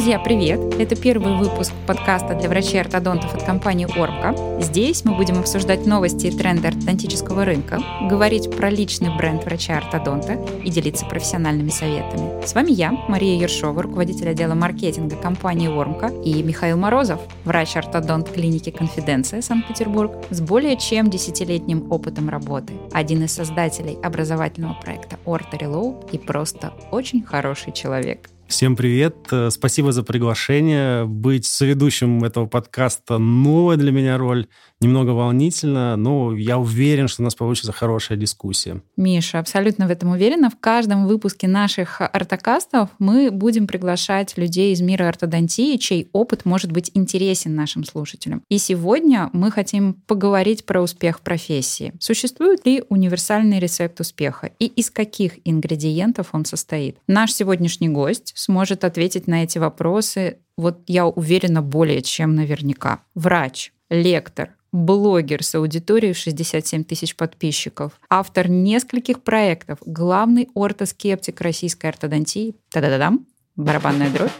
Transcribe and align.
Друзья, 0.00 0.18
привет! 0.18 0.58
Это 0.80 0.96
первый 0.96 1.36
выпуск 1.36 1.74
подкаста 1.86 2.34
для 2.34 2.48
врачей-ортодонтов 2.48 3.34
от 3.34 3.42
компании 3.42 3.84
Орбка. 3.84 4.34
Здесь 4.58 5.04
мы 5.04 5.14
будем 5.14 5.38
обсуждать 5.38 5.84
новости 5.84 6.28
и 6.28 6.30
тренды 6.30 6.68
ортодонтического 6.68 7.44
рынка, 7.44 7.82
говорить 8.08 8.50
про 8.50 8.70
личный 8.70 9.14
бренд 9.14 9.44
врача-ортодонта 9.44 10.42
и 10.64 10.70
делиться 10.70 11.04
профессиональными 11.04 11.68
советами. 11.68 12.42
С 12.46 12.54
вами 12.54 12.70
я, 12.70 12.92
Мария 13.08 13.38
Ершова, 13.38 13.82
руководитель 13.82 14.30
отдела 14.30 14.54
маркетинга 14.54 15.16
компании 15.16 15.68
Ормка, 15.68 16.06
и 16.24 16.42
Михаил 16.42 16.78
Морозов, 16.78 17.20
врач-ортодонт 17.44 18.30
клиники 18.30 18.70
«Конфиденция» 18.70 19.42
Санкт-Петербург 19.42 20.12
с 20.30 20.40
более 20.40 20.78
чем 20.78 21.10
десятилетним 21.10 21.92
опытом 21.92 22.30
работы, 22.30 22.72
один 22.92 23.24
из 23.24 23.32
создателей 23.32 23.98
образовательного 24.02 24.78
проекта 24.80 25.18
Орто 25.26 25.58
Reload 25.58 26.08
и 26.10 26.16
просто 26.16 26.72
очень 26.90 27.22
хороший 27.22 27.74
человек. 27.74 28.30
Всем 28.50 28.74
привет. 28.74 29.28
Э, 29.30 29.48
спасибо 29.50 29.92
за 29.92 30.02
приглашение. 30.02 31.04
Быть 31.06 31.46
соведущим 31.46 32.24
этого 32.24 32.46
подкаста 32.46 33.18
новая 33.18 33.76
для 33.76 33.92
меня 33.92 34.18
роль 34.18 34.48
немного 34.80 35.10
волнительно, 35.10 35.96
но 35.96 36.36
я 36.36 36.58
уверен, 36.58 37.08
что 37.08 37.22
у 37.22 37.24
нас 37.24 37.34
получится 37.34 37.72
хорошая 37.72 38.16
дискуссия. 38.16 38.82
Миша, 38.96 39.38
абсолютно 39.38 39.86
в 39.86 39.90
этом 39.90 40.10
уверена. 40.10 40.50
В 40.50 40.58
каждом 40.58 41.06
выпуске 41.06 41.48
наших 41.48 42.00
ортокастов 42.00 42.88
мы 42.98 43.30
будем 43.30 43.66
приглашать 43.66 44.36
людей 44.38 44.72
из 44.72 44.80
мира 44.80 45.08
ортодонтии, 45.08 45.76
чей 45.76 46.08
опыт 46.12 46.44
может 46.44 46.72
быть 46.72 46.90
интересен 46.94 47.54
нашим 47.54 47.84
слушателям. 47.84 48.42
И 48.48 48.58
сегодня 48.58 49.28
мы 49.32 49.50
хотим 49.50 49.94
поговорить 50.06 50.64
про 50.64 50.80
успех 50.80 51.20
профессии. 51.20 51.92
Существует 52.00 52.64
ли 52.64 52.82
универсальный 52.88 53.58
рецепт 53.58 54.00
успеха 54.00 54.50
и 54.58 54.66
из 54.66 54.90
каких 54.90 55.38
ингредиентов 55.44 56.28
он 56.32 56.44
состоит? 56.44 56.96
Наш 57.06 57.32
сегодняшний 57.32 57.88
гость 57.88 58.32
сможет 58.36 58.84
ответить 58.84 59.26
на 59.26 59.44
эти 59.44 59.58
вопросы 59.58 60.38
вот 60.60 60.80
я 60.86 61.06
уверена 61.06 61.62
более 61.62 62.02
чем 62.02 62.34
наверняка. 62.34 63.00
Врач, 63.14 63.72
лектор, 63.88 64.50
блогер 64.72 65.42
с 65.42 65.54
аудиторией 65.54 66.12
в 66.12 66.18
67 66.18 66.84
тысяч 66.84 67.16
подписчиков, 67.16 67.92
автор 68.08 68.48
нескольких 68.48 69.22
проектов, 69.22 69.78
главный 69.84 70.48
ортоскептик 70.54 71.40
российской 71.40 71.86
ортодонтии, 71.86 72.54
та-да-да-дам, 72.70 73.26
барабанная 73.56 74.10
дробь, 74.10 74.30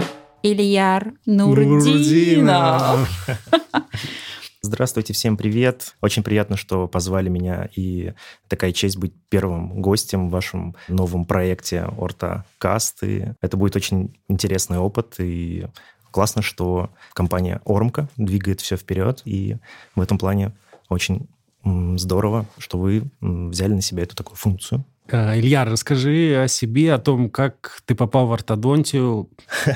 Ильяр 0.43 1.13
Нурдинов. 1.27 3.09
Здравствуйте, 4.63 5.15
всем 5.15 5.39
привет. 5.39 5.95
Очень 6.03 6.23
приятно, 6.23 6.57
что 6.57 6.87
позвали 6.87 7.31
меня, 7.31 7.71
и 7.75 8.13
такая 8.47 8.73
честь 8.73 8.99
быть 8.99 9.15
первым 9.31 9.81
гостем 9.81 10.29
в 10.29 10.33
вашем 10.33 10.77
новом 10.87 11.25
проекте 11.25 11.89
«Ортокасты». 11.99 13.37
Это 13.41 13.57
будет 13.57 13.75
очень 13.77 14.15
интересный 14.29 14.77
опыт, 14.77 15.15
и 15.19 15.67
Классно, 16.11 16.43
что 16.43 16.91
компания 17.13 17.61
Ормка 17.65 18.09
двигает 18.17 18.61
все 18.61 18.77
вперед, 18.77 19.23
и 19.25 19.57
в 19.95 20.01
этом 20.01 20.19
плане 20.19 20.53
очень 20.89 21.29
здорово, 21.65 22.47
что 22.59 22.79
вы 22.79 23.11
взяли 23.21 23.75
на 23.75 23.83
себя 23.83 24.03
эту 24.03 24.17
такую 24.17 24.37
функцию. 24.37 24.85
А, 25.13 25.39
Илья, 25.39 25.65
расскажи 25.65 26.41
о 26.43 26.49
себе, 26.49 26.93
о 26.93 26.99
том, 26.99 27.31
как 27.31 27.83
ты 27.85 27.95
попал 27.95 28.27
в 28.27 28.33
ортодонтию. 28.33 29.29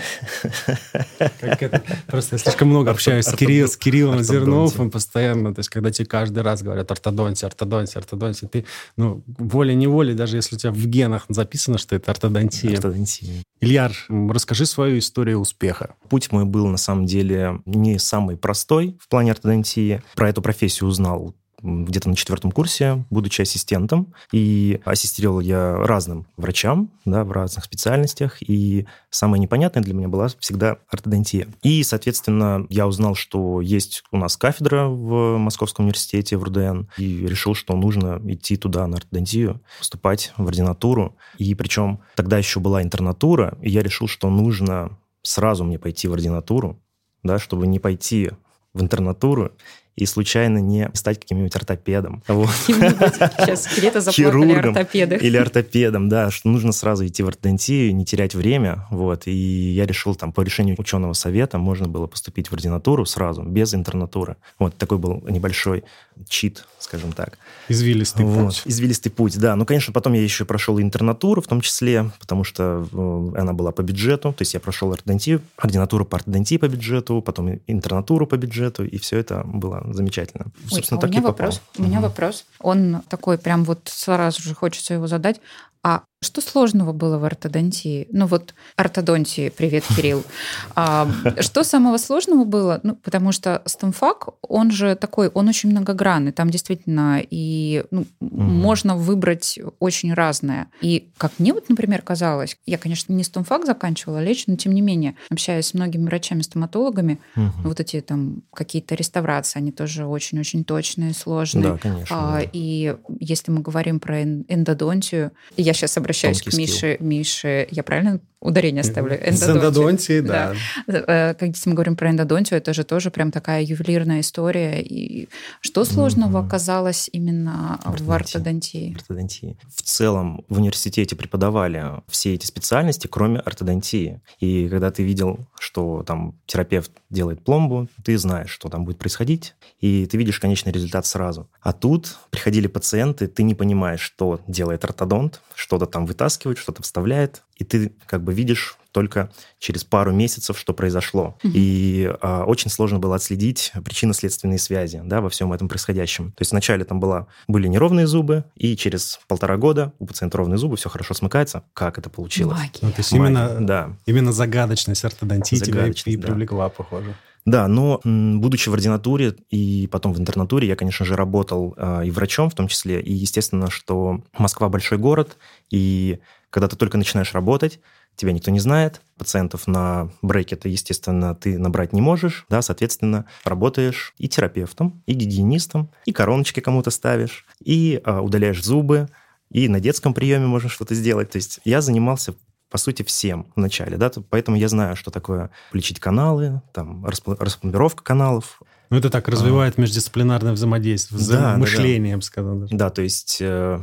Просто 2.06 2.36
я 2.36 2.38
слишком 2.38 2.68
много 2.68 2.90
общаюсь 2.90 3.26
с 3.26 3.34
Кириллом 3.76 4.22
Зерновым 4.22 4.90
постоянно. 4.90 5.54
То 5.54 5.60
есть, 5.60 5.70
когда 5.70 5.90
тебе 5.90 6.06
каждый 6.06 6.42
раз 6.42 6.62
говорят 6.62 6.90
ортодонтия, 6.90 7.48
ортодонтия, 7.48 8.00
ортодонтия, 8.00 8.48
ты, 8.48 8.64
ну, 8.96 9.22
волей-неволей, 9.26 10.14
даже 10.14 10.36
если 10.36 10.56
у 10.56 10.58
тебя 10.58 10.72
в 10.72 10.86
генах 10.86 11.26
записано, 11.28 11.78
что 11.78 11.96
это 11.96 12.10
ортодонтия. 12.10 12.74
Ортодонтия. 12.74 13.42
Ильяр, 13.60 13.92
расскажи 14.08 14.66
свою 14.66 14.98
историю 14.98 15.38
успеха. 15.38 15.94
Путь 16.08 16.30
мой 16.32 16.44
был, 16.44 16.66
на 16.66 16.76
самом 16.76 17.06
деле, 17.06 17.60
не 17.66 17.98
самый 17.98 18.36
простой 18.36 18.96
в 19.00 19.08
плане 19.08 19.32
ортодонтии. 19.32 20.02
Про 20.14 20.28
эту 20.28 20.42
профессию 20.42 20.88
узнал 20.88 21.34
где-то 21.64 22.10
на 22.10 22.14
четвертом 22.16 22.52
курсе, 22.52 23.04
будучи 23.10 23.42
ассистентом. 23.42 24.12
И 24.32 24.80
ассистировал 24.84 25.40
я 25.40 25.76
разным 25.78 26.26
врачам, 26.36 26.90
да, 27.04 27.24
в 27.24 27.32
разных 27.32 27.64
специальностях. 27.64 28.36
И 28.42 28.86
самое 29.10 29.40
непонятное 29.40 29.82
для 29.82 29.94
меня 29.94 30.08
была 30.08 30.28
всегда 30.38 30.78
ортодонтия. 30.88 31.48
И, 31.62 31.82
соответственно, 31.82 32.66
я 32.68 32.86
узнал, 32.86 33.14
что 33.14 33.60
есть 33.60 34.04
у 34.12 34.18
нас 34.18 34.36
кафедра 34.36 34.86
в 34.86 35.38
Московском 35.38 35.86
университете, 35.86 36.36
в 36.36 36.42
РУДН, 36.42 36.82
и 36.98 37.26
решил, 37.26 37.54
что 37.54 37.74
нужно 37.74 38.20
идти 38.26 38.56
туда, 38.56 38.86
на 38.86 38.98
ортодонтию, 38.98 39.60
поступать 39.78 40.32
в 40.36 40.46
ординатуру. 40.46 41.16
И 41.38 41.54
причем 41.54 42.00
тогда 42.14 42.38
еще 42.38 42.60
была 42.60 42.82
интернатура, 42.82 43.56
и 43.62 43.70
я 43.70 43.82
решил, 43.82 44.06
что 44.06 44.28
нужно 44.28 44.98
сразу 45.22 45.64
мне 45.64 45.78
пойти 45.78 46.08
в 46.08 46.12
ординатуру, 46.12 46.78
да, 47.22 47.38
чтобы 47.38 47.66
не 47.66 47.78
пойти 47.78 48.30
в 48.74 48.82
интернатуру 48.82 49.52
и 49.96 50.06
случайно 50.06 50.58
не 50.58 50.90
стать 50.94 51.20
каким-нибудь 51.20 51.54
ортопедом. 51.56 52.22
Вот. 52.34 52.50
Сейчас 52.66 53.68
где-то 53.76 54.00
заплакали 54.00 54.54
ортопеды. 54.54 55.16
Или 55.16 55.36
ортопедом, 55.36 56.08
да, 56.08 56.30
что 56.30 56.48
нужно 56.48 56.72
сразу 56.72 57.06
идти 57.06 57.22
в 57.22 57.28
ортодонтию, 57.28 57.94
не 57.94 58.04
терять 58.04 58.34
время, 58.34 58.86
вот, 58.90 59.26
и 59.26 59.32
я 59.32 59.86
решил 59.86 60.14
там 60.14 60.32
по 60.32 60.40
решению 60.40 60.74
ученого 60.78 61.12
совета 61.12 61.58
можно 61.58 61.86
было 61.86 62.06
поступить 62.06 62.48
в 62.48 62.52
ординатуру 62.52 63.06
сразу, 63.06 63.42
без 63.42 63.74
интернатуры. 63.74 64.36
Вот, 64.58 64.76
такой 64.76 64.98
был 64.98 65.22
небольшой 65.28 65.84
чит, 66.28 66.66
скажем 66.78 67.12
так. 67.12 67.38
Извилистый 67.68 68.24
вот. 68.24 68.46
путь. 68.46 68.62
Извилистый 68.64 69.10
путь, 69.10 69.38
да. 69.38 69.56
Ну, 69.56 69.66
конечно, 69.66 69.92
потом 69.92 70.12
я 70.12 70.22
еще 70.22 70.44
прошел 70.44 70.80
интернатуру 70.80 71.42
в 71.42 71.46
том 71.46 71.60
числе, 71.60 72.10
потому 72.20 72.44
что 72.44 72.86
э, 72.92 73.40
она 73.40 73.52
была 73.52 73.72
по 73.72 73.82
бюджету, 73.82 74.32
то 74.32 74.42
есть 74.42 74.54
я 74.54 74.60
прошел 74.60 74.92
ортодонтию, 74.92 75.42
ординатуру 75.56 76.04
по 76.04 76.16
ортодонтии 76.16 76.56
по 76.56 76.68
бюджету, 76.68 77.20
потом 77.22 77.60
интернатуру 77.66 78.26
по 78.26 78.36
бюджету, 78.36 78.84
и 78.84 78.98
все 78.98 79.18
это 79.18 79.42
было 79.44 79.84
замечательно. 79.92 80.46
Ой, 80.46 80.70
Собственно, 80.70 80.98
а 80.98 81.00
так 81.00 81.10
у 81.10 81.12
меня 81.12 81.22
и 81.22 81.24
вопрос. 81.24 81.58
Попал. 81.58 81.84
У 81.84 81.88
меня 81.88 81.98
угу. 81.98 82.06
вопрос. 82.06 82.46
Он 82.60 83.02
такой 83.08 83.38
прям 83.38 83.64
вот 83.64 83.80
сразу 83.86 84.42
же 84.42 84.54
хочется 84.54 84.94
его 84.94 85.06
задать. 85.06 85.40
А 85.82 86.02
что 86.24 86.40
сложного 86.40 86.92
было 86.92 87.18
в 87.18 87.24
ортодонтии? 87.24 88.08
Ну 88.10 88.26
вот 88.26 88.54
ортодонтии, 88.76 89.50
привет, 89.50 89.84
Кирилл. 89.96 90.24
А, 90.76 91.08
что 91.40 91.62
самого 91.62 91.98
сложного 91.98 92.44
было? 92.44 92.80
Ну, 92.82 92.96
потому 92.96 93.32
что 93.32 93.62
стомфак, 93.64 94.30
он 94.42 94.70
же 94.70 94.96
такой, 94.96 95.28
он 95.28 95.48
очень 95.48 95.70
многогранный. 95.70 96.32
Там 96.32 96.50
действительно 96.50 97.22
и 97.22 97.84
ну, 97.90 98.06
угу. 98.20 98.40
можно 98.42 98.96
выбрать 98.96 99.58
очень 99.78 100.12
разное. 100.14 100.68
И 100.80 101.08
как 101.16 101.32
мне 101.38 101.52
вот, 101.52 101.68
например, 101.68 102.02
казалось, 102.02 102.56
я, 102.66 102.78
конечно, 102.78 103.12
не 103.12 103.22
стомфак 103.22 103.66
заканчивала 103.66 104.22
лечь, 104.22 104.46
но 104.46 104.56
тем 104.56 104.72
не 104.72 104.80
менее, 104.80 105.14
общаясь 105.30 105.66
с 105.66 105.74
многими 105.74 106.06
врачами-стоматологами, 106.06 107.20
угу. 107.36 107.68
вот 107.68 107.80
эти 107.80 108.00
там 108.00 108.42
какие-то 108.52 108.94
реставрации, 108.94 109.58
они 109.58 109.70
тоже 109.70 110.06
очень-очень 110.06 110.64
точные, 110.64 111.14
сложные. 111.14 111.64
Да, 111.64 111.78
конечно. 111.78 112.16
А, 112.16 112.40
да. 112.40 112.48
И 112.52 112.96
если 113.20 113.52
мы 113.52 113.60
говорим 113.60 114.00
про 114.00 114.22
эндодонтию, 114.22 115.32
я 115.56 115.72
сейчас 115.72 115.96
обращаюсь 115.96 116.13
обращаюсь 116.14 116.42
к 116.42 116.52
Мише. 116.56 116.96
Мише, 117.00 117.66
я 117.70 117.82
правильно 117.82 118.20
ударение 118.44 118.84
ставлю? 118.84 119.16
Эндодонтии. 119.16 120.20
да. 120.20 120.54
да. 120.86 121.34
Как 121.34 121.48
если 121.48 121.70
мы 121.70 121.74
говорим 121.74 121.96
про 121.96 122.10
эндодонтию, 122.10 122.58
это 122.58 122.72
же 122.72 122.84
тоже 122.84 123.10
прям 123.10 123.32
такая 123.32 123.62
ювелирная 123.62 124.20
история. 124.20 124.80
И 124.80 125.28
что 125.60 125.84
сложного 125.84 126.38
mm-hmm. 126.38 126.46
оказалось 126.46 127.10
именно 127.12 127.80
в 127.84 128.10
ортодонтии? 128.12 128.94
ортодонтии? 128.94 129.58
В 129.74 129.82
целом 129.82 130.44
в 130.48 130.58
университете 130.58 131.16
преподавали 131.16 132.02
все 132.08 132.34
эти 132.34 132.46
специальности, 132.46 133.06
кроме 133.06 133.40
ортодонтии. 133.40 134.20
И 134.40 134.68
когда 134.68 134.90
ты 134.90 135.02
видел, 135.02 135.48
что 135.58 136.04
там 136.06 136.38
терапевт 136.46 136.92
делает 137.10 137.42
пломбу, 137.42 137.88
ты 138.04 138.18
знаешь, 138.18 138.50
что 138.50 138.68
там 138.68 138.84
будет 138.84 138.98
происходить, 138.98 139.54
и 139.80 140.06
ты 140.06 140.18
видишь 140.18 140.38
конечный 140.38 140.72
результат 140.72 141.06
сразу. 141.06 141.48
А 141.60 141.72
тут 141.72 142.18
приходили 142.30 142.66
пациенты, 142.66 143.26
ты 143.26 143.42
не 143.42 143.54
понимаешь, 143.54 144.00
что 144.00 144.40
делает 144.46 144.84
ортодонт, 144.84 145.40
что-то 145.54 145.86
там 145.86 146.04
вытаскивает, 146.04 146.58
что-то 146.58 146.82
вставляет, 146.82 147.42
и 147.56 147.64
ты 147.64 147.92
как 148.06 148.22
бы 148.22 148.32
видишь 148.32 148.76
только 148.94 149.30
через 149.58 149.82
пару 149.82 150.12
месяцев, 150.12 150.56
что 150.56 150.72
произошло. 150.72 151.36
Угу. 151.42 151.52
И 151.52 152.08
а, 152.20 152.44
очень 152.44 152.70
сложно 152.70 153.00
было 153.00 153.16
отследить 153.16 153.72
причинно-следственные 153.84 154.58
связи 154.58 155.02
да, 155.04 155.20
во 155.20 155.28
всем 155.28 155.52
этом 155.52 155.68
происходящем. 155.68 156.30
То 156.30 156.42
есть 156.42 156.52
вначале 156.52 156.84
там 156.84 157.00
была, 157.00 157.26
были 157.48 157.66
неровные 157.66 158.06
зубы, 158.06 158.44
и 158.54 158.76
через 158.76 159.18
полтора 159.26 159.56
года 159.56 159.92
у 159.98 160.06
пациента 160.06 160.38
ровные 160.38 160.58
зубы, 160.58 160.76
все 160.76 160.88
хорошо 160.88 161.12
смыкается. 161.14 161.64
Как 161.74 161.98
это 161.98 162.08
получилось? 162.08 162.56
Магия. 162.56 162.78
Ну, 162.82 162.90
то 162.90 162.98
есть 162.98 163.12
Магия, 163.12 163.26
именно, 163.26 163.66
да. 163.66 163.96
именно 164.06 164.32
загадочность 164.32 165.04
ортодонтии 165.04 165.56
тебя 165.56 165.88
и, 165.88 166.16
да. 166.16 166.28
привлекла, 166.28 166.68
похоже. 166.68 167.16
Да, 167.44 167.68
но 167.68 168.00
будучи 168.04 168.68
в 168.70 168.74
ординатуре 168.74 169.34
и 169.50 169.86
потом 169.90 170.14
в 170.14 170.20
интернатуре, 170.20 170.66
я, 170.66 170.76
конечно 170.76 171.04
же, 171.04 171.14
работал 171.14 171.74
э, 171.76 172.06
и 172.06 172.10
врачом 172.10 172.48
в 172.48 172.54
том 172.54 172.68
числе. 172.68 173.02
И 173.02 173.12
естественно, 173.12 173.70
что 173.70 174.22
Москва 174.38 174.70
большой 174.70 174.96
город, 174.96 175.36
и 175.70 176.20
когда 176.54 176.68
ты 176.68 176.76
только 176.76 176.96
начинаешь 176.96 177.34
работать, 177.34 177.80
тебя 178.14 178.30
никто 178.30 178.52
не 178.52 178.60
знает, 178.60 179.00
пациентов 179.18 179.66
на 179.66 180.10
брекеты, 180.22 180.68
естественно, 180.68 181.34
ты 181.34 181.58
набрать 181.58 181.92
не 181.92 182.00
можешь, 182.00 182.46
да, 182.48 182.62
соответственно, 182.62 183.24
работаешь 183.42 184.14
и 184.18 184.28
терапевтом, 184.28 185.02
и 185.06 185.14
гигиенистом, 185.14 185.90
и 186.04 186.12
короночки 186.12 186.60
кому-то 186.60 186.92
ставишь, 186.92 187.44
и 187.58 188.00
а, 188.04 188.22
удаляешь 188.22 188.62
зубы, 188.62 189.08
и 189.50 189.66
на 189.66 189.80
детском 189.80 190.14
приеме 190.14 190.46
можно 190.46 190.68
что-то 190.68 190.94
сделать. 190.94 191.32
То 191.32 191.38
есть 191.38 191.58
я 191.64 191.80
занимался 191.80 192.36
по 192.70 192.78
сути, 192.78 193.02
всем 193.02 193.52
вначале, 193.54 193.96
да, 193.96 194.10
поэтому 194.30 194.56
я 194.56 194.68
знаю, 194.68 194.96
что 194.96 195.12
такое 195.12 195.50
лечить 195.72 196.00
каналы, 196.00 196.60
там, 196.72 197.04
распломбировка 197.04 198.02
каналов, 198.02 198.60
ну, 198.90 198.98
это 198.98 199.10
так 199.10 199.28
развивает 199.28 199.74
а, 199.76 199.80
междисциплинарное 199.80 200.52
взаимодействие, 200.52 201.20
да, 201.28 201.56
мышление, 201.56 201.98
да, 201.98 202.02
да. 202.02 202.08
я 202.10 202.16
бы 202.16 202.22
сказал. 202.22 202.56
Даже. 202.56 202.76
Да, 202.76 202.90
то 202.90 203.02
есть 203.02 203.38
э, 203.40 203.80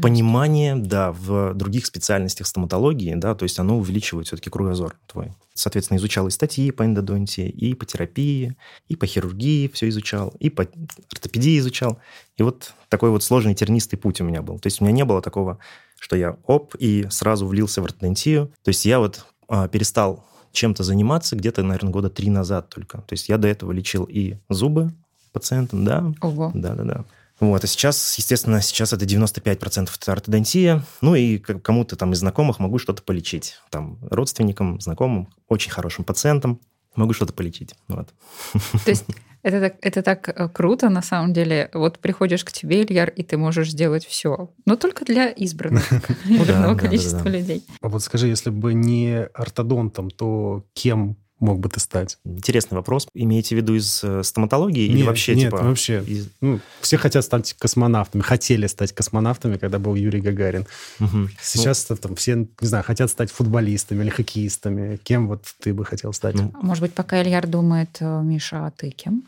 понимание, 0.00 0.76
да, 0.76 1.12
в 1.12 1.54
других 1.54 1.86
специальностях 1.86 2.46
стоматологии, 2.46 3.14
да, 3.14 3.34
то 3.34 3.44
есть 3.44 3.58
оно 3.58 3.78
увеличивает 3.78 4.26
все-таки 4.26 4.50
кругозор 4.50 4.96
твой. 5.06 5.32
Соответственно, 5.54 5.98
изучал 5.98 6.28
и 6.28 6.30
статьи 6.30 6.70
по 6.70 6.84
эндодонтии, 6.84 7.48
и 7.48 7.74
по 7.74 7.84
терапии, 7.84 8.56
и 8.88 8.96
по 8.96 9.06
хирургии 9.06 9.68
все 9.68 9.88
изучал, 9.88 10.34
и 10.38 10.50
по 10.50 10.68
ортопедии 11.12 11.58
изучал. 11.58 11.98
И 12.36 12.42
вот 12.42 12.74
такой 12.88 13.10
вот 13.10 13.22
сложный 13.22 13.54
тернистый 13.54 13.98
путь 13.98 14.20
у 14.20 14.24
меня 14.24 14.42
был. 14.42 14.58
То 14.58 14.68
есть 14.68 14.80
у 14.80 14.84
меня 14.84 14.92
не 14.92 15.04
было 15.04 15.22
такого, 15.22 15.58
что 15.98 16.16
я 16.16 16.36
оп, 16.46 16.74
и 16.78 17.06
сразу 17.10 17.46
влился 17.46 17.82
в 17.82 17.84
ортодонтию. 17.84 18.52
То 18.62 18.68
есть 18.68 18.84
я 18.86 18.98
вот 18.98 19.26
а, 19.48 19.68
перестал 19.68 20.24
чем-то 20.52 20.82
заниматься 20.82 21.36
где-то, 21.36 21.62
наверное, 21.62 21.92
года 21.92 22.10
три 22.10 22.30
назад 22.30 22.68
только. 22.68 22.98
То 22.98 23.12
есть 23.12 23.28
я 23.28 23.38
до 23.38 23.48
этого 23.48 23.72
лечил 23.72 24.04
и 24.04 24.36
зубы 24.48 24.92
пациентам, 25.32 25.84
да. 25.84 26.12
Ого. 26.20 26.50
Да-да-да. 26.54 27.04
Вот, 27.40 27.64
а 27.64 27.66
сейчас, 27.66 28.16
естественно, 28.18 28.60
сейчас 28.60 28.92
это 28.92 29.04
95% 29.06 29.90
это 29.98 30.12
ортодонтия. 30.12 30.84
Ну 31.00 31.14
и 31.14 31.38
кому-то 31.38 31.96
там 31.96 32.12
из 32.12 32.18
знакомых 32.18 32.58
могу 32.58 32.78
что-то 32.78 33.02
полечить. 33.02 33.56
Там 33.70 33.98
родственникам, 34.02 34.80
знакомым, 34.80 35.28
очень 35.48 35.70
хорошим 35.70 36.04
пациентам 36.04 36.60
могу 36.94 37.12
что-то 37.12 37.32
полечить. 37.32 37.74
Вот. 37.88 38.08
То 38.84 38.90
есть 38.90 39.04
это 39.42 39.60
так, 39.60 39.76
это 39.80 40.02
так 40.02 40.28
э, 40.28 40.48
круто, 40.48 40.90
на 40.90 41.02
самом 41.02 41.32
деле. 41.32 41.70
Вот 41.72 41.98
приходишь 41.98 42.44
к 42.44 42.52
тебе, 42.52 42.82
Ильяр, 42.82 43.08
и 43.08 43.22
ты 43.22 43.38
можешь 43.38 43.70
сделать 43.70 44.04
все. 44.04 44.50
Но 44.66 44.76
только 44.76 45.04
для 45.04 45.28
избранных, 45.28 45.90
избранного 46.24 46.76
количества 46.76 47.28
людей. 47.28 47.64
А 47.80 47.88
вот 47.88 48.02
скажи, 48.02 48.28
если 48.28 48.50
бы 48.50 48.74
не 48.74 49.24
ортодонтом, 49.32 50.10
то 50.10 50.66
кем 50.74 51.16
мог 51.40 51.58
бы 51.58 51.68
ты 51.68 51.80
стать? 51.80 52.18
Интересный 52.24 52.76
вопрос. 52.76 53.08
Имеете 53.14 53.54
в 53.54 53.58
виду 53.58 53.74
из 53.74 54.04
э, 54.04 54.22
стоматологии 54.22 54.86
нет, 54.86 54.96
или 54.96 55.02
вообще? 55.02 55.34
Нет, 55.34 55.50
типа, 55.50 55.62
вообще. 55.62 56.02
Из... 56.04 56.28
Ну, 56.40 56.60
все 56.80 56.96
хотят 56.96 57.24
стать 57.24 57.54
космонавтами, 57.54 58.22
хотели 58.22 58.66
стать 58.66 58.92
космонавтами, 58.92 59.56
когда 59.56 59.78
был 59.78 59.94
Юрий 59.94 60.20
Гагарин. 60.20 60.66
Угу. 61.00 61.28
Сейчас 61.42 61.88
ну, 61.88 61.96
там 61.96 62.14
все, 62.14 62.36
не 62.36 62.66
знаю, 62.66 62.84
хотят 62.84 63.10
стать 63.10 63.30
футболистами 63.30 64.02
или 64.02 64.10
хоккеистами. 64.10 64.98
Кем 65.02 65.28
вот 65.28 65.44
ты 65.60 65.74
бы 65.74 65.84
хотел 65.84 66.12
стать? 66.12 66.34
Ну, 66.34 66.52
Может 66.62 66.82
быть, 66.82 66.92
пока 66.92 67.22
Ильяр 67.22 67.46
думает, 67.46 67.96
э, 68.00 68.22
Миша, 68.22 68.66
а 68.66 68.70
ты 68.70 68.90
кем? 68.90 69.24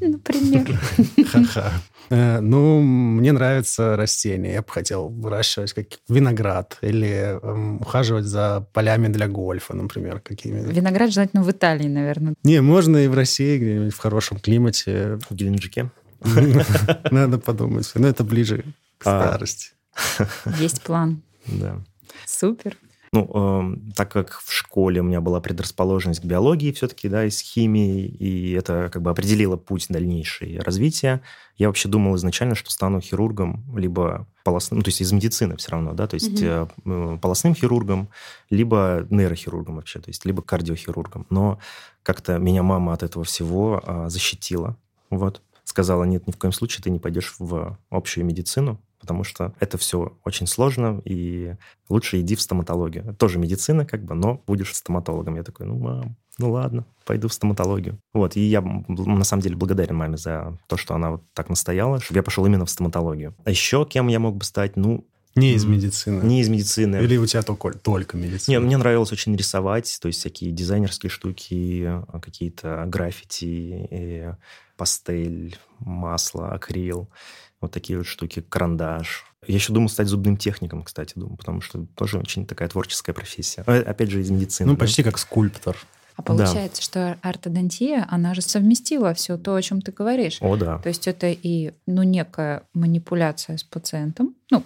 Например. 0.00 0.80
Ха-ха. 1.26 1.72
Э, 2.10 2.40
ну, 2.40 2.80
мне 2.80 3.32
нравятся 3.32 3.96
растения. 3.96 4.54
Я 4.54 4.62
бы 4.62 4.68
хотел 4.68 5.08
выращивать 5.08 5.72
как 5.72 5.86
виноград 6.08 6.78
или 6.82 7.38
эм, 7.42 7.80
ухаживать 7.80 8.24
за 8.24 8.66
полями 8.72 9.08
для 9.08 9.28
гольфа, 9.28 9.74
например, 9.74 10.20
какими 10.20 10.60
Виноград 10.72 11.12
желательно 11.12 11.42
в 11.42 11.50
Италии, 11.50 11.88
наверное. 11.88 12.34
Не, 12.44 12.60
можно 12.60 12.98
и 12.98 13.08
в 13.08 13.14
России, 13.14 13.58
где-нибудь 13.58 13.94
в 13.94 13.98
хорошем 13.98 14.38
климате. 14.38 15.18
В 15.28 15.34
Геленджике. 15.34 15.90
Надо 17.10 17.38
подумать. 17.38 17.90
Но 17.94 18.08
это 18.08 18.24
ближе 18.24 18.64
к 18.98 19.06
а. 19.06 19.28
старости. 19.28 19.70
Есть 20.58 20.82
план. 20.82 21.22
Да. 21.46 21.80
Супер. 22.26 22.76
Ну, 23.14 23.28
э, 23.34 23.92
так 23.94 24.10
как 24.10 24.40
в 24.40 24.50
школе 24.50 25.02
у 25.02 25.04
меня 25.04 25.20
была 25.20 25.40
предрасположенность 25.40 26.20
к 26.20 26.24
биологии 26.24 26.72
все-таки, 26.72 27.10
да, 27.10 27.26
из 27.26 27.40
химии, 27.40 28.06
и 28.06 28.52
это 28.52 28.88
как 28.90 29.02
бы 29.02 29.10
определило 29.10 29.58
путь 29.58 29.86
дальнейшей 29.90 30.58
развития, 30.58 31.20
я 31.58 31.66
вообще 31.66 31.90
думал 31.90 32.16
изначально, 32.16 32.54
что 32.54 32.70
стану 32.70 33.02
хирургом, 33.02 33.64
либо 33.76 34.26
полостным, 34.44 34.78
ну, 34.78 34.82
то 34.82 34.88
есть 34.88 35.02
из 35.02 35.12
медицины 35.12 35.58
все 35.58 35.72
равно, 35.72 35.92
да, 35.92 36.06
то 36.06 36.14
есть 36.14 36.42
угу. 36.42 37.18
полостным 37.18 37.54
хирургом, 37.54 38.08
либо 38.48 39.06
нейрохирургом 39.10 39.76
вообще, 39.76 40.00
то 40.00 40.08
есть 40.08 40.24
либо 40.24 40.40
кардиохирургом. 40.40 41.26
Но 41.28 41.58
как-то 42.02 42.38
меня 42.38 42.62
мама 42.62 42.94
от 42.94 43.02
этого 43.02 43.26
всего 43.26 43.82
а, 43.84 44.08
защитила, 44.08 44.76
вот. 45.10 45.42
Сказала, 45.64 46.04
нет, 46.04 46.26
ни 46.26 46.32
в 46.32 46.38
коем 46.38 46.52
случае 46.52 46.82
ты 46.82 46.90
не 46.90 46.98
пойдешь 46.98 47.36
в 47.38 47.78
общую 47.90 48.24
медицину, 48.24 48.80
потому 49.02 49.24
что 49.24 49.52
это 49.58 49.78
все 49.78 50.16
очень 50.24 50.46
сложно, 50.46 51.02
и 51.04 51.56
лучше 51.88 52.20
иди 52.20 52.36
в 52.36 52.40
стоматологию. 52.40 53.16
Тоже 53.16 53.40
медицина, 53.40 53.84
как 53.84 54.04
бы, 54.04 54.14
но 54.14 54.40
будешь 54.46 54.72
стоматологом. 54.74 55.34
Я 55.34 55.42
такой, 55.42 55.66
ну, 55.66 55.76
мам, 55.76 56.16
ну 56.38 56.52
ладно, 56.52 56.86
пойду 57.04 57.26
в 57.26 57.32
стоматологию. 57.32 57.98
Вот, 58.14 58.36
и 58.36 58.40
я 58.40 58.60
на 58.60 59.24
самом 59.24 59.42
деле 59.42 59.56
благодарен 59.56 59.96
маме 59.96 60.16
за 60.16 60.56
то, 60.68 60.76
что 60.76 60.94
она 60.94 61.10
вот 61.10 61.22
так 61.34 61.50
настояла, 61.50 62.00
чтобы 62.00 62.18
я 62.18 62.22
пошел 62.22 62.46
именно 62.46 62.64
в 62.64 62.70
стоматологию. 62.70 63.34
А 63.44 63.50
еще 63.50 63.84
кем 63.84 64.06
я 64.06 64.20
мог 64.20 64.36
бы 64.36 64.44
стать? 64.44 64.76
Ну, 64.76 65.04
не 65.34 65.54
из 65.54 65.64
медицины. 65.64 66.22
Не 66.22 66.42
из 66.42 66.48
медицины. 66.48 66.96
Или 66.96 67.16
у 67.16 67.26
тебя 67.26 67.42
только, 67.42 67.72
только 67.72 68.16
медицина? 68.16 68.54
Не, 68.54 68.60
мне 68.60 68.76
нравилось 68.76 69.10
очень 69.10 69.34
рисовать, 69.34 69.98
то 70.00 70.06
есть 70.06 70.20
всякие 70.20 70.52
дизайнерские 70.52 71.10
штуки, 71.10 71.84
а, 71.86 72.20
какие-то 72.20 72.84
граффити, 72.86 74.36
пастель, 74.76 75.58
масло, 75.78 76.52
акрил. 76.52 77.08
Вот 77.62 77.72
такие 77.72 77.96
вот 77.96 78.06
штуки, 78.06 78.44
карандаш. 78.46 79.24
Я 79.46 79.54
еще 79.54 79.72
думал 79.72 79.88
стать 79.88 80.08
зубным 80.08 80.36
техником, 80.36 80.82
кстати, 80.82 81.14
думаю, 81.16 81.36
потому 81.36 81.62
что 81.62 81.86
тоже 81.94 82.18
очень 82.18 82.46
такая 82.46 82.68
творческая 82.68 83.12
профессия. 83.12 83.64
А, 83.66 83.78
опять 83.78 84.10
же, 84.10 84.20
из 84.20 84.30
медицины. 84.30 84.68
Ну, 84.68 84.74
да? 84.74 84.80
почти 84.80 85.02
как 85.02 85.18
скульптор. 85.18 85.76
А 86.16 86.22
получается, 86.22 86.82
да. 86.82 86.82
что 86.82 87.18
ортодонтия, 87.22 88.06
она 88.10 88.34
же 88.34 88.42
совместила 88.42 89.14
все 89.14 89.38
то, 89.38 89.54
о 89.54 89.62
чем 89.62 89.80
ты 89.80 89.92
говоришь. 89.92 90.38
О, 90.40 90.56
да. 90.56 90.78
То 90.78 90.88
есть 90.88 91.08
это 91.08 91.28
и 91.30 91.72
ну, 91.86 92.02
некая 92.02 92.64
манипуляция 92.74 93.56
с 93.56 93.64
пациентом, 93.64 94.34
ну, 94.50 94.62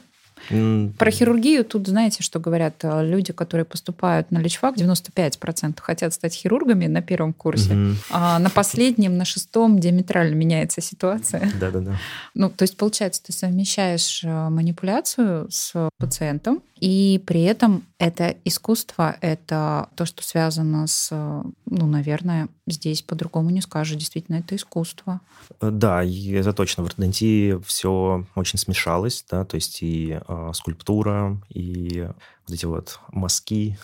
про 0.48 1.10
хирургию 1.10 1.64
тут 1.64 1.88
знаете, 1.88 2.22
что 2.22 2.38
говорят 2.38 2.76
э, 2.82 3.06
люди, 3.06 3.32
которые 3.32 3.64
поступают 3.64 4.30
на 4.30 4.38
личфак, 4.38 4.76
95% 4.76 5.80
хотят 5.80 6.12
стать 6.14 6.34
хирургами 6.34 6.86
на 6.86 7.02
первом 7.02 7.32
курсе, 7.32 7.72
mm 7.72 7.94
а 8.10 8.38
на 8.38 8.50
последнем, 8.50 9.16
на 9.16 9.24
шестом 9.24 9.78
диаметрально 9.78 10.34
меняется 10.34 10.80
ситуация. 10.80 11.50
Да-да-да. 11.60 11.96
Ну, 12.34 12.50
то 12.50 12.62
есть, 12.62 12.76
получается, 12.76 13.22
ты 13.24 13.32
совмещаешь 13.32 14.22
э, 14.24 14.48
манипуляцию 14.48 15.48
с 15.50 15.88
пациентом, 15.98 16.62
и 16.78 17.22
при 17.26 17.42
этом 17.42 17.84
это 17.98 18.36
искусство, 18.44 19.16
это 19.20 19.88
то, 19.94 20.04
что 20.04 20.22
связано 20.22 20.86
с, 20.86 21.10
ну, 21.10 21.86
наверное, 21.86 22.48
здесь 22.66 23.02
по-другому 23.02 23.50
не 23.50 23.62
скажешь. 23.62 23.96
Действительно, 23.96 24.36
это 24.36 24.56
искусство. 24.56 25.20
Э, 25.60 25.70
да, 25.70 26.04
это 26.04 26.52
точно. 26.52 26.82
В 26.82 26.86
ортодонтии 26.86 27.58
все 27.64 28.26
очень 28.34 28.58
смешалось, 28.58 29.24
да, 29.30 29.44
то 29.44 29.54
есть 29.54 29.82
и 29.82 30.20
э, 30.26 30.50
скульптура, 30.52 31.40
и 31.48 32.08
вот 32.46 32.54
эти 32.54 32.66
вот 32.66 33.00
мазки 33.10 33.78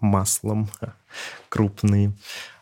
маслом 0.00 0.68
крупные. 1.48 2.12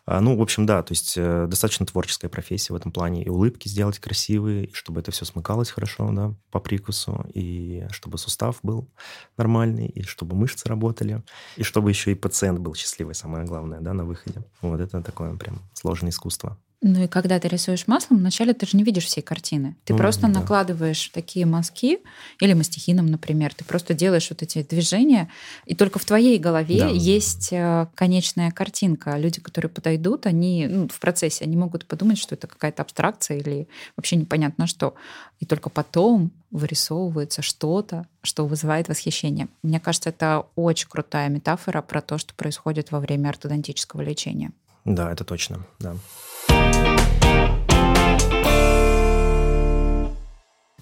А, 0.07 0.21
ну, 0.21 0.37
в 0.37 0.41
общем, 0.41 0.67
да, 0.67 0.85
то 0.85 0.93
есть 0.93 1.15
э, 1.17 1.47
достаточно 1.49 1.85
творческая 1.85 2.29
профессия 2.29 2.73
в 2.73 2.77
этом 2.77 2.93
плане. 2.93 3.25
И 3.25 3.29
улыбки 3.29 3.67
сделать 3.67 3.99
красивые, 3.99 4.67
и 4.67 4.73
чтобы 4.73 5.01
это 5.01 5.11
все 5.11 5.25
смыкалось 5.25 5.71
хорошо, 5.71 6.11
да, 6.13 6.33
по 6.53 6.61
прикусу, 6.61 7.27
и 7.35 7.85
чтобы 7.91 8.17
сустав 8.17 8.61
был 8.63 8.89
нормальный, 9.37 9.89
и 9.89 10.03
чтобы 10.03 10.37
мышцы 10.37 10.69
работали, 10.69 11.25
и 11.57 11.65
чтобы 11.65 11.91
еще 11.91 12.13
и 12.13 12.15
пациент 12.15 12.61
был 12.61 12.75
счастливый, 12.75 13.17
самое 13.17 13.47
главное, 13.47 13.81
да, 13.81 13.95
на 13.95 14.05
выходе. 14.05 14.45
Вот 14.61 14.81
это 14.81 15.03
такое 15.03 15.35
прям 15.37 15.61
сложное 15.75 16.11
искусство. 16.11 16.57
Ну 16.83 17.05
и 17.05 17.09
когда 17.09 17.41
ты 17.41 17.49
рисуешь 17.49 17.87
маслом, 17.87 18.19
вначале 18.19 18.53
ты 18.53 18.67
же 18.67 18.77
не 18.77 18.85
видишь 18.85 19.07
всей 19.07 19.23
картины. 19.23 19.77
Ты 19.85 19.95
ну, 19.95 19.99
просто 19.99 20.23
да. 20.23 20.29
накладываешь 20.29 21.09
такие 21.09 21.47
мазки, 21.47 22.01
или 22.39 22.53
мастихином, 22.53 23.07
например, 23.07 23.55
ты 23.55 23.65
просто 23.65 23.95
делаешь 23.95 24.29
вот 24.29 24.43
эти 24.43 24.63
движения, 24.63 25.31
и 25.65 25.75
только 25.75 25.99
в 25.99 26.05
твоей 26.05 26.39
голове 26.39 26.81
да. 26.81 26.89
есть 26.89 27.49
э, 27.51 27.87
конечная 27.95 28.51
картинка. 28.51 29.17
Люди, 29.17 29.41
которые 29.41 29.71
подойдут, 29.71 30.27
они 30.27 30.67
ну, 30.69 30.89
в 30.89 31.01
процессе, 31.01 31.45
они 31.45 31.57
могут 31.57 31.87
подумать, 31.87 32.19
что 32.19 32.35
это 32.35 32.47
какая-то 32.47 32.83
абстракция 32.83 33.39
или 33.39 33.69
вообще 33.97 34.17
непонятно 34.17 34.67
что. 34.67 34.95
И 35.41 35.47
только 35.47 35.71
потом 35.71 36.31
вырисовывается 36.51 37.41
что-то, 37.41 38.07
что 38.23 38.47
вызывает 38.47 38.89
восхищение. 38.89 39.49
Мне 39.63 39.81
кажется, 39.81 40.11
это 40.11 40.47
очень 40.57 40.89
крутая 40.89 41.31
метафора 41.31 41.81
про 41.81 42.03
то, 42.03 42.19
что 42.19 42.35
происходит 42.35 42.93
во 42.93 43.01
время 43.01 43.31
ортодонтического 43.31 44.03
лечения. 44.03 44.53
Да, 44.85 45.11
это 45.11 45.25
точно, 45.25 45.67
да. 45.81 45.97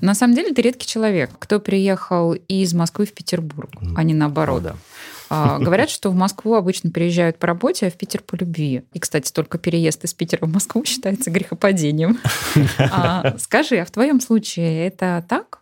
На 0.05 0.15
самом 0.15 0.35
деле 0.35 0.53
ты 0.53 0.61
редкий 0.61 0.87
человек, 0.87 1.31
кто 1.39 1.59
приехал 1.59 2.35
из 2.35 2.75
Москвы 2.75 3.07
в 3.07 3.15
Петербург, 3.15 3.71
а 3.97 4.03
не 4.03 4.13
наоборот. 4.13 4.61
О, 4.61 4.61
да. 4.61 4.77
А, 5.31 5.59
говорят, 5.59 5.89
что 5.89 6.11
в 6.11 6.15
Москву 6.15 6.55
обычно 6.55 6.91
приезжают 6.91 7.39
по 7.39 7.47
работе, 7.47 7.87
а 7.87 7.91
в 7.91 7.95
Питер 7.95 8.21
по 8.23 8.37
любви. 8.37 8.83
И, 8.93 8.99
кстати, 8.99 9.33
только 9.33 9.57
переезд 9.57 10.05
из 10.05 10.13
Питера 10.13 10.45
в 10.45 10.53
Москву 10.53 10.85
считается 10.85 11.31
грехопадением. 11.31 12.19
А, 12.79 13.37
скажи, 13.39 13.79
а 13.79 13.85
в 13.85 13.91
твоем 13.91 14.21
случае 14.21 14.87
это 14.87 15.25
так? 15.29 15.61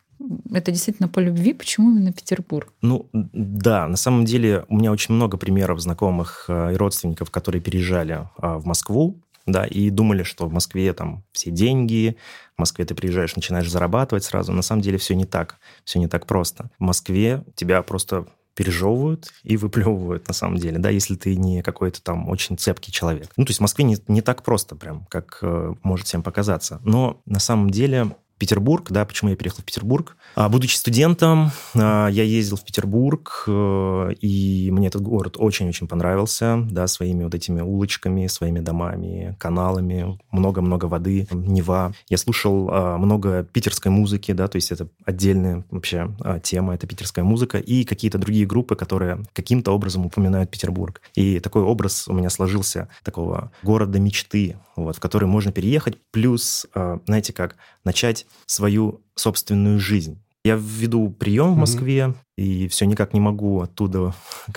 Это 0.52 0.70
действительно 0.70 1.08
по 1.08 1.20
любви? 1.20 1.52
Почему 1.52 1.90
именно 1.90 2.12
Петербург? 2.12 2.72
Ну, 2.82 3.08
да, 3.12 3.86
на 3.86 3.96
самом 3.96 4.24
деле 4.24 4.64
у 4.68 4.76
меня 4.76 4.92
очень 4.92 5.14
много 5.14 5.36
примеров 5.36 5.80
знакомых 5.80 6.46
э, 6.48 6.72
и 6.74 6.76
родственников, 6.76 7.30
которые 7.30 7.60
переезжали 7.60 8.28
а, 8.38 8.58
в 8.58 8.66
Москву 8.66 9.20
да, 9.46 9.66
и 9.66 9.90
думали, 9.90 10.22
что 10.22 10.46
в 10.46 10.52
Москве 10.52 10.92
там 10.92 11.25
все 11.32 11.50
деньги, 11.50 12.16
в 12.56 12.61
Москве 12.61 12.84
ты 12.84 12.94
приезжаешь, 12.94 13.37
начинаешь 13.37 13.70
зарабатывать 13.70 14.25
сразу. 14.25 14.52
На 14.52 14.62
самом 14.62 14.82
деле 14.82 14.99
все 14.99 15.14
не 15.14 15.25
так, 15.25 15.58
все 15.84 15.99
не 15.99 16.08
так 16.08 16.26
просто. 16.26 16.70
В 16.78 16.82
Москве 16.82 17.44
тебя 17.54 17.82
просто 17.82 18.26
пережевывают 18.54 19.32
и 19.44 19.56
выплевывают 19.56 20.28
на 20.28 20.34
самом 20.34 20.58
деле, 20.58 20.78
да, 20.78 20.90
если 20.90 21.14
ты 21.14 21.37
не 21.37 21.62
какой-то 21.62 22.02
там 22.02 22.28
очень 22.28 22.58
цепкий 22.58 22.92
человек. 22.92 23.30
Ну, 23.37 23.44
то 23.44 23.50
есть 23.50 23.58
в 23.58 23.62
Москве 23.62 23.84
не, 23.84 23.96
не 24.08 24.20
так 24.20 24.42
просто 24.42 24.76
прям, 24.76 25.06
как 25.06 25.38
э, 25.42 25.75
может 25.82 26.06
всем 26.06 26.22
показаться. 26.22 26.80
Но 26.84 27.22
на 27.25 27.38
самом 27.38 27.70
деле 27.70 28.14
Петербург, 28.42 28.90
да, 28.90 29.04
почему 29.06 29.30
я 29.30 29.37
переехал 29.37 29.62
в 29.62 29.64
Петербург. 29.64 30.16
А, 30.34 30.48
будучи 30.48 30.76
студентом, 30.76 31.50
а, 31.74 32.08
я 32.08 32.22
ездил 32.22 32.56
в 32.56 32.64
Петербург, 32.64 33.44
э, 33.46 34.12
и 34.20 34.70
мне 34.70 34.86
этот 34.86 35.02
город 35.02 35.36
очень-очень 35.38 35.88
понравился, 35.88 36.66
да, 36.70 36.86
своими 36.86 37.24
вот 37.24 37.34
этими 37.34 37.60
улочками, 37.60 38.26
своими 38.28 38.60
домами, 38.60 39.36
каналами, 39.38 40.18
много-много 40.30 40.86
воды, 40.86 41.26
Нева. 41.30 41.92
Я 42.08 42.16
слушал 42.16 42.68
а, 42.70 42.98
много 42.98 43.44
питерской 43.44 43.90
музыки, 43.90 44.32
да, 44.32 44.48
то 44.48 44.56
есть 44.56 44.72
это 44.72 44.88
отдельная 45.04 45.64
вообще 45.70 46.10
тема, 46.42 46.74
это 46.74 46.86
питерская 46.86 47.24
музыка, 47.24 47.58
и 47.58 47.84
какие-то 47.84 48.18
другие 48.18 48.46
группы, 48.46 48.74
которые 48.74 49.22
каким-то 49.32 49.72
образом 49.72 50.06
упоминают 50.06 50.50
Петербург. 50.50 51.02
И 51.14 51.40
такой 51.40 51.62
образ 51.62 52.08
у 52.08 52.14
меня 52.14 52.30
сложился 52.30 52.88
такого 53.02 53.50
города 53.62 53.98
мечты, 53.98 54.56
вот, 54.76 54.96
в 54.96 55.00
который 55.00 55.28
можно 55.28 55.52
переехать, 55.52 55.98
плюс, 56.10 56.66
знаете 57.06 57.32
как, 57.32 57.56
начать 57.84 58.26
свою 58.46 59.02
собственную 59.14 59.78
жизнь. 59.78 60.22
Я 60.44 60.58
веду 60.60 61.08
прием 61.08 61.54
в 61.54 61.56
Москве, 61.56 61.98
mm-hmm. 61.98 62.16
и 62.36 62.66
все 62.66 62.84
никак 62.84 63.14
не 63.14 63.20
могу 63.20 63.60
оттуда 63.60 64.12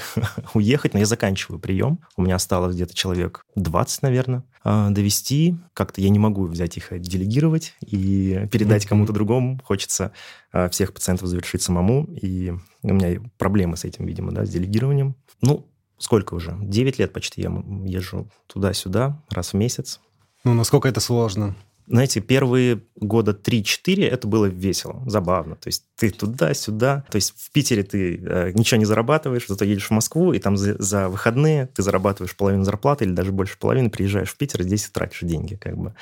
уехать, 0.56 0.94
но 0.94 1.00
я 1.00 1.06
заканчиваю 1.06 1.60
прием. 1.60 2.00
У 2.18 2.24
меня 2.24 2.36
осталось 2.36 2.74
где-то 2.74 2.96
человек 2.96 3.46
20, 3.56 4.02
наверное, 4.02 4.44
а, 4.64 4.90
довести. 4.90 5.56
Как-то 5.74 6.02
я 6.02 6.10
не 6.10 6.18
могу 6.18 6.48
взять 6.48 6.76
их, 6.78 6.88
делегировать 7.00 7.76
и 7.82 8.48
передать 8.52 8.86
mm-hmm. 8.86 8.90
кому-то 8.90 9.14
другому. 9.14 9.62
Хочется 9.64 10.12
а, 10.52 10.70
всех 10.70 10.92
пациентов 10.92 11.28
завершить 11.28 11.62
самому, 11.62 12.06
и 12.06 12.52
у 12.82 12.94
меня 12.94 13.22
проблемы 13.38 13.78
с 13.78 13.86
этим, 13.86 14.08
видимо, 14.08 14.32
да, 14.32 14.44
с 14.44 14.50
делегированием. 14.50 15.16
Ну, 15.42 15.68
сколько 15.98 16.34
уже? 16.34 16.58
9 16.62 17.00
лет 17.00 17.14
почти 17.14 17.42
я 17.42 17.64
езжу 17.86 18.30
туда-сюда 18.48 19.22
раз 19.30 19.54
в 19.54 19.54
месяц. 19.56 20.00
Ну, 20.44 20.54
насколько 20.54 20.88
это 20.88 21.00
сложно? 21.00 21.56
знаете, 21.88 22.20
первые 22.20 22.82
года 22.96 23.32
3-4 23.32 24.08
это 24.08 24.28
было 24.28 24.46
весело, 24.46 25.04
забавно. 25.06 25.56
То 25.56 25.68
есть 25.68 25.84
ты 25.96 26.10
туда-сюда. 26.10 27.04
То 27.10 27.18
есть 27.18 27.36
в 27.38 27.52
Питере 27.52 27.84
ты 27.84 28.18
э, 28.18 28.52
ничего 28.54 28.80
не 28.80 28.86
зарабатываешь, 28.86 29.48
зато 29.48 29.66
едешь 29.66 29.88
в 29.88 29.92
Москву, 29.92 30.34
и 30.34 30.40
там 30.40 30.58
за, 30.58 30.82
за 30.82 31.10
выходные 31.10 31.68
ты 31.68 31.84
зарабатываешь 31.84 32.36
половину 32.36 32.64
зарплаты 32.64 33.06
или 33.06 33.12
даже 33.12 33.32
больше 33.32 33.58
половины, 33.60 33.90
приезжаешь 33.90 34.30
в 34.30 34.38
Питер, 34.38 34.62
и 34.62 34.64
здесь 34.64 34.90
тратишь 34.90 35.20
деньги. 35.22 35.56
Как 35.56 35.78
бы. 35.78 35.94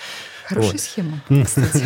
Хорошая 0.46 0.72
вот. 0.72 0.82
схема, 0.82 1.24
кстати. 1.46 1.84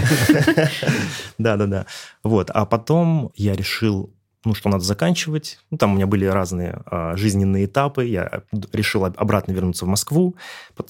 Да-да-да. 1.38 1.88
Вот. 2.24 2.52
А 2.52 2.66
потом 2.66 3.32
я 3.36 3.56
решил 3.56 4.14
ну, 4.48 4.54
что 4.54 4.70
надо 4.70 4.84
заканчивать. 4.84 5.60
Ну, 5.72 5.78
там 5.78 5.92
у 5.92 5.96
меня 5.96 6.08
были 6.08 6.26
разные 6.26 6.82
а, 6.86 7.16
жизненные 7.16 7.66
этапы. 7.66 8.06
Я 8.06 8.44
решил 8.72 9.06
обратно 9.06 9.52
вернуться 9.52 9.86
в 9.86 9.90
Москву, 9.90 10.36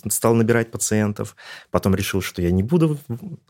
стал 0.10 0.36
набирать 0.36 0.72
пациентов. 0.72 1.36
Потом 1.72 1.96
решил, 1.96 2.22
что 2.22 2.42
я 2.42 2.52
не 2.52 2.64
буду 2.64 2.98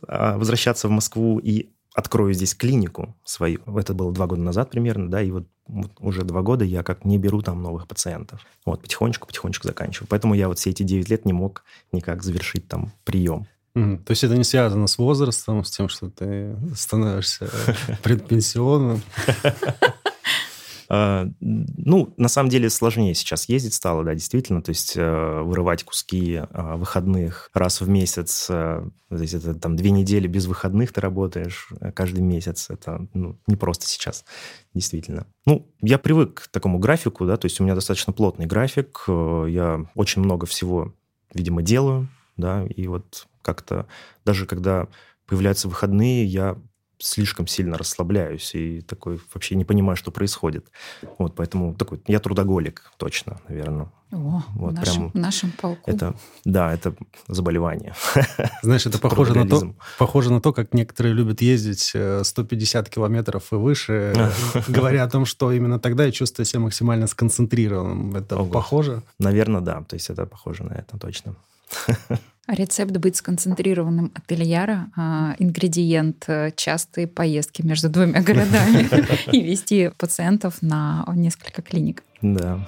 а, 0.07 0.37
возвращаться 0.37 0.87
в 0.87 0.91
Москву 0.91 1.39
и 1.39 1.69
открою 1.93 2.33
здесь 2.33 2.55
клинику 2.55 3.15
свою. 3.25 3.59
Это 3.75 3.93
было 3.93 4.13
два 4.13 4.27
года 4.27 4.41
назад 4.41 4.69
примерно, 4.69 5.09
да, 5.09 5.21
и 5.21 5.31
вот, 5.31 5.47
уже 5.99 6.23
два 6.23 6.41
года 6.41 6.63
я 6.63 6.83
как 6.83 7.05
не 7.05 7.17
беру 7.17 7.41
там 7.41 7.61
новых 7.61 7.87
пациентов. 7.87 8.45
Вот, 8.65 8.81
потихонечку-потихонечку 8.83 9.67
заканчиваю. 9.67 10.07
Поэтому 10.07 10.35
я 10.35 10.47
вот 10.47 10.59
все 10.59 10.69
эти 10.69 10.83
9 10.83 11.09
лет 11.09 11.25
не 11.25 11.33
мог 11.33 11.63
никак 11.91 12.23
завершить 12.23 12.67
там 12.67 12.91
прием. 13.03 13.47
То 13.77 14.11
есть 14.11 14.23
это 14.23 14.35
не 14.35 14.43
связано 14.43 14.87
с 14.87 14.97
возрастом, 14.97 15.63
с 15.63 15.69
тем, 15.69 15.87
что 15.87 16.09
ты 16.09 16.57
становишься 16.75 17.47
предпенсионным? 18.01 19.01
А, 20.89 21.27
ну, 21.39 22.13
на 22.17 22.29
самом 22.29 22.49
деле 22.49 22.69
сложнее 22.69 23.13
сейчас 23.13 23.49
ездить 23.49 23.73
стало, 23.73 24.03
да, 24.03 24.13
действительно. 24.13 24.61
То 24.61 24.69
есть 24.69 24.93
э, 24.95 25.41
вырывать 25.41 25.83
куски 25.83 26.41
а, 26.41 26.77
выходных 26.77 27.49
раз 27.53 27.81
в 27.81 27.89
месяц, 27.89 28.47
э, 28.49 28.89
то 29.09 29.17
есть 29.17 29.33
это 29.33 29.53
там 29.53 29.75
две 29.75 29.91
недели 29.91 30.27
без 30.27 30.45
выходных 30.45 30.93
ты 30.93 31.01
работаешь 31.01 31.69
э, 31.81 31.91
каждый 31.91 32.21
месяц. 32.21 32.69
Это 32.69 33.07
ну, 33.13 33.39
не 33.47 33.55
просто 33.55 33.85
сейчас, 33.85 34.23
действительно. 34.73 35.27
Ну, 35.45 35.69
я 35.81 35.97
привык 35.97 36.43
к 36.43 36.47
такому 36.47 36.79
графику, 36.79 37.25
да, 37.25 37.37
то 37.37 37.45
есть 37.45 37.59
у 37.59 37.63
меня 37.63 37.75
достаточно 37.75 38.13
плотный 38.13 38.45
график. 38.45 39.03
Я 39.07 39.85
очень 39.95 40.21
много 40.21 40.45
всего, 40.45 40.93
видимо, 41.33 41.61
делаю, 41.61 42.07
да, 42.37 42.65
и 42.65 42.87
вот 42.87 43.27
как-то 43.41 43.87
даже 44.25 44.45
когда 44.45 44.87
появляются 45.25 45.67
выходные, 45.67 46.25
я 46.25 46.57
слишком 46.99 47.47
сильно 47.47 47.77
расслабляюсь 47.77 48.55
и 48.55 48.81
такой 48.81 49.19
вообще 49.33 49.55
не 49.55 49.65
понимаю, 49.65 49.95
что 49.95 50.11
происходит. 50.11 50.67
Вот, 51.17 51.35
поэтому 51.35 51.73
такой, 51.75 52.01
я 52.07 52.19
трудоголик, 52.19 52.91
точно, 52.97 53.39
наверное. 53.47 53.89
О, 54.11 54.41
вот, 54.55 54.71
в, 54.71 54.75
нашем, 54.75 54.95
прям, 54.95 55.11
в 55.11 55.15
нашем 55.15 55.51
полку. 55.51 55.91
Это, 55.91 56.15
да, 56.45 56.73
это 56.73 56.95
заболевание. 57.27 57.93
Знаешь, 58.61 58.85
это 58.85 58.99
похоже 58.99 59.33
на, 59.33 59.47
то, 59.47 59.75
похоже 59.97 60.31
на 60.31 60.39
то, 60.39 60.53
как 60.53 60.73
некоторые 60.73 61.13
любят 61.13 61.41
ездить 61.41 61.93
150 62.23 62.87
э, 62.87 62.89
километров 62.89 63.51
и 63.51 63.55
выше, 63.55 64.31
говоря 64.67 65.03
о 65.03 65.09
том, 65.09 65.25
что 65.25 65.51
именно 65.51 65.77
тогда 65.77 66.05
я 66.05 66.11
чувствую 66.11 66.45
себя 66.45 66.61
максимально 66.61 67.07
сконцентрированным. 67.07 68.15
Это 68.15 68.37
Ого. 68.37 68.49
похоже? 68.49 69.03
Наверное, 69.19 69.61
да. 69.61 69.83
То 69.83 69.95
есть 69.95 70.09
это 70.09 70.25
похоже 70.25 70.63
на 70.63 70.73
это 70.73 70.97
точно. 70.97 71.35
Рецепт 72.47 72.95
быть 72.95 73.17
сконцентрированным 73.17 74.11
от 74.15 74.31
Ильяра, 74.31 74.89
а 74.95 75.35
ингредиент 75.37 76.23
э, 76.27 76.51
частые 76.55 77.05
поездки 77.05 77.61
между 77.61 77.89
двумя 77.89 78.21
городами 78.23 78.87
и 79.35 79.41
вести 79.41 79.91
пациентов 79.97 80.61
на 80.61 81.05
несколько 81.13 81.61
клиник. 81.61 82.03
Да. 82.21 82.65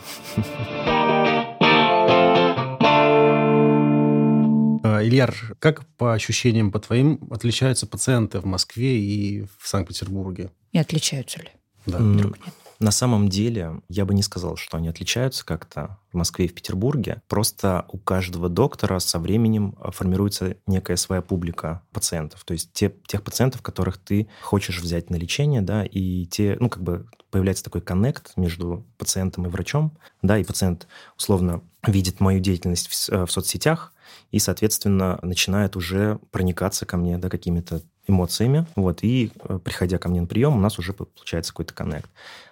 А, 4.83 5.01
Ильяр, 5.01 5.33
как 5.59 5.86
по 5.95 6.13
ощущениям, 6.13 6.71
по 6.71 6.79
твоим, 6.79 7.19
отличаются 7.31 7.88
пациенты 7.88 8.39
в 8.39 8.45
Москве 8.45 9.00
и 9.00 9.45
в 9.59 9.67
Санкт-Петербурге? 9.67 10.51
И 10.74 10.77
отличаются 10.77 11.39
ли? 11.39 11.50
Да. 11.86 12.00
Вдруг 12.00 12.38
нет? 12.45 12.53
На 12.79 12.91
самом 12.91 13.27
деле, 13.27 13.81
я 13.89 14.05
бы 14.05 14.13
не 14.13 14.24
сказал, 14.24 14.55
что 14.55 14.77
они 14.77 14.88
отличаются 14.88 15.45
как-то 15.45 16.00
в 16.13 16.17
Москве 16.17 16.45
и 16.45 16.48
в 16.48 16.53
Петербурге. 16.53 17.21
Просто 17.27 17.86
у 17.91 17.98
каждого 17.98 18.48
доктора 18.48 19.00
со 19.00 19.19
временем 19.19 19.75
э, 19.81 19.91
формируется 19.91 20.55
некая 20.65 20.95
своя 20.95 21.21
публика 21.21 21.83
пациентов. 21.91 22.45
То 22.45 22.53
есть 22.53 22.71
те, 22.71 22.95
тех 23.05 23.21
пациентов, 23.21 23.62
которых 23.62 23.98
ты 23.98 24.29
хочешь 24.41 24.79
взять 24.79 25.09
на 25.09 25.17
лечение, 25.17 25.62
да, 25.62 25.83
и 25.83 26.25
те, 26.25 26.55
ну, 26.62 26.69
как 26.69 26.81
бы 26.81 27.05
появляется 27.31 27.65
такой 27.65 27.81
коннект 27.81 28.31
между 28.38 28.86
пациентом 28.98 29.45
и 29.45 29.50
врачом, 29.50 29.98
да, 30.21 30.38
и 30.38 30.45
пациент 30.45 30.88
условно 31.17 31.62
видит 31.86 32.21
мою 32.21 32.39
деятельность 32.39 32.88
в, 32.88 33.09
э, 33.09 33.25
в 33.25 33.31
соцсетях, 33.31 33.93
и, 34.31 34.39
соответственно, 34.39 35.19
начинает 35.21 35.75
уже 35.75 36.19
проникаться 36.31 36.86
ко 36.86 36.95
мне 36.95 37.17
да, 37.17 37.29
какими-то 37.29 37.81
эмоциями, 38.07 38.65
вот, 38.75 39.03
и 39.03 39.31
э, 39.43 39.59
приходя 39.63 39.98
ко 39.98 40.07
мне 40.07 40.21
на 40.21 40.27
прием, 40.27 40.55
у 40.55 40.59
нас 40.59 40.79
уже 40.79 40.93
получается 40.93 41.51
какой-то 41.51 41.74
коннект. 41.74 42.09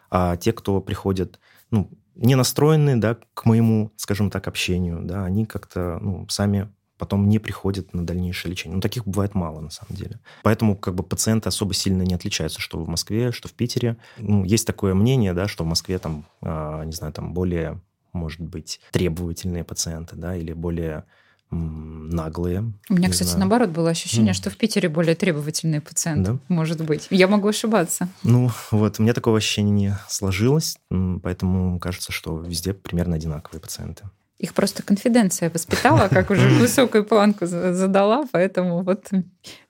А 0.09 0.37
те, 0.37 0.53
кто 0.53 0.81
приходят, 0.81 1.39
ну, 1.71 1.89
не 2.15 2.35
настроенные, 2.35 2.95
да, 2.95 3.17
к 3.33 3.45
моему, 3.45 3.91
скажем 3.95 4.29
так, 4.29 4.47
общению, 4.47 5.01
да, 5.03 5.25
они 5.25 5.45
как-то, 5.45 5.99
ну, 6.01 6.27
сами 6.29 6.69
потом 6.97 7.29
не 7.29 7.39
приходят 7.39 7.93
на 7.93 8.05
дальнейшее 8.05 8.51
лечение. 8.51 8.75
Ну, 8.75 8.81
таких 8.81 9.05
бывает 9.05 9.35
мало, 9.35 9.59
на 9.61 9.69
самом 9.69 9.95
деле. 9.95 10.19
Поэтому 10.43 10.75
как 10.75 10.95
бы 10.95 11.03
пациенты 11.03 11.47
особо 11.47 11.73
сильно 11.73 12.01
не 12.01 12.15
отличаются, 12.15 12.59
что 12.59 12.83
в 12.83 12.87
Москве, 12.87 13.31
что 13.31 13.47
в 13.47 13.53
Питере. 13.53 13.97
Ну, 14.17 14.43
есть 14.43 14.65
такое 14.65 14.93
мнение, 14.93 15.33
да, 15.33 15.47
что 15.47 15.63
в 15.63 15.67
Москве 15.67 15.99
там, 15.99 16.25
э, 16.41 16.83
не 16.85 16.93
знаю, 16.93 17.13
там 17.13 17.33
более, 17.33 17.79
может 18.13 18.41
быть, 18.41 18.79
требовательные 18.91 19.63
пациенты, 19.63 20.15
да, 20.15 20.35
или 20.35 20.53
более 20.53 21.05
наглые. 21.49 22.73
У 22.89 22.93
меня, 22.93 23.09
кстати, 23.09 23.29
знаю. 23.29 23.47
наоборот 23.47 23.69
было 23.69 23.89
ощущение, 23.89 24.31
mm. 24.31 24.35
что 24.35 24.49
в 24.49 24.57
Питере 24.57 24.89
более 24.89 25.15
требовательные 25.15 25.81
пациенты, 25.81 26.33
да? 26.33 26.39
может 26.49 26.83
быть. 26.83 27.07
Я 27.09 27.27
могу 27.27 27.47
ошибаться. 27.47 28.09
Ну, 28.23 28.51
вот, 28.71 28.99
у 28.99 29.03
меня 29.03 29.13
такого 29.13 29.37
ощущения 29.37 29.71
не 29.71 29.97
сложилось, 30.09 30.77
поэтому 31.23 31.79
кажется, 31.79 32.11
что 32.11 32.39
везде 32.39 32.73
примерно 32.73 33.15
одинаковые 33.15 33.61
пациенты. 33.61 34.03
Их 34.39 34.53
просто 34.53 34.83
конфиденция 34.83 35.49
воспитала, 35.49 36.09
как 36.09 36.29
уже 36.29 36.47
высокую 36.59 37.05
планку 37.05 37.45
задала, 37.45 38.25
поэтому 38.31 38.83
вот 38.83 39.09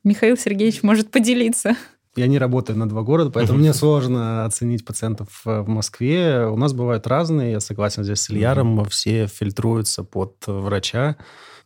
Михаил 0.03 0.37
Сергеевич 0.37 0.83
может 0.83 1.09
поделиться. 1.11 1.75
Я 2.17 2.25
не 2.25 2.39
работаю 2.39 2.79
на 2.79 2.89
два 2.89 3.03
города, 3.03 3.29
поэтому 3.29 3.59
мне 3.59 3.73
сложно 3.73 4.43
оценить 4.45 4.83
пациентов 4.83 5.41
в 5.45 5.67
Москве. 5.67 6.47
У 6.47 6.57
нас 6.57 6.73
бывают 6.73 7.05
разные, 7.05 7.51
я 7.51 7.59
согласен 7.59 8.03
здесь 8.03 8.21
с 8.21 8.31
Ильяром, 8.31 8.83
все 8.85 9.27
фильтруются 9.27 10.03
под 10.03 10.35
врача. 10.47 11.17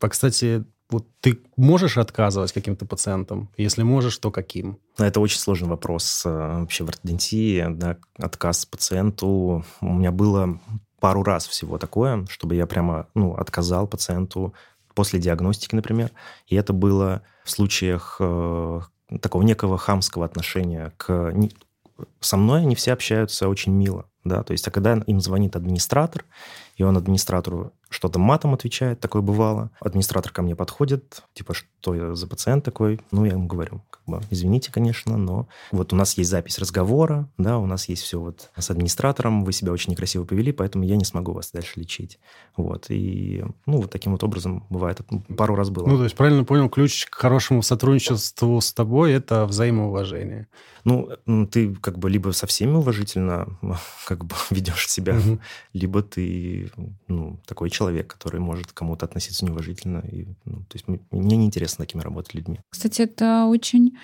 А, 0.02 0.10
кстати, 0.10 0.66
вот 0.90 1.08
ты 1.22 1.40
можешь 1.56 1.98
отказывать 1.98 2.52
каким-то 2.52 2.86
пациентам? 2.86 3.50
Если 3.56 3.84
можешь, 3.84 4.18
то 4.18 4.32
каким? 4.32 4.78
Это 4.98 5.20
очень 5.20 5.40
сложный 5.40 5.70
вопрос 5.70 6.24
э, 6.26 6.30
вообще 6.30 6.84
в 6.84 6.90
ортодонтии. 6.90 7.66
Да, 7.70 7.98
отказ 8.18 8.66
пациенту. 8.66 9.64
У 9.80 9.94
меня 9.94 10.12
было 10.12 10.60
пару 11.00 11.24
раз 11.24 11.48
всего 11.48 11.78
такое, 11.78 12.26
чтобы 12.30 12.56
я 12.56 12.68
прямо 12.68 13.08
ну, 13.16 13.34
отказал 13.34 13.88
пациенту 13.88 14.54
после 14.94 15.20
диагностики, 15.20 15.76
например. 15.76 16.12
И 16.48 16.56
это 16.56 16.74
было 16.74 17.22
в 17.46 17.52
случаях 17.52 18.18
э, 18.20 18.82
такого 19.22 19.44
некого 19.44 19.78
хамского 19.78 20.26
отношения 20.26 20.94
к 20.98 21.34
со 22.22 22.38
мной 22.38 22.62
они 22.62 22.76
все 22.76 22.94
общаются 22.94 23.50
очень 23.50 23.74
мило, 23.74 24.06
да, 24.24 24.44
то 24.44 24.54
есть, 24.54 24.68
а 24.68 24.72
когда 24.72 24.94
им 24.94 25.20
звонит 25.20 25.56
администратор, 25.56 26.26
и 26.78 26.84
он 26.84 26.98
администратору 26.98 27.74
что-то 27.90 28.18
матом 28.20 28.54
отвечает, 28.54 29.00
такое 29.00 29.22
бывало. 29.22 29.70
Администратор 29.82 30.32
ко 30.32 30.42
мне 30.42 30.56
подходит, 30.56 31.24
типа, 31.34 31.54
что 31.54 31.94
я 31.94 32.16
за 32.16 32.26
пациент 32.26 32.64
такой? 32.64 33.02
Ну, 33.12 33.26
я 33.26 33.34
ему 33.34 33.48
говорю, 33.48 33.84
как 33.90 34.02
бы, 34.06 34.22
извините, 34.30 34.72
конечно, 34.72 35.18
но 35.18 35.50
вот 35.72 35.92
у 35.92 35.96
нас 35.98 36.18
есть 36.18 36.30
запись 36.30 36.58
разговора, 36.58 37.30
да, 37.38 37.58
у 37.58 37.66
нас 37.66 37.90
есть 37.90 38.04
все 38.04 38.20
вот 38.20 38.50
с 38.56 38.72
администратором, 38.72 39.44
вы 39.44 39.52
себя 39.52 39.74
очень 39.74 39.92
некрасиво 39.92 40.24
повели, 40.24 40.54
поэтому 40.54 40.86
я 40.86 40.96
не 40.96 41.04
смогу 41.04 41.34
вас 41.34 41.52
дальше 41.52 41.80
лечить. 41.80 42.20
Вот, 42.56 42.86
и, 42.90 43.44
ну, 43.66 43.82
вот 43.82 43.92
таким 43.92 44.14
вот 44.14 44.24
образом 44.24 44.66
бывает. 44.70 45.02
Пару 45.38 45.56
раз 45.56 45.70
было. 45.70 45.86
Ну, 45.86 45.98
то 45.98 46.04
есть, 46.04 46.16
правильно 46.16 46.46
понял, 46.46 46.70
ключ 46.70 47.06
к 47.08 47.16
хорошему 47.16 47.62
сотрудничеству 47.62 48.62
с 48.62 48.74
тобой– 48.74 49.12
это 49.14 49.46
взаимоуважение. 49.46 50.48
Ну, 50.84 51.10
ты 51.52 51.76
как 51.76 52.00
бы 52.00 52.10
либо 52.12 52.32
со 52.34 52.46
всеми 52.46 52.76
уважительно 52.76 53.48
как 54.08 54.26
бы 54.26 54.36
ведешь 54.50 54.90
себя, 54.90 55.16
угу. 55.16 55.40
либо 55.74 56.02
ты 56.02 56.72
ну, 57.08 57.40
такой 57.46 57.70
человек, 57.70 58.08
который 58.08 58.40
может 58.40 58.72
кому-то 58.72 59.06
относиться 59.06 59.46
неуважительно. 59.46 60.04
И, 60.12 60.28
ну, 60.46 60.58
то 60.68 60.76
есть 60.76 60.86
мне 60.88 61.38
неинтересно 61.38 61.86
такими 61.86 62.02
работать 62.02 62.36
людьми. 62.36 62.60
Кстати, 62.70 63.02
это 63.02 63.46
очень... 63.46 63.98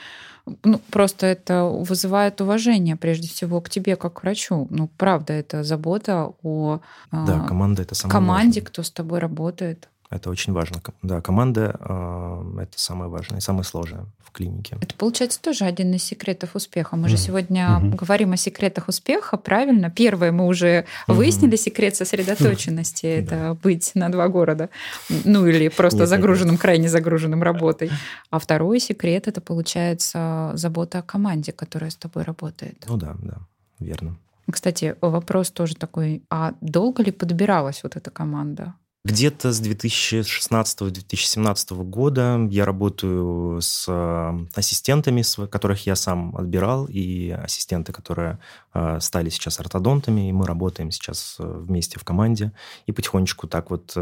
Ну, 0.63 0.79
просто 0.91 1.25
это 1.25 1.65
вызывает 1.65 2.39
уважение, 2.39 2.95
прежде 2.95 3.27
всего, 3.27 3.59
к 3.59 3.69
тебе 3.69 3.97
как 3.97 4.13
к 4.13 4.23
врачу. 4.23 4.67
Ну, 4.69 4.89
правда, 4.97 5.33
это 5.33 5.63
забота 5.63 6.31
о 6.41 6.79
да, 7.11 7.45
команда 7.47 7.81
это 7.81 7.95
самое 7.95 8.13
команде, 8.13 8.61
важное. 8.61 8.61
кто 8.61 8.83
с 8.83 8.91
тобой 8.91 9.19
работает. 9.19 9.89
Это 10.09 10.29
очень 10.29 10.53
важно. 10.53 10.81
Да, 11.01 11.19
команда 11.19 11.75
э, 11.79 12.61
это 12.61 12.79
самое 12.79 13.09
важное 13.09 13.39
и 13.39 13.41
самое 13.41 13.65
сложное 13.65 14.05
в 14.23 14.31
клинике. 14.31 14.77
Это 14.79 14.95
получается 14.95 15.41
тоже 15.41 15.65
один 15.65 15.93
из 15.93 16.03
секретов 16.03 16.55
успеха. 16.55 16.95
Мы 16.95 17.07
mm. 17.07 17.09
же 17.09 17.17
сегодня 17.17 17.65
mm-hmm. 17.65 17.95
говорим 17.95 18.31
о 18.31 18.37
секретах 18.37 18.87
успеха, 18.87 19.35
правильно? 19.35 19.89
Первое 19.89 20.31
мы 20.31 20.47
уже 20.47 20.67
mm-hmm. 20.67 21.13
выяснили 21.13 21.57
секрет 21.57 21.95
сосредоточенности 21.97 23.05
mm-hmm. 23.05 23.23
это 23.23 23.57
быть 23.61 23.91
на 23.95 24.09
два 24.09 24.29
города, 24.29 24.69
ну 25.25 25.45
или 25.45 25.67
просто 25.67 25.99
нет, 25.99 26.09
загруженным, 26.09 26.53
нет. 26.53 26.61
крайне 26.61 26.89
загруженным 26.89 27.43
работой. 27.43 27.91
А 28.29 28.39
второй 28.39 28.79
секрет 28.79 29.27
это 29.27 29.41
получается 29.41 30.51
забота 30.53 30.99
о 30.99 31.01
команде, 31.01 31.51
которая 31.51 31.89
с 31.89 31.95
тобой 31.95 32.23
работает. 32.23 32.83
Ну 32.87 32.97
да, 32.97 33.15
да, 33.19 33.37
верно. 33.79 34.17
Кстати, 34.51 34.95
вопрос 35.01 35.51
тоже 35.51 35.75
такой: 35.75 36.23
а 36.29 36.53
долго 36.61 37.03
ли 37.03 37.11
подбиралась 37.11 37.83
вот 37.83 37.95
эта 37.95 38.11
команда? 38.11 38.73
Где-то 39.07 39.53
с 39.53 39.61
2016-2017 39.61 41.83
года 41.85 42.45
я 42.51 42.65
работаю 42.65 43.61
с 43.61 43.85
э, 43.87 44.39
ассистентами, 44.53 45.23
которых 45.47 45.85
я 45.85 45.95
сам 45.95 46.35
отбирал, 46.35 46.87
и 46.89 47.29
ассистенты, 47.29 47.93
которые 47.93 48.39
э, 48.73 48.99
стали 48.99 49.29
сейчас 49.29 49.61
ортодонтами, 49.61 50.27
и 50.27 50.33
мы 50.33 50.45
работаем 50.45 50.91
сейчас 50.91 51.37
э, 51.39 51.47
вместе 51.47 52.01
в 52.01 52.03
команде, 52.03 52.51
и 52.85 52.91
потихонечку 52.91 53.47
так 53.47 53.71
вот 53.71 53.95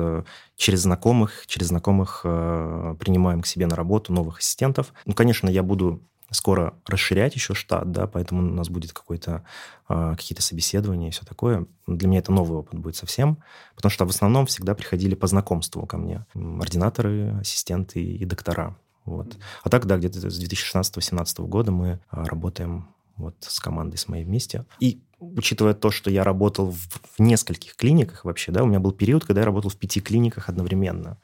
через 0.55 0.79
знакомых, 0.79 1.43
через 1.45 1.67
знакомых 1.67 2.21
принимаем 2.23 3.43
к 3.43 3.47
себе 3.47 3.67
на 3.67 3.75
работу 3.75 4.11
новых 4.11 4.39
ассистентов. 4.39 4.91
Ну, 5.05 5.13
конечно, 5.13 5.49
я 5.49 5.61
буду 5.61 6.01
скоро 6.35 6.73
расширять 6.85 7.35
еще 7.35 7.53
штат, 7.53 7.91
да, 7.91 8.07
поэтому 8.07 8.41
у 8.41 8.53
нас 8.53 8.69
будет 8.69 8.93
какой-то, 8.93 9.43
э, 9.89 10.15
какие-то 10.17 10.41
собеседования 10.41 11.07
и 11.07 11.11
все 11.11 11.25
такое. 11.25 11.65
Для 11.87 12.07
меня 12.07 12.19
это 12.19 12.31
новый 12.31 12.59
опыт 12.59 12.79
будет 12.79 12.95
совсем, 12.95 13.39
потому 13.75 13.91
что 13.91 14.05
в 14.05 14.09
основном 14.09 14.45
всегда 14.45 14.75
приходили 14.75 15.15
по 15.15 15.27
знакомству 15.27 15.85
ко 15.85 15.97
мне 15.97 16.25
ординаторы, 16.33 17.37
ассистенты 17.39 18.03
и 18.03 18.25
доктора. 18.25 18.77
Вот. 19.05 19.37
А 19.63 19.69
так, 19.69 19.85
да, 19.85 19.97
где-то 19.97 20.29
с 20.29 20.43
2016-2017 20.43 21.47
года 21.47 21.71
мы 21.71 21.99
работаем 22.11 22.87
вот 23.17 23.35
с 23.41 23.59
командой 23.59 23.97
с 23.97 24.07
моей 24.07 24.25
вместе. 24.25 24.65
И 24.79 25.01
учитывая 25.19 25.73
то, 25.73 25.91
что 25.91 26.09
я 26.09 26.23
работал 26.23 26.71
в, 26.71 26.77
в 26.77 27.19
нескольких 27.19 27.75
клиниках 27.75 28.25
вообще, 28.25 28.51
да, 28.51 28.63
у 28.63 28.67
меня 28.67 28.79
был 28.79 28.91
период, 28.91 29.25
когда 29.25 29.41
я 29.41 29.45
работал 29.45 29.71
в 29.71 29.77
пяти 29.77 30.01
клиниках 30.01 30.49
одновременно. 30.49 31.17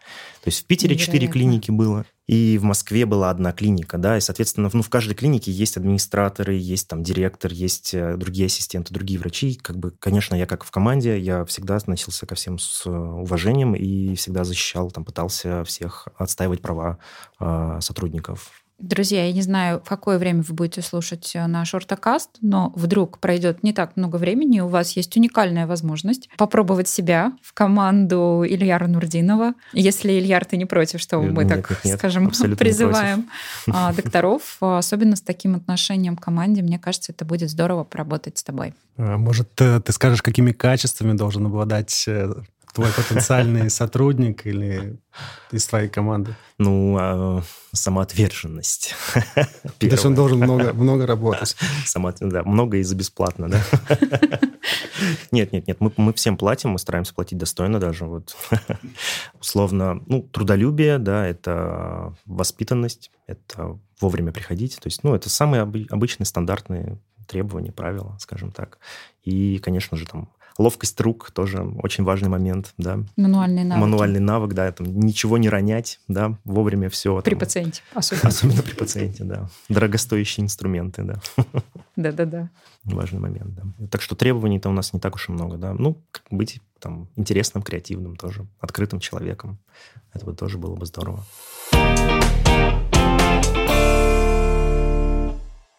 То 0.43 0.47
есть 0.47 0.63
в 0.63 0.65
Питере 0.65 0.95
четыре 0.95 1.27
клиники 1.27 1.71
было, 1.71 2.05
и 2.27 2.57
в 2.57 2.63
Москве 2.63 3.05
была 3.05 3.29
одна 3.29 3.51
клиника, 3.51 3.97
да, 3.97 4.17
и, 4.17 4.21
соответственно, 4.21 4.69
ну, 4.71 4.81
в 4.81 4.89
каждой 4.89 5.15
клинике 5.15 5.51
есть 5.51 5.75
администраторы, 5.75 6.53
есть 6.53 6.87
там 6.87 7.03
директор, 7.03 7.51
есть 7.51 7.93
э, 7.93 8.15
другие 8.15 8.45
ассистенты, 8.45 8.93
другие 8.93 9.19
врачи. 9.19 9.55
Как 9.55 9.77
бы, 9.77 9.91
конечно, 9.91 10.35
я 10.35 10.45
как 10.45 10.63
в 10.63 10.71
команде, 10.71 11.19
я 11.19 11.43
всегда 11.45 11.75
относился 11.75 12.25
ко 12.25 12.35
всем 12.35 12.57
с 12.57 12.85
э, 12.85 12.89
уважением 12.89 13.75
и 13.75 14.15
всегда 14.15 14.45
защищал, 14.45 14.91
там, 14.91 15.03
пытался 15.03 15.65
всех 15.65 16.07
отстаивать 16.15 16.61
права 16.61 16.99
э, 17.39 17.79
сотрудников 17.81 18.60
Друзья, 18.81 19.25
я 19.25 19.31
не 19.31 19.43
знаю, 19.43 19.79
в 19.85 19.87
какое 19.87 20.17
время 20.17 20.41
вы 20.41 20.55
будете 20.55 20.81
слушать 20.81 21.31
э, 21.35 21.45
наш 21.45 21.75
ортокаст, 21.75 22.29
но 22.41 22.73
вдруг 22.75 23.19
пройдет 23.19 23.61
не 23.61 23.73
так 23.73 23.95
много 23.95 24.15
времени, 24.15 24.59
у 24.59 24.67
вас 24.67 24.93
есть 24.93 25.15
уникальная 25.15 25.67
возможность 25.67 26.29
попробовать 26.35 26.87
себя 26.87 27.33
в 27.43 27.53
команду 27.53 28.43
Ильяра 28.47 28.87
Нурдинова. 28.87 29.53
Если, 29.73 30.13
Ильяр, 30.13 30.45
ты 30.45 30.57
не 30.57 30.65
против, 30.65 30.99
что 30.99 31.21
мы 31.21 31.43
нет, 31.43 31.67
так, 31.67 31.85
нет, 31.85 31.99
скажем, 31.99 32.31
призываем 32.57 33.29
а, 33.69 33.93
докторов, 33.93 34.57
а, 34.61 34.79
особенно 34.79 35.15
с 35.15 35.21
таким 35.21 35.55
отношением 35.55 36.17
к 36.17 36.23
команде, 36.23 36.63
мне 36.63 36.79
кажется, 36.79 37.11
это 37.11 37.23
будет 37.23 37.51
здорово 37.51 37.83
поработать 37.83 38.39
с 38.39 38.43
тобой. 38.43 38.73
А, 38.97 39.17
может, 39.17 39.53
ты 39.53 39.91
скажешь, 39.91 40.23
какими 40.23 40.53
качествами 40.53 41.13
должен 41.13 41.45
обладать 41.45 42.05
э, 42.07 42.33
твой 42.73 42.91
потенциальный 42.91 43.69
сотрудник 43.69 44.45
или 44.45 44.97
из 45.51 45.65
твоей 45.67 45.89
команды? 45.89 46.35
Ну, 46.57 46.97
а, 46.99 47.43
самоотверженность. 47.73 48.95
То 49.33 49.85
есть 49.85 50.05
он 50.05 50.15
должен 50.15 50.39
много, 50.39 50.73
много 50.73 51.05
работать. 51.05 51.55
Само, 51.85 52.13
да, 52.19 52.43
много 52.43 52.77
и 52.77 52.83
за 52.83 52.95
бесплатно, 52.95 53.49
да? 53.49 53.61
Нет, 55.31 55.51
нет, 55.51 55.67
нет, 55.67 55.77
мы, 55.79 55.91
мы 55.97 56.13
всем 56.13 56.37
платим, 56.37 56.71
мы 56.71 56.79
стараемся 56.79 57.13
платить 57.13 57.37
достойно 57.37 57.79
даже. 57.79 58.05
Вот. 58.05 58.35
Условно, 59.39 60.01
ну, 60.05 60.21
трудолюбие, 60.21 60.99
да, 60.99 61.25
это 61.25 62.15
воспитанность, 62.25 63.09
это 63.25 63.79
вовремя 63.99 64.31
приходить. 64.31 64.75
То 64.75 64.87
есть, 64.87 65.03
ну, 65.03 65.15
это 65.15 65.29
самые 65.29 65.63
обычные 65.63 66.27
стандартные 66.27 66.99
требования, 67.27 67.71
правила, 67.71 68.15
скажем 68.19 68.51
так. 68.51 68.77
И, 69.23 69.57
конечно 69.59 69.97
же, 69.97 70.05
там 70.05 70.29
Ловкость 70.57 70.99
рук 71.01 71.31
тоже 71.31 71.63
очень 71.81 72.03
важный 72.03 72.29
момент, 72.29 72.73
да. 72.77 72.99
Мануальный 73.15 73.63
навык. 73.63 73.81
Мануальный 73.81 74.19
навык, 74.19 74.53
да, 74.53 74.71
там, 74.71 74.99
ничего 74.99 75.37
не 75.37 75.49
ронять, 75.49 75.99
да, 76.07 76.37
вовремя 76.43 76.89
все. 76.89 77.21
При 77.21 77.31
там, 77.31 77.39
пациенте, 77.39 77.81
особенно. 77.93 78.29
Особенно 78.29 78.61
при 78.61 78.73
пациенте, 78.73 79.23
да. 79.23 79.49
Дорогостоящие 79.69 80.43
инструменты, 80.43 81.03
да. 81.03 81.21
Да-да-да. 81.95 82.49
Важный 82.83 83.19
момент, 83.19 83.53
да. 83.53 83.87
Так 83.89 84.01
что 84.01 84.15
требований-то 84.15 84.69
у 84.69 84.73
нас 84.73 84.93
не 84.93 84.99
так 84.99 85.15
уж 85.15 85.29
и 85.29 85.31
много, 85.31 85.57
да. 85.57 85.73
Ну, 85.73 85.97
быть 86.29 86.59
там 86.79 87.07
интересным, 87.15 87.63
креативным 87.63 88.15
тоже, 88.15 88.45
открытым 88.59 88.99
человеком. 88.99 89.59
Это 90.13 90.25
бы 90.25 90.33
тоже 90.33 90.57
было 90.57 90.75
бы 90.75 90.85
здорово. 90.85 91.23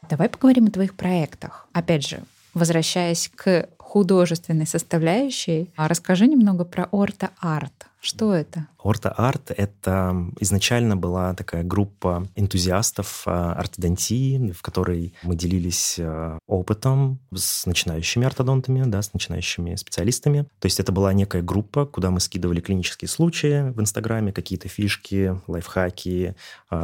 Давай 0.08 0.28
поговорим 0.28 0.66
о 0.66 0.70
твоих 0.70 0.94
проектах. 0.94 1.66
Опять 1.72 2.06
же, 2.06 2.22
возвращаясь 2.54 3.30
к 3.34 3.68
художественной 3.92 4.66
составляющей, 4.66 5.70
а 5.76 5.86
расскажи 5.86 6.26
немного 6.26 6.64
про 6.64 6.88
орто-арт. 6.92 7.88
Что 8.00 8.34
это? 8.34 8.66
Орто-арт— 8.82 9.50
это 9.56 10.16
изначально 10.40 10.96
была 10.96 11.34
такая 11.34 11.62
группа 11.62 12.26
энтузиастов 12.34 13.24
а, 13.26 13.52
ортодонтии, 13.52 14.50
в 14.52 14.62
которой 14.62 15.12
мы 15.22 15.36
делились 15.36 15.98
а, 16.00 16.38
опытом 16.46 17.18
с 17.34 17.66
начинающими 17.66 18.26
ортодонтами, 18.26 18.82
да, 18.86 19.02
с 19.02 19.12
начинающими 19.12 19.74
специалистами. 19.74 20.46
То 20.58 20.66
есть 20.66 20.80
это 20.80 20.90
была 20.90 21.12
некая 21.12 21.42
группа, 21.42 21.84
куда 21.84 22.10
мы 22.10 22.20
скидывали 22.20 22.60
клинические 22.60 23.10
случаи 23.10 23.70
в 23.72 23.78
Инстаграме, 23.78 24.32
какие-то 24.32 24.68
фишки, 24.68 25.38
лайфхаки, 25.46 26.34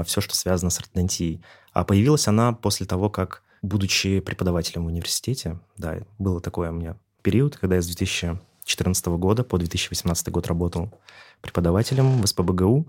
все, 0.05 0.21
что 0.21 0.37
связано 0.37 0.69
с 0.69 0.79
ортодонтией. 0.79 1.41
А 1.73 1.85
появилась 1.85 2.29
она 2.29 2.53
после 2.53 2.85
того, 2.85 3.09
как 3.09 3.43
будучи 3.63 4.21
преподавателем 4.21 4.85
в 4.85 4.89
университете, 4.89 5.59
да, 5.77 5.99
было 6.19 6.41
такое 6.41 6.71
у 6.71 6.75
меня 6.75 6.97
период, 7.23 7.57
когда 7.57 7.77
я 7.77 7.83
с 7.83 7.87
2014 7.87 9.07
года 9.07 9.45
по 9.45 9.59
2018 9.59 10.29
год 10.31 10.47
работал 10.47 10.93
преподавателем 11.41 12.23
в 12.23 12.27
СПБГУ 12.27 12.87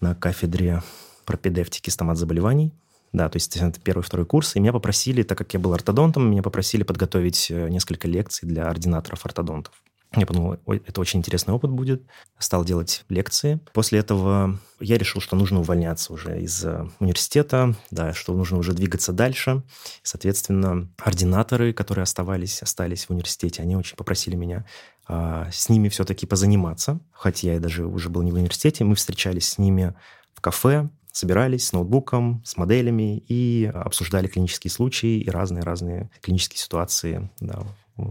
на 0.00 0.14
кафедре 0.14 0.82
пропедевтики 1.24 1.90
стомат 1.90 2.18
заболеваний. 2.18 2.72
Да, 3.12 3.28
то 3.28 3.36
есть 3.36 3.56
это 3.56 3.78
первый, 3.80 4.02
второй 4.02 4.24
курс. 4.24 4.56
И 4.56 4.60
меня 4.60 4.72
попросили, 4.72 5.22
так 5.22 5.36
как 5.36 5.52
я 5.52 5.60
был 5.60 5.74
ортодонтом, 5.74 6.30
меня 6.30 6.42
попросили 6.42 6.82
подготовить 6.82 7.50
э, 7.50 7.68
несколько 7.68 8.08
лекций 8.08 8.48
для 8.48 8.68
ординаторов 8.68 9.26
ортодонтов. 9.26 9.74
Я 10.14 10.26
подумал, 10.26 10.58
это 10.66 11.00
очень 11.00 11.20
интересный 11.20 11.54
опыт 11.54 11.70
будет. 11.70 12.02
Стал 12.38 12.64
делать 12.64 13.04
лекции. 13.08 13.60
После 13.72 13.98
этого 13.98 14.58
я 14.78 14.98
решил, 14.98 15.22
что 15.22 15.36
нужно 15.36 15.60
увольняться 15.60 16.12
уже 16.12 16.42
из 16.42 16.62
э, 16.64 16.86
университета, 17.00 17.74
да, 17.90 18.12
что 18.12 18.34
нужно 18.34 18.58
уже 18.58 18.74
двигаться 18.74 19.12
дальше. 19.12 19.62
Соответственно, 20.02 20.88
ординаторы, 20.98 21.72
которые 21.72 22.02
оставались, 22.02 22.62
остались 22.62 23.06
в 23.06 23.10
университете, 23.10 23.62
они 23.62 23.74
очень 23.74 23.96
попросили 23.96 24.34
меня 24.34 24.66
а, 25.06 25.48
с 25.50 25.70
ними 25.70 25.88
все-таки 25.88 26.26
позаниматься. 26.26 27.00
Хотя 27.12 27.54
я 27.54 27.60
даже 27.60 27.86
уже 27.86 28.10
был 28.10 28.22
не 28.22 28.32
в 28.32 28.34
университете, 28.34 28.84
мы 28.84 28.96
встречались 28.96 29.48
с 29.48 29.58
ними 29.58 29.94
в 30.34 30.42
кафе, 30.42 30.90
собирались 31.10 31.68
с 31.68 31.72
ноутбуком, 31.72 32.42
с 32.44 32.56
моделями 32.56 33.18
и 33.28 33.70
обсуждали 33.72 34.26
клинические 34.26 34.70
случаи 34.70 35.20
и 35.20 35.30
разные-разные 35.30 36.10
клинические 36.20 36.58
ситуации, 36.58 37.30
да, 37.40 37.62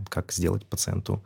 как 0.09 0.31
сделать 0.31 0.65
пациенту 0.65 1.23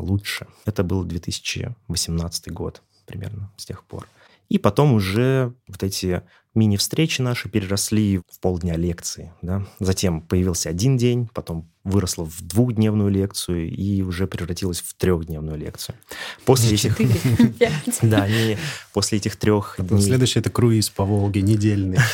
лучше. 0.00 0.46
Это 0.64 0.82
был 0.84 1.04
2018 1.04 2.52
год 2.52 2.82
примерно 3.06 3.50
с 3.56 3.64
тех 3.64 3.84
пор. 3.84 4.06
И 4.48 4.58
потом 4.58 4.94
уже 4.94 5.52
вот 5.66 5.82
эти 5.82 6.22
мини-встречи 6.54 7.20
наши 7.20 7.48
переросли 7.48 8.18
в 8.18 8.40
полдня 8.40 8.76
лекции. 8.76 9.32
Да? 9.42 9.66
Затем 9.78 10.22
появился 10.22 10.70
один 10.70 10.96
день, 10.96 11.28
потом 11.32 11.70
выросло 11.84 12.24
в 12.24 12.40
двухдневную 12.42 13.10
лекцию 13.10 13.70
и 13.70 14.02
уже 14.02 14.26
превратилось 14.26 14.80
в 14.80 14.94
трехдневную 14.94 15.58
лекцию. 15.58 15.96
После 16.44 16.74
этих... 16.74 16.98
Да, 18.02 18.26
не, 18.28 18.58
после 18.92 19.18
этих 19.18 19.36
трех 19.36 19.76
дней... 19.78 20.02
Следующий 20.02 20.40
это 20.40 20.50
круиз 20.50 20.90
по 20.90 21.04
Волге, 21.04 21.42
недельный. 21.42 21.98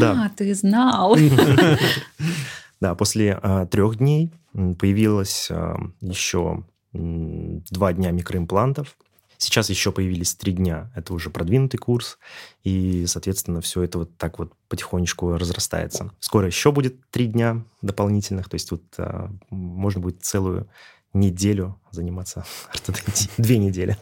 А, 0.00 0.30
ты 0.30 0.54
знал. 0.54 1.14
Да, 2.80 2.94
после 2.94 3.38
а, 3.42 3.66
трех 3.66 3.96
дней 3.96 4.32
появилось 4.52 5.48
а, 5.50 5.76
еще 6.00 6.64
два 6.92 7.92
дня 7.92 8.10
микроимплантов, 8.10 8.96
Сейчас 9.40 9.70
еще 9.70 9.92
появились 9.92 10.34
три 10.34 10.52
дня. 10.52 10.90
Это 10.96 11.14
уже 11.14 11.30
продвинутый 11.30 11.78
курс. 11.78 12.18
И, 12.64 13.06
соответственно, 13.06 13.60
все 13.60 13.82
это 13.82 13.98
вот 13.98 14.16
так 14.18 14.40
вот 14.40 14.52
потихонечку 14.68 15.36
разрастается. 15.36 16.10
Скоро 16.18 16.48
еще 16.48 16.72
будет 16.72 17.08
три 17.10 17.26
дня 17.26 17.64
дополнительных. 17.80 18.48
То 18.48 18.56
есть 18.56 18.72
вот 18.72 18.82
а, 18.98 19.30
можно 19.48 20.00
будет 20.00 20.24
целую 20.24 20.68
неделю 21.12 21.78
заниматься 21.90 22.44
ортодонтией. 22.72 23.30
Две 23.36 23.58
недели 23.58 23.96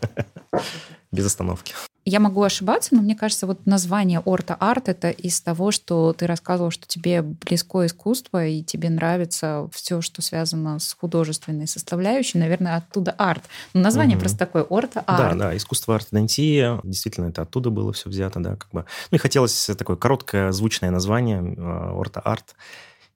без 1.12 1.26
остановки. 1.26 1.74
Я 2.08 2.20
могу 2.20 2.44
ошибаться, 2.44 2.94
но 2.94 3.02
мне 3.02 3.16
кажется, 3.16 3.48
вот 3.48 3.66
название 3.66 4.20
орто-арт— 4.20 4.88
это 4.90 5.10
из 5.10 5.40
того, 5.40 5.72
что 5.72 6.12
ты 6.12 6.28
рассказывал, 6.28 6.70
что 6.70 6.86
тебе 6.86 7.20
близко 7.20 7.84
искусство, 7.84 8.46
и 8.46 8.62
тебе 8.62 8.90
нравится 8.90 9.68
все, 9.72 10.00
что 10.00 10.22
связано 10.22 10.78
с 10.78 10.92
художественной 10.92 11.66
составляющей. 11.66 12.38
Наверное, 12.38 12.76
оттуда 12.76 13.10
арт. 13.10 13.42
Но 13.74 13.80
название 13.80 14.16
угу. 14.16 14.20
просто 14.20 14.38
такое— 14.38 14.62
орто-арт. 14.68 15.36
Да, 15.36 15.46
да, 15.46 15.56
искусство 15.56 15.96
ортодонтии. 15.96 16.80
Действительно, 16.86 17.26
это 17.26 17.42
оттуда 17.42 17.70
было 17.70 17.92
все 17.92 18.08
взято, 18.08 18.38
да, 18.38 18.54
как 18.54 18.70
бы. 18.70 18.84
Ну 19.10 19.16
и 19.16 19.18
хотелось 19.18 19.68
такое 19.76 19.96
короткое, 19.96 20.52
звучное 20.52 20.92
название 20.92 21.42
э, 21.42 21.90
орто-арт. 21.90 22.54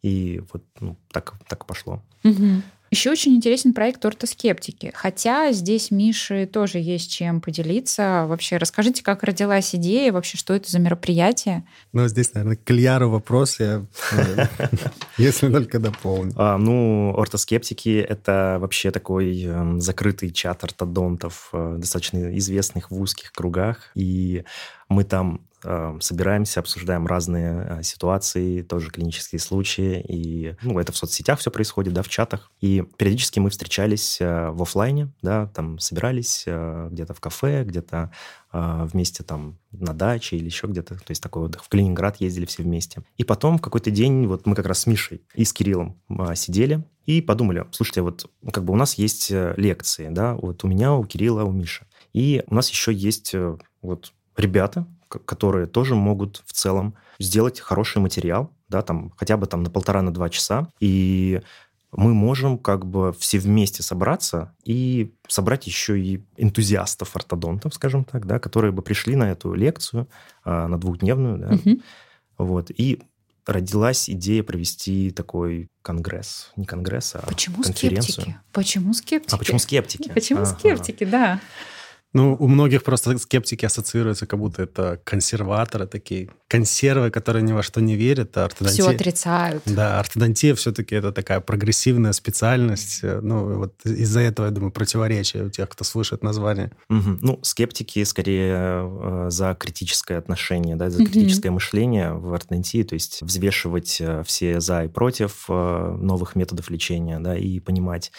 И 0.03 0.42
вот 0.53 0.64
ну, 0.81 0.96
так, 1.12 1.35
так 1.46 1.64
пошло. 1.64 2.03
Угу. 2.24 2.62
Еще 2.90 3.12
очень 3.12 3.37
интересен 3.37 3.72
проект 3.72 4.05
«Ортоскептики». 4.05 4.90
Хотя 4.96 5.53
здесь 5.53 5.92
Мише 5.92 6.46
тоже 6.46 6.79
есть 6.79 7.12
чем 7.12 7.40
поделиться. 7.40 8.24
Вообще, 8.26 8.57
расскажите, 8.57 9.05
как 9.05 9.22
родилась 9.22 9.76
идея, 9.76 10.12
вообще, 10.12 10.37
что 10.37 10.55
это 10.55 10.68
за 10.68 10.81
мероприятие? 10.81 11.64
Ну, 11.92 12.09
здесь, 12.09 12.35
наверное, 12.35 12.57
к 12.57 12.68
Ильяру 12.68 13.09
вопрос, 13.09 13.61
я, 13.61 13.87
если 15.18 15.53
только 15.53 15.79
дополню. 15.79 16.33
А, 16.35 16.59
ну, 16.59 17.14
ортоскептики— 17.16 18.05
это 18.09 18.59
вообще 18.61 18.90
такой 18.90 19.40
эм, 19.44 19.81
закрытый 19.81 20.33
чат 20.33 20.64
ортодонтов, 20.64 21.50
э, 21.53 21.76
достаточно 21.79 22.37
известных 22.38 22.90
в 22.90 23.00
узких 23.00 23.31
кругах. 23.31 23.92
И 23.94 24.42
мы 24.88 25.05
там 25.05 25.37
э, 25.37 25.50
собираемся, 26.01 26.61
обсуждаем 26.61 27.07
разные 27.07 27.66
э, 27.68 27.83
ситуации, 27.83 28.62
тоже 28.62 28.90
клинические 28.90 29.38
случаи, 29.38 30.01
и 30.09 30.57
ну, 30.62 30.79
это 30.79 30.92
в 30.92 30.96
соцсетях 30.96 31.38
все 31.38 31.51
происходит, 31.51 31.92
да, 31.92 32.03
в 32.03 32.09
чатах. 32.09 32.51
И 32.61 32.83
периодически 32.96 33.38
мы 33.40 33.51
встречались 33.51 34.20
э, 34.20 34.51
в 34.51 34.62
офлайне, 34.62 35.12
да, 35.23 35.46
там 35.49 35.79
собирались 35.79 36.44
где-то 36.46 37.14
в 37.14 37.20
кафе, 37.20 37.64
где-то 37.64 38.11
вместе 38.53 39.23
там 39.23 39.59
на 39.70 39.94
даче 39.94 40.37
или 40.37 40.46
еще 40.46 40.66
где-то, 40.66 40.96
то 40.96 41.11
есть 41.11 41.23
такой 41.23 41.42
вот 41.42 41.55
в 41.55 41.68
Калининград 41.68 42.16
ездили 42.20 42.46
все 42.46 42.64
вместе. 42.64 43.03
И 43.16 43.23
потом 43.23 43.59
в 43.59 43.61
какой-то 43.61 43.92
день 43.92 44.27
вот 44.27 44.44
мы 44.46 44.57
как 44.57 44.66
раз 44.66 44.81
с 44.81 44.87
Мишей 44.87 45.23
и 45.35 45.44
с 45.44 45.53
Кириллом 45.53 46.01
сидели 46.35 46.85
и 47.07 47.20
подумали, 47.20 47.64
слушайте, 47.70 48.03
вот 48.03 48.29
как 48.53 48.64
бы 48.64 48.73
у 48.73 48.77
нас 48.77 48.94
есть 48.94 49.31
лекции, 49.31 50.09
да, 50.11 50.35
вот 50.35 50.64
у 50.64 50.68
меня, 50.68 50.94
у 50.94 51.05
Кирилла, 51.05 51.44
у 51.44 51.53
Миши. 51.53 51.87
И 52.12 52.42
у 52.49 52.55
нас 52.57 52.68
еще 52.70 52.92
есть 52.92 53.37
вот 53.83 54.12
ребята, 54.37 54.87
которые 55.25 55.66
тоже 55.66 55.94
могут 55.94 56.42
в 56.46 56.53
целом 56.53 56.94
сделать 57.18 57.61
хороший 57.61 57.99
материал, 57.99 58.51
да, 58.68 58.83
там 58.83 59.12
хотя 59.16 59.37
бы 59.37 59.46
там 59.46 59.62
на 59.62 59.70
полтора, 59.70 60.03
на 60.03 60.12
два 60.12 60.31
часа, 60.31 60.68
и 60.79 61.40
мы 61.92 62.14
можем 62.14 62.57
как 62.59 62.87
бы 62.87 63.12
все 63.18 63.38
вместе 63.38 63.83
собраться 63.83 64.55
и 64.64 65.12
собрать 65.27 65.66
еще 65.66 66.01
и 66.01 66.25
энтузиастов, 66.37 67.16
ортодонтов, 67.16 67.75
скажем 67.75 68.05
так, 68.05 68.27
да, 68.27 68.38
которые 68.38 68.73
бы 68.73 68.83
пришли 68.83 69.16
на 69.16 69.31
эту 69.31 69.55
лекцию, 69.55 70.09
а, 70.44 70.68
на 70.68 70.79
двухдневную, 70.79 71.38
да, 71.38 71.55
угу. 71.55 71.81
вот, 72.38 72.70
и 72.70 73.03
родилась 73.46 74.09
идея 74.09 74.42
провести 74.42 75.11
такой 75.11 75.68
конгресс, 75.83 76.53
не 76.57 76.64
конгресс, 76.64 77.16
а 77.16 77.27
почему 77.27 77.62
конференцию. 77.62 78.12
Скептики? 78.12 78.38
Почему 78.53 78.94
скептики? 78.94 79.35
А 79.35 79.38
почему 79.38 79.59
скептики? 79.59 80.09
Почему 80.11 80.40
ага. 80.42 80.51
скептики, 80.51 81.05
да. 81.05 81.40
Ну, 82.12 82.37
у 82.38 82.49
многих 82.49 82.83
просто 82.83 83.16
скептики 83.18 83.64
ассоциируются, 83.64 84.27
как 84.27 84.38
будто 84.38 84.62
это 84.62 85.01
консерваторы 85.05 85.87
такие, 85.87 86.31
консервы, 86.49 87.11
которые 87.11 87.42
ни 87.42 87.53
во 87.53 87.62
что 87.62 87.81
не 87.81 87.94
верят. 87.94 88.37
А 88.37 88.46
ортодонтия... 88.46 88.85
Все 88.85 88.92
отрицают. 88.92 89.62
Да, 89.66 90.01
ортодонтия 90.01 90.57
все-таки 90.57 90.96
это 90.96 91.12
такая 91.12 91.40
прогрессивная 91.40 92.12
специальность. 92.12 93.01
Ну, 93.03 93.59
вот 93.59 93.75
из-за 93.85 94.20
этого, 94.20 94.46
я 94.46 94.53
думаю, 94.53 94.73
противоречие 94.73 95.44
у 95.44 95.51
тех, 95.51 95.68
кто 95.68 95.85
слышит 95.85 96.25
название. 96.25 96.73
Угу. 96.88 97.18
Ну, 97.20 97.38
скептики 97.42 98.03
скорее 98.03 98.55
э, 98.57 99.27
за 99.31 99.55
критическое 99.55 100.18
отношение, 100.18 100.75
да, 100.75 100.90
за 100.90 101.05
критическое 101.05 101.51
угу. 101.51 101.55
мышление 101.55 102.12
в 102.12 102.35
ортодонтии, 102.35 102.83
то 102.83 102.94
есть 102.94 103.23
взвешивать 103.23 103.99
э, 104.01 104.25
все 104.27 104.61
за 104.61 104.85
и 104.85 104.88
против 104.88 105.44
э, 105.49 105.96
новых 106.01 106.35
методов 106.35 106.70
лечения, 106.70 107.20
да, 107.20 107.37
и 107.37 107.61
понимать, 107.61 108.11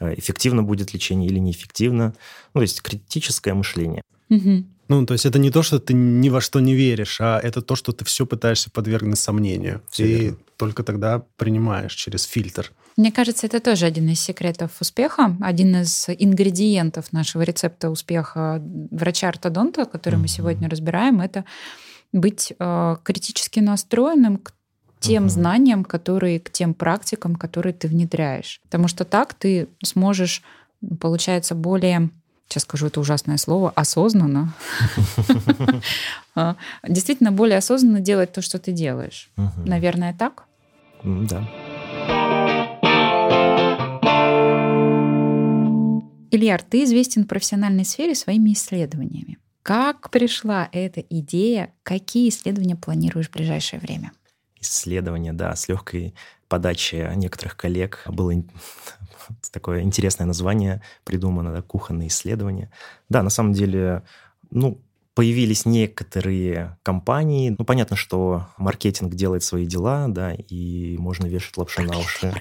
эффективно 0.00 0.62
будет 0.62 0.92
лечение 0.94 1.28
или 1.28 1.38
неэффективно. 1.38 2.14
Ну, 2.54 2.60
то 2.60 2.62
есть 2.62 2.82
критическое 2.82 3.54
мышление. 3.54 4.02
Угу. 4.30 4.64
Ну, 4.88 5.06
то 5.06 5.14
есть 5.14 5.24
это 5.24 5.38
не 5.38 5.50
то, 5.50 5.62
что 5.62 5.78
ты 5.78 5.94
ни 5.94 6.28
во 6.30 6.40
что 6.40 6.58
не 6.60 6.74
веришь, 6.74 7.20
а 7.20 7.38
это 7.38 7.62
то, 7.62 7.76
что 7.76 7.92
ты 7.92 8.04
все 8.04 8.26
пытаешься 8.26 8.70
подвергнуть 8.70 9.18
сомнению. 9.18 9.82
Все 9.88 10.04
и 10.04 10.20
верно. 10.20 10.38
только 10.56 10.82
тогда 10.82 11.22
принимаешь 11.36 11.94
через 11.94 12.24
фильтр. 12.24 12.72
Мне 12.96 13.12
кажется, 13.12 13.46
это 13.46 13.60
тоже 13.60 13.86
один 13.86 14.08
из 14.08 14.20
секретов 14.20 14.72
успеха, 14.80 15.36
один 15.40 15.76
из 15.76 16.06
ингредиентов 16.08 17.12
нашего 17.12 17.42
рецепта 17.42 17.88
успеха 17.88 18.60
врача-ортодонта, 18.90 19.84
который 19.84 20.16
mm-hmm. 20.16 20.18
мы 20.18 20.28
сегодня 20.28 20.68
разбираем, 20.68 21.20
это 21.20 21.44
быть 22.12 22.52
э, 22.58 22.96
критически 23.04 23.60
настроенным 23.60 24.38
к 24.38 24.52
тем 25.00 25.24
угу. 25.24 25.30
знаниям, 25.30 25.84
которые, 25.84 26.38
к 26.40 26.50
тем 26.50 26.74
практикам, 26.74 27.34
которые 27.34 27.72
ты 27.72 27.88
внедряешь. 27.88 28.60
Потому 28.64 28.86
что 28.86 29.04
так 29.04 29.34
ты 29.34 29.68
сможешь, 29.82 30.42
получается, 31.00 31.54
более 31.54 32.10
сейчас 32.48 32.64
скажу 32.64 32.88
это 32.88 32.98
ужасное 33.00 33.36
слово, 33.36 33.70
осознанно, 33.76 34.52
а, 36.34 36.56
действительно 36.86 37.30
более 37.30 37.58
осознанно 37.58 38.00
делать 38.00 38.32
то, 38.32 38.42
что 38.42 38.58
ты 38.58 38.72
делаешь. 38.72 39.30
Наверное, 39.64 40.14
так? 40.18 40.44
Да. 41.04 41.48
Ильяр, 46.32 46.62
ты 46.62 46.84
известен 46.84 47.24
в 47.24 47.26
профессиональной 47.28 47.84
сфере 47.84 48.14
своими 48.14 48.52
исследованиями. 48.52 49.38
Как 49.62 50.10
пришла 50.10 50.68
эта 50.72 51.00
идея? 51.00 51.72
Какие 51.82 52.28
исследования 52.28 52.76
планируешь 52.76 53.28
в 53.28 53.32
ближайшее 53.32 53.80
время? 53.80 54.12
Исследование, 54.60 55.32
да, 55.32 55.54
с 55.56 55.68
легкой 55.68 56.14
подачи 56.48 57.10
некоторых 57.14 57.56
коллег. 57.56 58.02
Было 58.06 58.32
такое 59.52 59.82
интересное 59.82 60.26
название 60.26 60.82
придумано, 61.04 61.52
да, 61.52 61.62
кухонные 61.62 62.08
исследования. 62.08 62.70
Да, 63.08 63.22
на 63.22 63.30
самом 63.30 63.52
деле, 63.52 64.02
ну, 64.50 64.80
появились 65.14 65.66
некоторые 65.66 66.78
компании. 66.82 67.54
Ну, 67.56 67.64
понятно, 67.64 67.96
что 67.96 68.48
маркетинг 68.56 69.14
делает 69.14 69.42
свои 69.42 69.66
дела, 69.66 70.06
да, 70.08 70.34
и 70.34 70.96
можно 70.98 71.26
вешать 71.26 71.56
лапшу 71.56 71.82
на 71.82 71.98
уши. 71.98 72.32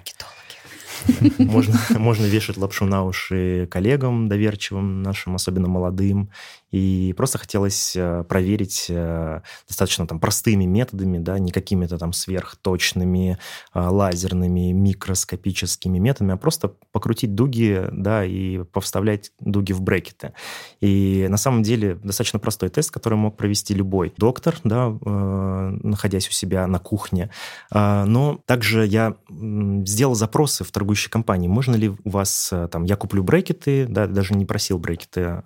Можно, 1.38 1.80
можно 2.00 2.26
вешать 2.26 2.58
лапшу 2.58 2.86
на 2.86 3.04
уши 3.04 3.68
коллегам 3.72 4.28
доверчивым 4.28 5.02
нашим, 5.02 5.36
особенно 5.36 5.68
молодым. 5.68 6.30
И 6.72 7.14
просто 7.18 7.38
хотелось 7.40 7.96
э, 7.96 8.24
проверить 8.28 8.88
э, 8.90 9.42
достаточно 9.68 10.06
там 10.06 10.20
простыми 10.20 10.66
методами, 10.66 11.18
да, 11.18 11.40
не 11.40 11.52
какими-то 11.52 11.98
там 11.98 12.14
сверхточными, 12.14 13.38
э, 13.74 13.80
лазерными, 13.80 14.72
микроскопическими 14.72 15.98
методами, 15.98 16.34
а 16.34 16.38
просто 16.38 16.74
покрутить 16.92 17.34
дуги, 17.34 17.88
да, 17.92 18.24
и 18.24 18.64
повставлять 18.64 19.32
дуги 19.40 19.74
в 19.74 19.82
брекеты. 19.82 20.34
И 20.80 21.26
на 21.30 21.38
самом 21.38 21.64
деле 21.64 21.96
достаточно 21.96 22.40
простой 22.40 22.70
тест, 22.70 22.92
который 22.92 23.16
мог 23.16 23.36
провести 23.36 23.74
любой 23.74 24.14
доктор, 24.18 24.56
да, 24.64 24.90
находясь 24.90 26.28
у 26.28 26.32
себя 26.32 26.68
на 26.68 26.80
кухне. 26.80 27.30
Но 27.72 28.40
также 28.46 28.86
я 28.86 29.16
сделал 29.30 30.16
запросы 30.16 30.64
в 30.64 30.72
торгующей 30.72 31.10
компании. 31.10 31.48
Можно 31.48 31.76
ли 31.76 31.90
у 31.90 32.10
вас 32.10 32.52
там, 32.72 32.84
я 32.86 32.96
куплю 32.96 33.24
брекеты, 33.24 33.86
да, 33.88 34.08
даже 34.08 34.34
не 34.34 34.46
просил 34.46 34.80
брекеты 34.80 35.44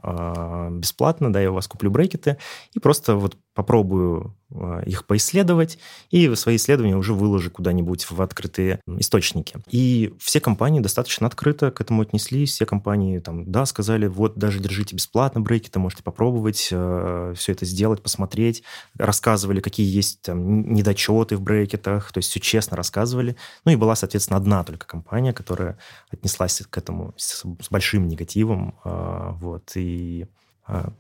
бесплатно, 0.72 1.13
бесплатно, 1.14 1.32
да, 1.32 1.42
я 1.42 1.52
у 1.52 1.54
вас 1.54 1.68
куплю 1.68 1.92
брекеты, 1.92 2.38
и 2.74 2.80
просто 2.80 3.16
вот 3.16 3.38
попробую 3.54 4.36
э, 4.50 4.84
их 4.88 5.06
поисследовать, 5.06 5.78
и 6.10 6.36
свои 6.36 6.56
исследования 6.56 6.96
уже 6.96 7.14
выложу 7.14 7.52
куда-нибудь 7.52 8.10
в 8.10 8.20
открытые 8.22 8.80
источники. 9.00 9.58
И 9.70 10.14
все 10.20 10.40
компании 10.40 10.80
достаточно 10.80 11.28
открыто 11.28 11.70
к 11.70 11.82
этому 11.82 12.02
отнеслись, 12.02 12.52
все 12.52 12.66
компании 12.66 13.20
там, 13.20 13.52
да, 13.52 13.66
сказали, 13.66 14.08
вот 14.08 14.38
даже 14.38 14.60
держите 14.60 14.96
бесплатно 14.96 15.42
брекеты, 15.42 15.80
можете 15.80 16.02
попробовать 16.04 16.70
э, 16.72 17.34
все 17.38 17.52
это 17.52 17.66
сделать, 17.66 18.02
посмотреть, 18.02 18.64
рассказывали, 18.98 19.60
какие 19.60 19.96
есть 19.96 20.22
там 20.24 20.74
недочеты 20.74 21.38
в 21.38 21.42
брекетах, 21.42 22.12
то 22.12 22.18
есть 22.18 22.30
все 22.30 22.40
честно 22.40 22.76
рассказывали. 22.76 23.36
Ну 23.66 23.72
и 23.72 23.76
была, 23.76 23.96
соответственно, 23.96 24.38
одна 24.38 24.64
только 24.64 24.88
компания, 24.88 25.34
которая 25.34 25.78
отнеслась 26.12 26.64
к 26.68 26.78
этому 26.78 27.14
с, 27.18 27.44
с 27.44 27.70
большим 27.70 28.08
негативом, 28.08 28.76
э, 28.84 29.32
вот, 29.40 29.72
и 29.76 30.26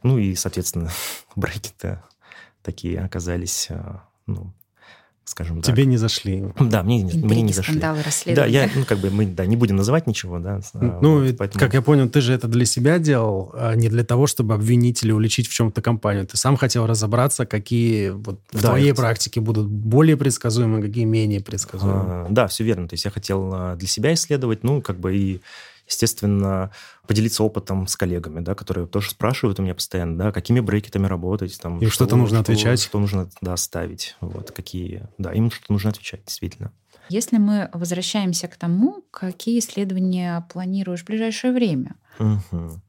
ну 0.03 0.17
и, 0.17 0.35
соответственно, 0.35 0.91
брекеты 1.35 1.99
такие 2.61 2.99
оказались, 2.99 3.67
э, 3.69 3.81
ну, 4.25 4.53
скажем 5.25 5.61
так. 5.61 5.73
Тебе 5.73 5.85
не 5.85 5.97
зашли. 5.97 6.43
Да, 6.59 6.83
мне, 6.83 7.01
Интриги, 7.01 7.25
мне 7.25 7.41
не 7.41 7.53
зашли. 7.53 7.73
скандалы, 7.73 8.01
расследования. 8.03 8.51
Да, 8.51 8.65
я, 8.65 8.69
ну, 8.75 8.85
как 8.85 8.99
бы, 8.99 9.09
мы 9.09 9.25
да, 9.25 9.45
не 9.45 9.55
будем 9.55 9.75
называть 9.75 10.07
ничего, 10.07 10.39
да. 10.39 10.59
А, 10.73 10.99
ну, 11.01 11.23
вот, 11.23 11.37
поэтому... 11.37 11.59
как 11.59 11.73
я 11.73 11.81
понял, 11.81 12.09
ты 12.09 12.21
же 12.21 12.33
это 12.33 12.47
для 12.47 12.65
себя 12.65 12.99
делал, 12.99 13.51
а 13.53 13.75
не 13.75 13.89
для 13.89 14.03
того, 14.03 14.27
чтобы 14.27 14.53
обвинить 14.53 15.03
или 15.03 15.11
уличить 15.11 15.47
в 15.47 15.53
чем-то 15.53 15.81
компанию. 15.81 16.25
Ты 16.25 16.37
сам 16.37 16.57
хотел 16.57 16.85
разобраться, 16.85 17.45
какие 17.45 18.09
вот 18.09 18.39
в 18.51 18.61
да, 18.61 18.69
твоей 18.69 18.91
это... 18.91 19.01
практике 19.01 19.39
будут 19.41 19.67
более 19.67 20.17
предсказуемы, 20.17 20.81
какие 20.81 21.05
менее 21.05 21.41
предсказуемы. 21.41 22.03
А, 22.03 22.27
да, 22.29 22.47
все 22.47 22.63
верно. 22.63 22.87
То 22.87 22.93
есть 22.95 23.05
я 23.05 23.11
хотел 23.11 23.51
а, 23.53 23.75
для 23.75 23.87
себя 23.87 24.13
исследовать, 24.13 24.63
ну, 24.63 24.81
как 24.81 24.99
бы 24.99 25.15
и 25.15 25.41
естественно, 25.87 26.71
поделиться 27.07 27.43
опытом 27.43 27.87
с 27.87 27.95
коллегами, 27.95 28.39
да, 28.39 28.55
которые 28.55 28.87
тоже 28.87 29.11
спрашивают 29.11 29.59
у 29.59 29.63
меня 29.63 29.75
постоянно, 29.75 30.17
да, 30.17 30.31
какими 30.31 30.59
брекетами 30.59 31.07
работать. 31.07 31.59
Там, 31.59 31.79
и 31.79 31.87
что-то 31.87 32.15
нужно 32.15 32.43
что, 32.43 32.51
отвечать. 32.51 32.81
Что 32.81 32.99
нужно, 32.99 33.29
да, 33.41 33.57
ставить. 33.57 34.15
Вот, 34.21 34.51
какие, 34.51 35.07
да, 35.17 35.31
им 35.33 35.51
что-то 35.51 35.73
нужно 35.73 35.89
отвечать, 35.89 36.23
действительно. 36.25 36.71
Если 37.09 37.37
мы 37.37 37.69
возвращаемся 37.73 38.47
к 38.47 38.55
тому, 38.55 39.03
какие 39.11 39.59
исследования 39.59 40.47
планируешь 40.51 41.01
в 41.01 41.05
ближайшее 41.05 41.53
время? 41.53 41.95
Угу. 42.19 42.81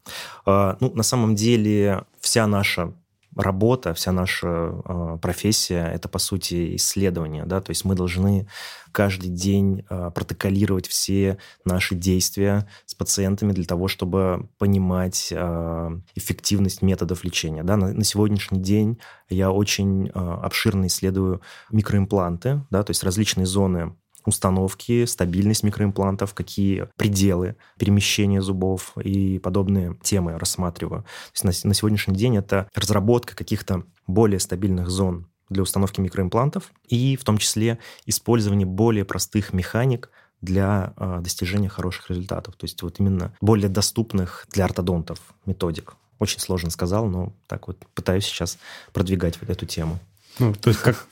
А, 0.46 0.76
ну, 0.80 0.94
на 0.94 1.02
самом 1.02 1.35
деле, 1.35 2.04
вся 2.20 2.46
наша 2.46 2.94
работа, 3.37 3.94
вся 3.94 4.12
наша 4.12 4.47
э, 4.49 5.18
профессия– 5.20 5.87
это, 5.94 6.09
по 6.09 6.18
сути, 6.18 6.77
исследование. 6.77 7.44
Да? 7.44 7.61
То 7.61 7.70
есть 7.70 7.85
мы 7.85 7.94
должны 7.94 8.49
каждый 8.92 9.31
день 9.31 9.85
э, 9.88 10.11
протоколировать 10.14 10.87
все 10.87 11.38
наши 11.64 11.94
действия 11.94 12.68
с 12.87 12.94
пациентами 12.94 13.53
для 13.53 13.64
того, 13.64 13.88
чтобы 13.88 14.49
понимать 14.59 15.29
э, 15.31 16.01
эффективность 16.14 16.83
методов 16.83 17.25
лечения. 17.25 17.62
Да? 17.62 17.77
На, 17.77 18.05
сегодняшний 18.05 18.61
день 18.61 18.99
я 19.29 19.51
очень 19.51 20.11
обширно 20.11 20.87
исследую 20.87 21.40
микроимпланты, 21.70 22.64
да? 22.70 22.83
то 22.83 22.90
есть 22.90 23.03
различные 23.03 23.47
зоны 23.47 23.97
установки, 24.24 25.04
стабильность 25.04 25.62
микроимплантов, 25.62 26.34
какие 26.34 26.88
пределы 26.96 27.56
перемещения 27.78 28.40
зубов 28.40 28.96
и 28.96 29.38
подобные 29.38 29.96
темы 30.02 30.38
рассматриваю. 30.38 31.02
То 31.02 31.48
есть 31.48 31.64
на, 31.64 31.68
на 31.68 31.74
сегодняшний 31.74 32.16
день 32.16 32.37
это 32.37 32.68
разработка 32.74 33.37
каких-то 33.37 33.84
более 34.06 34.40
стабильных 34.40 34.88
зон 34.88 35.26
для 35.50 35.62
установки 35.62 36.00
микроимплантов 36.00 36.72
и 36.88 37.16
в 37.16 37.24
том 37.24 37.38
числе 37.38 37.78
использование 38.06 38.66
более 38.66 39.04
простых 39.04 39.52
механик 39.52 40.10
для 40.40 40.92
э, 40.96 41.20
достижения 41.22 41.68
хороших 41.68 42.10
результатов. 42.10 42.56
То 42.56 42.64
есть 42.64 42.82
вот 42.82 43.00
именно 43.00 43.34
более 43.40 43.68
доступных 43.68 44.46
для 44.52 44.64
ортодонтов 44.66 45.18
методик. 45.46 45.94
Очень 46.18 46.40
сложно 46.40 46.70
сказал, 46.70 47.06
но 47.06 47.32
так 47.46 47.66
вот 47.66 47.78
пытаюсь 47.94 48.24
сейчас 48.24 48.58
продвигать 48.92 49.40
вот 49.40 49.50
эту 49.50 49.66
тему. 49.66 49.98
Ну, 50.38 50.54
то 50.54 50.68
есть 50.70 50.80
как, 50.80 51.06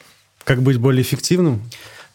как 0.44 0.62
быть 0.62 0.78
более 0.78 1.02
эффективным? 1.02 1.62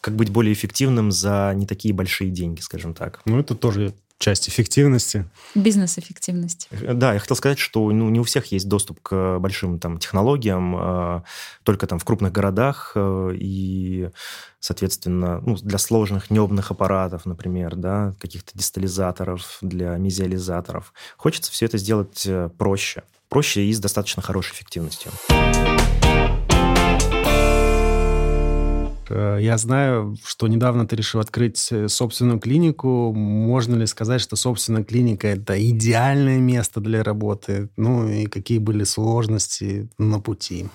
Как 0.01 0.15
быть 0.15 0.29
более 0.29 0.53
эффективным 0.53 1.12
за 1.12 1.53
не 1.55 1.65
такие 1.65 1.93
большие 1.93 2.31
деньги, 2.31 2.62
скажем 2.62 2.93
так. 2.93 3.21
Ну, 3.25 3.39
это 3.39 3.55
тоже 3.55 3.93
часть 4.19 4.49
эффективности. 4.49 5.25
Бизнес-эффективности. 5.53 6.67
Да, 6.71 7.13
я 7.13 7.19
хотел 7.19 7.36
сказать, 7.36 7.60
что 7.60 7.91
ну, 7.91 8.10
не 8.10 8.19
у 8.19 8.23
всех 8.23 8.47
есть 8.47 8.67
доступ 8.67 8.99
к 9.01 9.38
большим 9.39 9.79
там, 9.79 9.99
технологиям, 9.99 10.75
э, 10.75 11.21
только 11.63 11.88
там 11.88 11.99
в 11.99 12.05
крупных 12.05 12.31
городах, 12.31 12.93
э, 12.95 13.31
и, 13.36 14.10
соответственно, 14.60 15.41
ну, 15.45 15.55
для 15.55 15.77
сложных 15.77 16.31
небных 16.31 16.71
аппаратов, 16.71 17.25
например, 17.25 17.75
да, 17.75 18.15
каких-то 18.19 18.57
дистализаторов, 18.57 19.60
для 19.62 19.95
мезиализаторов. 19.97 20.93
Хочется 21.17 21.51
все 21.51 21.65
это 21.65 21.77
сделать 21.77 22.25
э, 22.25 22.49
проще. 22.57 23.03
Проще 23.29 23.65
и 23.65 23.73
с 23.73 23.79
достаточно 23.79 24.21
хорошей 24.21 24.53
эффективностью. 24.53 25.12
Я 29.15 29.58
знаю, 29.58 30.15
что 30.24 30.48
недавно 30.48 30.88
ты 30.88 30.96
решил 30.96 31.20
открыть 31.20 31.72
э, 31.72 31.88
собственную 31.88 32.39
клинику. 32.39 33.13
Можно 33.13 33.76
ли 33.76 33.86
сказать, 33.86 34.22
что 34.22 34.36
собственная 34.36 34.84
клиника– 34.84 35.28
это 35.30 35.58
идеальное 35.70 36.39
место 36.39 36.80
для 36.80 37.04
работы? 37.04 37.70
Ну 37.78 38.08
и 38.08 38.26
какие 38.26 38.58
были 38.58 38.84
сложности 38.84 39.89
на 39.98 40.20
пути? 40.20 40.67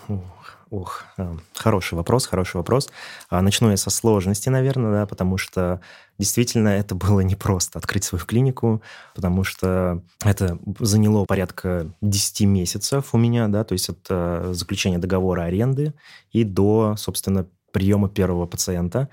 Ох 0.70 1.04
э, 1.18 1.36
хороший 1.54 1.94
вопрос, 1.94 2.26
хороший 2.26 2.56
вопрос. 2.56 2.90
А, 3.28 3.42
начну 3.42 3.70
я 3.70 3.76
со 3.76 3.90
сложности, 3.90 4.48
наверное, 4.48 4.92
да, 4.92 5.06
потому 5.06 5.36
что 5.36 5.82
действительно 6.18 6.68
это 6.68 6.94
было 6.94 7.20
непросто 7.20 7.78
открыть 7.78 8.04
свою 8.04 8.24
клинику, 8.24 8.82
потому 9.14 9.44
что 9.44 10.02
это 10.24 10.58
заняло 10.78 11.26
порядка 11.26 11.92
10 12.00 12.46
месяцев 12.46 13.10
у 13.12 13.18
меня, 13.18 13.48
да, 13.48 13.64
то 13.64 13.74
есть 13.74 13.90
от 13.90 14.54
заключения 14.56 14.98
договора 14.98 15.42
аренды 15.42 15.92
и 16.32 16.42
до, 16.44 16.94
собственно, 16.96 17.46
приема 17.72 18.08
первого 18.08 18.46
пациента. 18.46 19.08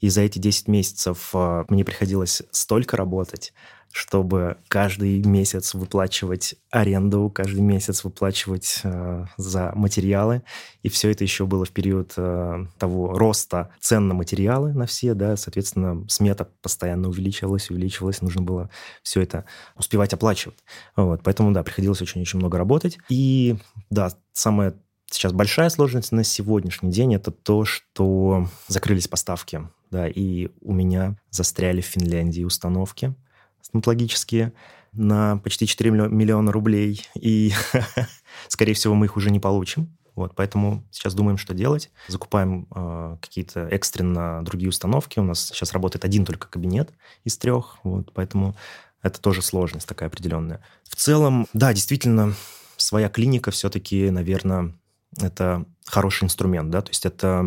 И 0.00 0.10
за 0.10 0.20
эти 0.20 0.38
10 0.38 0.68
месяцев 0.68 1.30
а, 1.32 1.64
мне 1.68 1.84
приходилось 1.84 2.42
столько 2.50 2.96
работать, 2.96 3.52
чтобы 3.94 4.56
каждый 4.66 5.22
месяц 5.22 5.72
выплачивать 5.72 6.56
аренду, 6.72 7.30
каждый 7.32 7.60
месяц 7.60 8.02
выплачивать 8.02 8.80
э, 8.82 9.26
за 9.36 9.70
материалы. 9.76 10.42
И 10.82 10.88
все 10.88 11.12
это 11.12 11.22
еще 11.22 11.46
было 11.46 11.64
в 11.64 11.70
период 11.70 12.12
э, 12.16 12.66
того 12.76 13.16
роста 13.16 13.70
цен 13.80 14.08
на 14.08 14.14
материалы 14.14 14.72
на 14.72 14.86
все, 14.86 15.14
да, 15.14 15.36
соответственно, 15.36 16.04
смета 16.08 16.48
постоянно 16.60 17.08
увеличивалась, 17.08 17.70
увеличивалась, 17.70 18.20
нужно 18.20 18.42
было 18.42 18.68
все 19.04 19.20
это 19.20 19.44
успевать 19.76 20.12
оплачивать. 20.12 20.58
Вот, 20.96 21.20
поэтому, 21.22 21.52
да, 21.52 21.62
приходилось 21.62 22.02
очень-очень 22.02 22.40
много 22.40 22.58
работать. 22.58 22.98
И, 23.08 23.54
да, 23.90 24.10
самое 24.32 24.74
сейчас 25.14 25.32
большая 25.32 25.70
сложность 25.70 26.12
на 26.12 26.24
сегодняшний 26.24 26.90
день 26.90 27.14
это 27.14 27.30
то, 27.30 27.64
что 27.64 28.48
закрылись 28.68 29.08
поставки, 29.08 29.68
да, 29.90 30.08
и 30.08 30.48
у 30.60 30.72
меня 30.72 31.16
застряли 31.30 31.80
в 31.80 31.86
Финляндии 31.86 32.42
установки 32.42 33.14
стоматологические 33.62 34.52
на 34.92 35.38
почти 35.38 35.66
4 35.66 35.90
миллиона 35.90 36.52
рублей, 36.52 37.06
и, 37.14 37.52
скорее 38.48 38.74
всего, 38.74 38.94
мы 38.94 39.06
их 39.06 39.16
уже 39.16 39.30
не 39.30 39.40
получим. 39.40 39.96
Вот, 40.14 40.36
поэтому 40.36 40.86
сейчас 40.92 41.12
думаем, 41.14 41.38
что 41.38 41.54
делать. 41.54 41.90
Закупаем 42.06 42.68
э, 42.72 43.16
какие-то 43.20 43.66
экстренно 43.66 44.44
другие 44.44 44.68
установки. 44.68 45.18
У 45.18 45.24
нас 45.24 45.48
сейчас 45.48 45.72
работает 45.72 46.04
один 46.04 46.24
только 46.24 46.46
кабинет 46.46 46.92
из 47.24 47.36
трех, 47.36 47.78
вот, 47.82 48.12
поэтому 48.12 48.54
это 49.02 49.20
тоже 49.20 49.42
сложность 49.42 49.88
такая 49.88 50.08
определенная. 50.08 50.64
В 50.84 50.94
целом, 50.94 51.48
да, 51.52 51.72
действительно, 51.72 52.34
своя 52.76 53.08
клиника 53.08 53.50
все-таки, 53.50 54.08
наверное, 54.10 54.74
это 55.20 55.64
хороший 55.86 56.24
инструмент, 56.24 56.70
да, 56.70 56.80
то 56.80 56.90
есть 56.90 57.04
это 57.04 57.40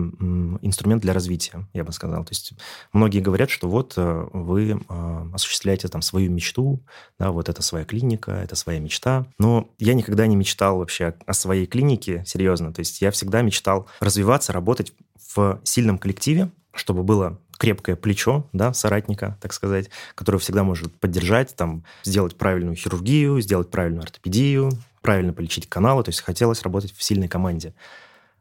инструмент 0.62 1.02
для 1.02 1.14
развития, 1.14 1.68
я 1.74 1.84
бы 1.84 1.92
сказал. 1.92 2.24
То 2.24 2.32
есть 2.32 2.54
многие 2.94 3.20
говорят, 3.20 3.50
что 3.50 3.68
вот 3.68 3.94
э, 3.98 4.28
вы 4.32 4.80
а, 4.90 5.28
осуществляете 5.34 5.88
там 5.88 6.02
свою 6.04 6.32
мечту, 6.32 6.84
да, 7.18 7.32
вот 7.32 7.50
это 7.50 7.62
своя 7.64 7.84
клиника, 7.84 8.32
это 8.32 8.56
своя 8.56 8.80
мечта. 8.80 9.26
Но 9.40 9.70
я 9.80 9.96
никогда 9.96 10.28
не 10.28 10.36
мечтал 10.36 10.78
вообще 10.78 11.16
о 11.26 11.34
своей 11.34 11.66
клинике, 11.66 12.24
серьезно. 12.28 12.72
То 12.72 12.80
есть 12.80 13.02
я 13.02 13.10
всегда 13.10 13.42
мечтал 13.42 13.88
развиваться, 14.00 14.54
работать 14.54 14.94
в 15.36 15.60
сильном 15.64 15.98
коллективе, 15.98 16.52
чтобы 16.74 17.04
было 17.04 17.40
крепкое 17.58 17.96
плечо, 17.96 18.48
да, 18.54 18.72
соратника, 18.74 19.38
так 19.42 19.52
сказать, 19.52 19.90
который 20.14 20.40
всегда 20.40 20.64
может 20.64 20.94
поддержать, 21.00 21.56
там, 21.56 21.84
сделать 22.04 22.36
правильную 22.36 22.76
хирургию, 22.76 23.42
сделать 23.42 23.72
правильную 23.72 24.04
ортопедию, 24.04 24.72
правильно 25.02 25.34
полечить 25.34 25.68
каналы, 25.68 26.04
то 26.04 26.10
есть 26.10 26.22
хотелось 26.22 26.62
работать 26.62 26.94
в 26.94 27.04
сильной 27.04 27.28
команде. 27.28 27.74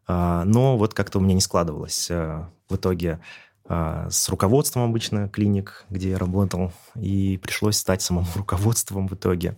А, 0.07 0.45
но 0.45 0.77
вот 0.77 0.95
как-то 0.95 1.19
у 1.19 1.21
меня 1.21 1.35
не 1.35 1.40
складывалось. 1.40 2.09
А, 2.11 2.51
в 2.69 2.77
итоге 2.77 3.21
а, 3.64 4.09
с 4.11 4.29
руководством 4.29 4.85
обычно 4.85 5.29
клиник, 5.29 5.85
где 5.90 6.11
я 6.11 6.19
работал, 6.19 6.73
и 6.95 7.38
пришлось 7.38 7.77
стать 7.77 8.03
самому 8.03 8.27
руководством 8.35 9.09
в 9.09 9.14
итоге. 9.14 9.57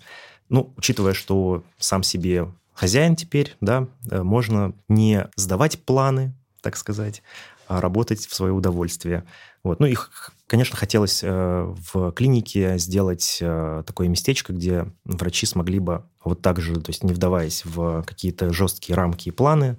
Ну, 0.49 0.73
учитывая, 0.77 1.13
что 1.13 1.65
сам 1.79 2.03
себе 2.03 2.51
хозяин 2.73 3.17
теперь, 3.17 3.57
да, 3.61 3.87
э, 4.11 4.23
можно 4.23 4.73
не 4.89 5.29
сдавать 5.37 5.83
планы, 5.85 6.33
так 6.63 6.77
сказать, 6.77 7.23
работать 7.69 8.27
в 8.27 8.35
свое 8.35 8.53
удовольствие. 8.53 9.25
Вот. 9.63 9.81
Ну, 9.81 9.87
их, 9.87 10.33
конечно, 10.47 10.77
хотелось 10.77 11.21
э, 11.23 11.75
в 11.93 12.13
клинике 12.13 12.79
сделать 12.79 13.39
э, 13.41 13.83
такое 13.87 14.09
местечко, 14.09 14.53
где 14.53 14.87
врачи 15.05 15.47
смогли 15.47 15.79
бы 15.79 16.05
вот 16.25 16.43
так 16.43 16.61
же, 16.61 16.81
то 16.81 16.91
есть 16.91 17.05
не 17.05 17.13
вдаваясь 17.13 17.65
в 17.65 18.03
какие-то 18.05 18.53
жесткие 18.53 18.97
рамки 18.97 19.29
и 19.29 19.33
планы, 19.33 19.65
э, 19.65 19.77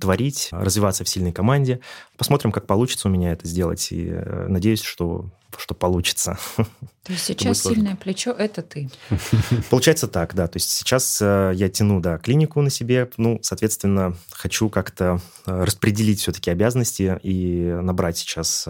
творить, 0.00 0.48
развиваться 0.52 1.04
в 1.04 1.08
сильной 1.08 1.32
команде. 1.32 1.80
Посмотрим, 2.16 2.52
как 2.52 2.66
получится 2.66 3.08
у 3.08 3.10
меня 3.10 3.32
это 3.32 3.46
сделать. 3.46 3.90
И 3.92 4.08
э, 4.08 4.46
надеюсь, 4.48 4.82
что 4.82 5.30
что 5.56 5.72
получится. 5.72 6.36
То 6.56 7.12
есть 7.12 7.26
сейчас 7.26 7.62
сильное 7.62 7.94
плечо– 7.94 8.32
это 8.38 8.60
ты? 8.60 8.90
Получается 9.70 10.08
так, 10.08 10.34
да. 10.34 10.48
То 10.48 10.56
есть 10.56 10.68
сейчас 10.68 11.22
э, 11.22 11.52
я 11.54 11.68
тяну, 11.68 12.00
да, 12.00 12.18
клинику 12.18 12.60
на 12.60 12.70
себе. 12.70 13.08
Ну, 13.18 13.38
соответственно, 13.40 14.16
хочу 14.30 14.68
как-то 14.68 15.20
э, 15.46 15.64
распределить 15.64 16.18
все-таки 16.18 16.50
обязанности 16.50 17.20
и 17.22 17.78
набрать 17.82 18.18
сейчас 18.18 18.66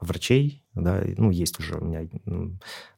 врачей. 0.00 0.61
Да, 0.74 1.02
ну, 1.18 1.30
есть 1.30 1.60
уже 1.60 1.76
у 1.76 1.84
меня 1.84 2.08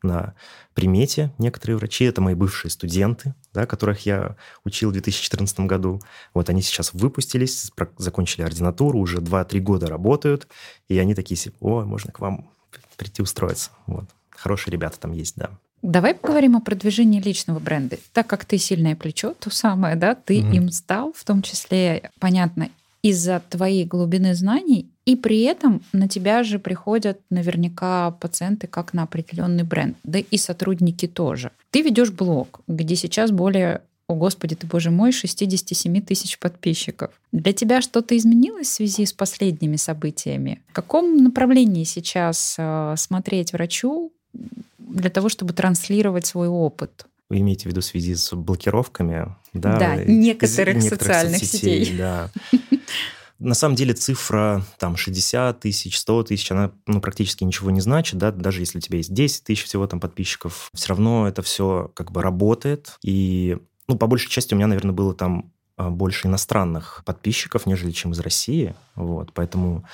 на 0.03 0.35
примете 0.75 1.33
некоторые 1.39 1.77
врачи. 1.77 2.05
Это 2.05 2.21
мои 2.21 2.35
бывшие 2.35 2.71
студенты, 2.71 3.35
да, 3.53 3.67
которых 3.67 4.07
я 4.07 4.37
учил 4.65 4.91
в 4.91 4.93
2014 4.93 5.61
году. 5.61 6.01
Вот 6.35 6.49
они 6.49 6.63
сейчас 6.63 6.93
выпустились, 6.93 7.73
закончили 7.99 8.43
ординатуру, 8.43 9.01
уже 9.01 9.19
2-3 9.19 9.59
года 9.59 9.87
работают. 9.89 10.47
И 10.89 10.97
они 10.99 11.15
такие, 11.15 11.39
о, 11.61 11.83
можно 11.83 12.13
к 12.13 12.21
вам 12.21 12.49
прийти 12.97 13.23
устроиться. 13.23 13.71
Вот. 13.87 14.05
Хорошие 14.31 14.73
ребята 14.73 15.01
там 15.01 15.13
есть, 15.13 15.35
да. 15.37 15.51
Давай 15.83 16.15
поговорим 16.15 16.57
о 16.57 16.61
продвижении 16.61 17.21
личного 17.21 17.59
бренда. 17.59 17.99
Так 18.13 18.27
как 18.27 18.47
ты 18.47 18.57
сильное 18.57 18.97
плечо, 18.97 19.35
то 19.39 19.51
самое, 19.51 19.97
да, 19.97 20.15
ты 20.15 20.41
mm-hmm. 20.41 20.57
им 20.57 20.71
стал, 20.71 21.13
в 21.13 21.25
том 21.25 21.43
числе, 21.43 22.11
понятно, 22.21 22.71
из-за 23.05 23.43
твоей 23.51 23.85
глубины 23.85 24.35
знаний, 24.35 24.89
и 25.05 25.15
при 25.15 25.43
этом 25.43 25.83
на 25.93 26.09
тебя 26.09 26.43
же 26.43 26.59
приходят 26.59 27.21
наверняка 27.29 28.13
пациенты 28.13 28.67
как 28.67 28.95
на 28.95 29.03
определенный 29.03 29.63
бренд, 29.63 29.99
да 30.05 30.19
и 30.19 30.39
сотрудники 30.39 31.07
тоже. 31.07 31.51
Ты 31.71 31.83
ведешь 31.83 32.11
блог, 32.11 32.63
где 32.67 32.97
сейчас 32.97 33.31
более 33.31 33.83
о 34.07 34.15
господи 34.15 34.55
ты, 34.55 34.67
боже 34.67 34.91
мой, 34.91 35.13
67 35.13 36.01
тысяч 36.01 36.39
подписчиков. 36.39 37.11
Для 37.31 37.53
тебя 37.53 37.83
что-то 37.83 38.17
изменилось 38.17 38.69
в 38.69 38.73
связи 38.73 39.05
с 39.05 39.13
последними 39.13 39.77
событиями? 39.77 40.63
В 40.69 40.73
каком 40.73 41.19
направлении 41.19 41.85
сейчас 41.85 42.57
э, 42.59 42.95
смотреть 42.97 43.53
врачу 43.53 44.13
для 44.79 45.11
того, 45.11 45.29
чтобы 45.29 45.53
транслировать 45.53 46.27
свой 46.27 46.49
опыт? 46.49 47.07
Вы 47.31 47.39
имеете 47.39 47.65
в 47.65 47.73
виду 47.73 47.81
в 47.81 47.85
связи 47.85 48.15
с 48.15 48.35
блокировками? 48.35 49.35
Да, 49.53 49.79
да 49.79 49.97
некоторых, 49.97 50.77
некоторых 50.77 50.83
социальных 50.83 51.39
соцсетей. 51.39 51.85
сетей. 51.85 51.99
Да. 51.99 52.31
На 53.39 53.55
самом 53.55 53.75
деле 53.75 53.95
цифра 53.95 54.65
там 54.79 54.97
60 54.97 55.59
тысяч, 55.61 55.99
100 55.99 56.23
тысяч, 56.25 56.51
она 56.53 56.73
ну, 56.87 57.01
практически 57.01 57.45
ничего 57.45 57.71
не 57.71 57.81
значит, 57.81 58.19
да, 58.19 58.31
даже 58.31 58.61
если 58.61 58.79
у 58.79 58.81
тебя 58.81 58.99
есть 58.99 59.13
10 59.13 59.45
тысяч 59.45 59.65
всего 59.65 59.87
там 59.87 60.01
подписчиков, 60.01 60.71
все 60.73 60.89
равно 60.91 61.27
это 61.27 61.43
все 61.43 61.91
как 61.95 62.13
бы 62.13 62.23
работает, 62.23 62.97
и 63.03 63.59
ну, 63.89 63.97
по 63.97 64.07
большей 64.07 64.31
части 64.31 64.55
у 64.55 64.57
меня, 64.57 64.67
наверное, 64.67 64.93
было 64.93 65.15
там 65.15 65.53
а, 65.77 65.91
больше 65.91 66.29
иностранных 66.29 67.03
подписчиков, 67.05 67.67
нежели 67.67 67.91
чем 67.91 68.13
из 68.13 68.21
России. 68.21 68.75
Вот, 68.95 69.33
поэтому, 69.33 69.85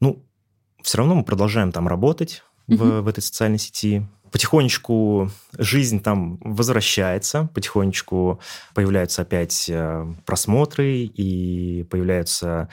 ну, 0.00 0.22
все 0.82 0.98
равно 0.98 1.14
мы 1.14 1.24
продолжаем 1.24 1.72
там 1.72 1.88
работать 1.88 2.42
mm-hmm. 2.68 2.76
в, 2.76 3.00
в 3.02 3.08
этой 3.08 3.20
социальной 3.20 3.58
сети. 3.58 4.06
Потихонечку 4.32 5.30
жизнь 5.58 6.02
там 6.02 6.38
возвращается, 6.38 7.50
потихонечку 7.54 8.40
появляются 8.74 9.22
опять 9.22 9.68
э, 9.68 10.06
просмотры 10.24 11.02
и 11.04 11.84
появляются 11.84 12.68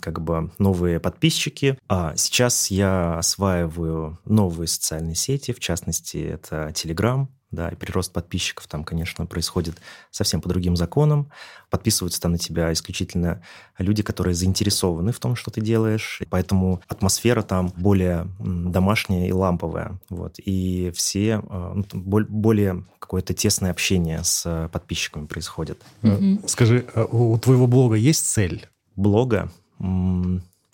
как 0.00 0.20
бы 0.22 0.52
новые 0.58 1.00
подписчики. 1.00 1.78
А 1.88 2.14
сейчас 2.16 2.70
я 2.70 3.18
осваиваю 3.18 4.20
новые 4.24 4.68
социальные 4.68 5.16
сети, 5.16 5.52
в 5.52 5.58
частности, 5.58 6.18
это 6.18 6.68
Telegram, 6.68 7.26
да, 7.50 7.70
и 7.70 7.74
прирост 7.74 8.12
подписчиков 8.12 8.66
там, 8.66 8.84
конечно, 8.84 9.24
происходит 9.26 9.76
совсем 10.10 10.40
по 10.40 10.48
другим 10.48 10.76
законам. 10.76 11.30
Подписываются 11.70 12.20
там 12.20 12.32
на 12.32 12.38
тебя 12.38 12.72
исключительно 12.72 13.42
люди, 13.78 14.02
которые 14.02 14.34
заинтересованы 14.34 15.12
в 15.12 15.18
том, 15.18 15.34
что 15.34 15.50
ты 15.50 15.60
делаешь. 15.60 16.20
Поэтому 16.30 16.82
атмосфера 16.88 17.42
там 17.42 17.72
более 17.76 18.28
домашняя 18.38 19.26
и 19.28 19.32
ламповая. 19.32 19.98
Вот. 20.10 20.34
И 20.38 20.92
все 20.94 21.42
э, 21.42 21.82
ну, 21.92 22.08
более 22.28 22.84
какое-то 22.98 23.32
тесное 23.32 23.70
общение 23.70 24.22
с 24.24 24.68
подписчиками 24.72 25.26
происходит. 25.26 25.82
Mm-hmm. 26.02 26.48
Скажи, 26.48 26.86
а 26.94 27.04
у 27.04 27.38
твоего 27.38 27.66
блога 27.66 27.96
есть 27.96 28.26
цель? 28.26 28.68
Блога? 28.94 29.50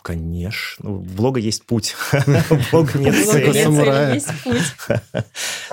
Конечно. 0.05 0.91
У 0.91 0.99
блога 0.99 1.41
есть 1.41 1.65
путь. 1.65 1.97
Блога 2.71 2.99
нет 2.99 3.15
цели. 3.27 4.21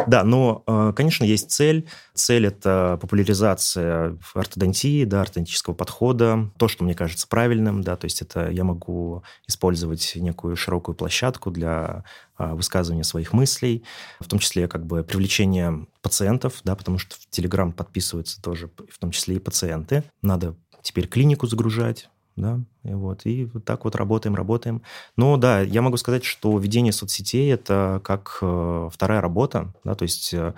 Да, 0.07 0.23
но, 0.23 0.63
э, 0.65 0.93
конечно, 0.95 1.25
есть 1.25 1.51
цель. 1.51 1.89
Цель– 2.13 2.45
это 2.47 2.97
популяризация 3.01 4.17
ортодонтии, 4.33 5.03
да, 5.03 5.19
ортодонтического 5.19 5.73
подхода. 5.73 6.49
То, 6.57 6.69
что 6.69 6.85
мне 6.85 6.95
кажется 6.95 7.27
правильным, 7.27 7.81
да, 7.81 7.97
то 7.97 8.05
есть 8.05 8.21
это 8.21 8.49
я 8.49 8.63
могу 8.63 9.21
использовать 9.49 10.13
некую 10.15 10.55
широкую 10.55 10.95
площадку 10.95 11.51
для 11.51 12.05
а, 12.37 12.55
высказывания 12.55 13.03
своих 13.03 13.33
мыслей, 13.33 13.83
в 14.21 14.29
том 14.29 14.39
числе 14.39 14.69
как 14.69 14.85
бы 14.85 15.03
привлечение 15.03 15.87
пациентов, 16.01 16.61
да, 16.63 16.77
потому 16.77 16.99
что 16.99 17.17
в 17.17 17.29
Телеграм 17.29 17.73
подписываются 17.73 18.41
тоже 18.41 18.71
в 18.89 18.97
том 18.97 19.11
числе 19.11 19.35
и 19.35 19.39
пациенты. 19.39 20.05
Надо 20.21 20.55
теперь 20.81 21.09
клинику 21.09 21.47
загружать, 21.47 22.09
да, 22.41 22.59
и 22.83 22.93
вот, 22.93 23.25
и 23.25 23.45
вот 23.45 23.63
так 23.65 23.85
вот 23.85 23.95
работаем, 23.95 24.35
работаем. 24.35 24.81
Но 25.15 25.37
да, 25.37 25.61
я 25.61 25.81
могу 25.81 25.97
сказать, 25.97 26.23
что 26.25 26.57
ведение 26.57 26.91
соцсетей– 26.91 27.53
это 27.53 28.01
как 28.03 28.39
э, 28.41 28.89
вторая 28.91 29.21
работа, 29.21 29.73
да, 29.83 29.93
то 29.93 30.03
есть 30.03 30.33
э, 30.33 30.53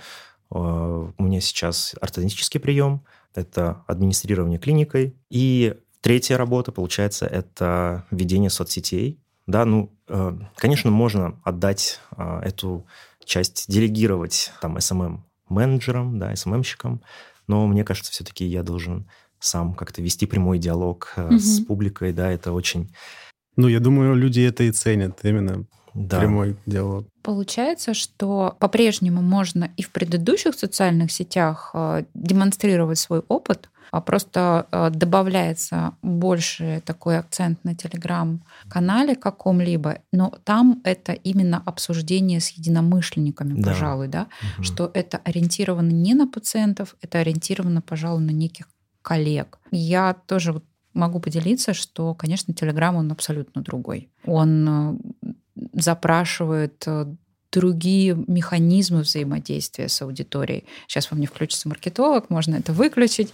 у 0.50 1.24
меня 1.24 1.42
сейчас 1.42 1.94
ортодонтический 2.00 2.60
прием, 2.60 3.04
это 3.36 3.84
администрирование 3.88 4.60
клиникой, 4.60 5.16
и 5.30 5.76
третья 6.02 6.38
работа, 6.38 6.72
получается, 6.72 7.26
это 7.26 8.06
ведение 8.12 8.50
соцсетей, 8.50 9.20
да, 9.46 9.66
ну, 9.66 9.92
э, 10.08 10.38
конечно, 10.56 10.90
можно 10.90 11.40
отдать 11.44 12.00
э, 12.16 12.40
эту 12.46 12.88
часть, 13.26 13.66
делегировать 13.70 14.54
там 14.62 14.78
SMM-менеджерам, 14.78 16.18
да, 16.18 16.32
SMM-щикам, 16.32 17.02
но 17.48 17.68
мне 17.68 17.84
кажется, 17.84 18.14
все-таки 18.14 18.46
я 18.46 18.64
должен 18.64 19.10
сам 19.44 19.74
как-то 19.74 20.02
вести 20.02 20.26
прямой 20.26 20.58
диалог 20.58 21.14
угу. 21.18 21.38
с 21.38 21.60
публикой, 21.60 22.14
да, 22.14 22.32
это 22.32 22.54
очень... 22.54 22.94
Ну, 23.56 23.68
я 23.68 23.80
думаю, 23.80 24.16
люди 24.16 24.42
это 24.42 24.64
и 24.64 24.72
ценят, 24.72 25.20
именно 25.24 25.66
да. 25.94 26.20
прямой 26.20 26.58
диалог. 26.66 27.06
Получается, 27.22 27.94
что 27.94 28.56
по-прежнему 28.60 29.22
можно 29.22 29.70
и 29.78 29.84
в 29.84 29.92
предыдущих 29.92 30.56
социальных 30.56 31.12
сетях 31.12 31.72
э, 31.74 32.04
демонстрировать 32.14 32.98
свой 32.98 33.20
опыт, 33.28 33.70
а 33.92 34.02
просто 34.02 34.66
э, 34.72 34.90
добавляется 34.90 35.94
больше 36.02 36.82
такой 36.84 37.20
акцент 37.20 37.64
на 37.64 37.76
телеграм-канале 37.76 39.16
каком-либо, 39.16 40.00
но 40.12 40.34
там 40.44 40.82
это 40.84 41.14
именно 41.14 41.62
обсуждение 41.64 42.40
с 42.40 42.50
единомышленниками, 42.50 43.54
да. 43.62 43.72
пожалуй, 43.72 44.08
да, 44.08 44.28
угу. 44.58 44.64
что 44.64 44.92
это 44.96 45.22
ориентировано 45.24 45.92
не 45.92 46.16
на 46.16 46.28
пациентов, 46.28 46.96
это 47.02 47.20
ориентировано, 47.20 47.82
пожалуй, 47.82 48.24
на 48.24 48.32
неких 48.32 48.66
коллег. 49.04 49.60
Я 49.72 50.16
тоже 50.26 50.62
могу 50.94 51.20
поделиться, 51.20 51.74
что, 51.74 52.14
конечно, 52.16 52.54
Телеграм, 52.54 52.96
он 52.96 53.12
абсолютно 53.12 53.62
другой. 53.62 54.10
Он 54.26 55.00
э, 55.16 55.32
запрашивает 55.74 56.84
э, 56.88 57.06
другие 57.52 58.16
механизмы 58.28 59.02
взаимодействия 59.02 59.88
с 59.88 60.02
аудиторией. 60.02 60.66
Сейчас 60.88 61.12
во 61.12 61.18
мне 61.18 61.28
включится 61.28 61.70
маркетолог, 61.70 62.30
можно 62.30 62.56
это 62.56 62.74
выключить. 62.74 63.32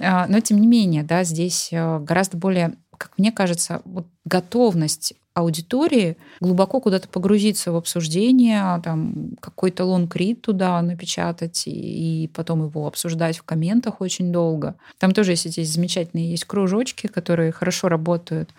А, 0.00 0.26
но 0.28 0.40
тем 0.40 0.60
не 0.60 0.66
менее, 0.66 1.02
да, 1.02 1.24
здесь 1.24 1.70
э, 1.72 1.98
гораздо 2.00 2.36
более, 2.36 2.74
как 2.96 3.12
мне 3.18 3.32
кажется, 3.32 3.82
вот 3.84 4.06
готовность 4.24 5.14
аудитории 5.36 6.16
глубоко 6.40 6.80
куда-то 6.80 7.08
погрузиться 7.08 7.70
в 7.70 7.76
обсуждение, 7.76 8.80
там 8.82 9.36
какой-то 9.40 9.84
лонгрид 9.84 10.40
туда 10.40 10.80
напечатать 10.80 11.66
и, 11.66 12.24
и 12.24 12.28
потом 12.28 12.64
его 12.64 12.86
обсуждать 12.86 13.36
в 13.36 13.42
комментах 13.42 14.00
очень 14.00 14.32
долго. 14.32 14.76
Там 14.98 15.12
тоже 15.12 15.32
есть 15.32 15.44
эти 15.46 15.62
замечательные 15.62 16.30
есть 16.30 16.46
кружочки, 16.46 17.06
которые 17.06 17.52
хорошо 17.52 17.88
работают 17.88 18.50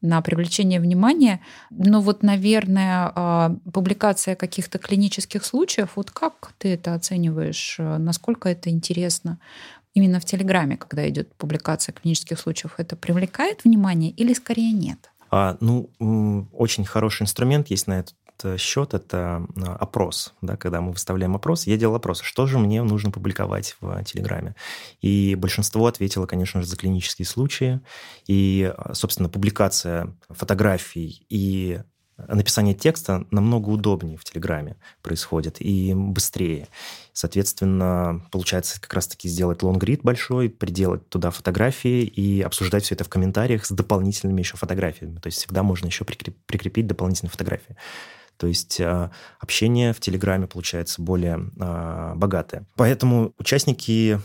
на 0.00 0.20
привлечение 0.22 0.80
внимания. 0.80 1.40
Но 1.70 2.00
вот, 2.00 2.24
наверное, 2.24 3.12
а, 3.14 3.56
публикация 3.72 4.34
каких-то 4.34 4.78
клинических 4.78 5.44
случаев, 5.44 5.92
вот 5.94 6.10
как 6.10 6.52
ты 6.58 6.74
это 6.74 6.94
оцениваешь? 6.94 7.76
Насколько 7.78 8.48
это 8.48 8.70
интересно? 8.70 9.38
Именно 9.94 10.18
в 10.18 10.24
Телеграме, 10.24 10.76
когда 10.76 11.08
идет 11.08 11.32
публикация 11.36 11.92
клинических 11.92 12.40
случаев, 12.40 12.74
это 12.78 12.96
привлекает 12.96 13.62
внимание 13.62 14.10
или 14.10 14.34
скорее 14.34 14.72
нет? 14.72 15.12
А, 15.36 15.56
ну, 15.58 15.90
очень 16.52 16.84
хороший 16.84 17.22
инструмент 17.22 17.66
есть 17.66 17.88
на 17.88 17.98
этот 17.98 18.14
э, 18.44 18.56
счет, 18.56 18.94
это 18.94 19.44
а, 19.56 19.74
опрос. 19.80 20.32
Да, 20.40 20.56
когда 20.56 20.80
мы 20.80 20.92
выставляем 20.92 21.34
опрос, 21.34 21.66
я 21.66 21.76
делал 21.76 21.96
опрос, 21.96 22.20
что 22.20 22.46
же 22.46 22.60
мне 22.60 22.84
нужно 22.84 23.10
публиковать 23.10 23.74
в 23.80 24.04
Телеграме. 24.04 24.54
И 25.00 25.34
большинство 25.34 25.88
ответило, 25.88 26.26
конечно 26.26 26.62
же, 26.62 26.68
за 26.68 26.76
клинические 26.76 27.26
случаи. 27.26 27.80
И, 28.28 28.72
а, 28.76 28.94
собственно, 28.94 29.28
публикация 29.28 30.16
фотографий 30.30 31.26
и 31.28 31.80
написание 32.16 32.74
текста 32.74 33.26
намного 33.30 33.70
удобнее 33.70 34.16
в 34.16 34.24
Телеграме 34.24 34.76
происходит 35.02 35.56
и 35.60 35.92
быстрее. 35.94 36.68
Соответственно, 37.12 38.24
получается 38.30 38.80
как 38.80 38.92
раз-таки 38.94 39.28
сделать 39.28 39.62
лонгрид 39.62 40.02
большой, 40.02 40.48
приделать 40.48 41.08
туда 41.08 41.30
фотографии 41.30 42.02
и 42.02 42.42
обсуждать 42.42 42.84
все 42.84 42.94
это 42.94 43.04
в 43.04 43.08
комментариях 43.08 43.64
с 43.66 43.70
дополнительными 43.70 44.40
еще 44.40 44.56
фотографиями. 44.56 45.18
То 45.18 45.28
есть 45.28 45.38
всегда 45.38 45.62
можно 45.62 45.86
еще 45.86 46.04
прикрепить 46.04 46.86
дополнительные 46.86 47.30
фотографии. 47.30 47.76
То 48.36 48.46
есть 48.48 48.80
э, 48.80 49.10
общение 49.38 49.92
в 49.92 50.00
Телеграме 50.00 50.46
получается 50.46 51.00
более 51.00 51.50
э, 51.56 52.12
богатое. 52.16 52.66
Поэтому 52.74 53.32
участники 53.38 54.20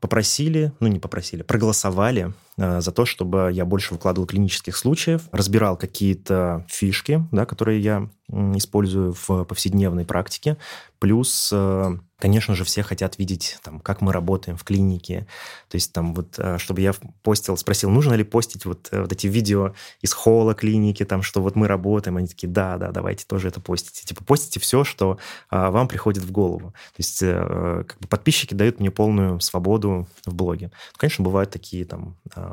попросили, 0.00 0.72
ну 0.80 0.88
не 0.88 0.98
попросили, 0.98 1.42
проголосовали 1.42 2.34
за 2.56 2.92
то, 2.92 3.04
чтобы 3.04 3.50
я 3.52 3.64
больше 3.64 3.94
выкладывал 3.94 4.26
клинических 4.26 4.76
случаев, 4.76 5.22
разбирал 5.32 5.76
какие-то 5.76 6.64
фишки, 6.68 7.26
да, 7.32 7.46
которые 7.46 7.80
я 7.80 8.08
использую 8.28 9.14
в 9.14 9.44
повседневной 9.44 10.04
практике, 10.04 10.56
плюс 10.98 11.50
э, 11.52 11.96
Конечно 12.24 12.54
же, 12.54 12.64
все 12.64 12.82
хотят 12.82 13.18
видеть, 13.18 13.58
там, 13.62 13.80
как 13.80 14.00
мы 14.00 14.10
работаем 14.10 14.56
в 14.56 14.64
клинике. 14.64 15.26
То 15.68 15.74
есть, 15.74 15.92
там, 15.92 16.14
вот, 16.14 16.38
э, 16.38 16.56
чтобы 16.56 16.80
я 16.80 16.94
постил, 17.22 17.54
спросил, 17.58 17.90
нужно 17.90 18.14
ли 18.14 18.24
постить 18.24 18.64
вот, 18.64 18.88
э, 18.92 19.02
вот 19.02 19.12
эти 19.12 19.26
видео 19.26 19.74
из 20.00 20.14
холла 20.14 20.54
клиники, 20.54 21.04
там, 21.04 21.22
что 21.22 21.42
вот 21.42 21.54
мы 21.54 21.68
работаем. 21.68 22.16
Они 22.16 22.26
такие, 22.26 22.48
да, 22.48 22.78
да, 22.78 22.92
давайте 22.92 23.26
тоже 23.26 23.48
это 23.48 23.60
постите. 23.60 24.06
Типа, 24.06 24.24
постите 24.24 24.58
все, 24.58 24.84
что 24.84 25.18
а, 25.50 25.70
вам 25.70 25.86
приходит 25.86 26.22
в 26.22 26.30
голову. 26.30 26.70
То 26.70 26.98
есть, 26.98 27.18
как 27.18 27.98
бы 28.00 28.08
подписчики 28.08 28.54
дают 28.54 28.80
мне 28.80 28.90
полную 28.90 29.40
свободу 29.40 30.06
в 30.24 30.34
блоге. 30.34 30.70
Конечно, 30.96 31.24
бывают 31.24 31.50
такие 31.50 31.84
там 31.84 32.16
а, 32.34 32.43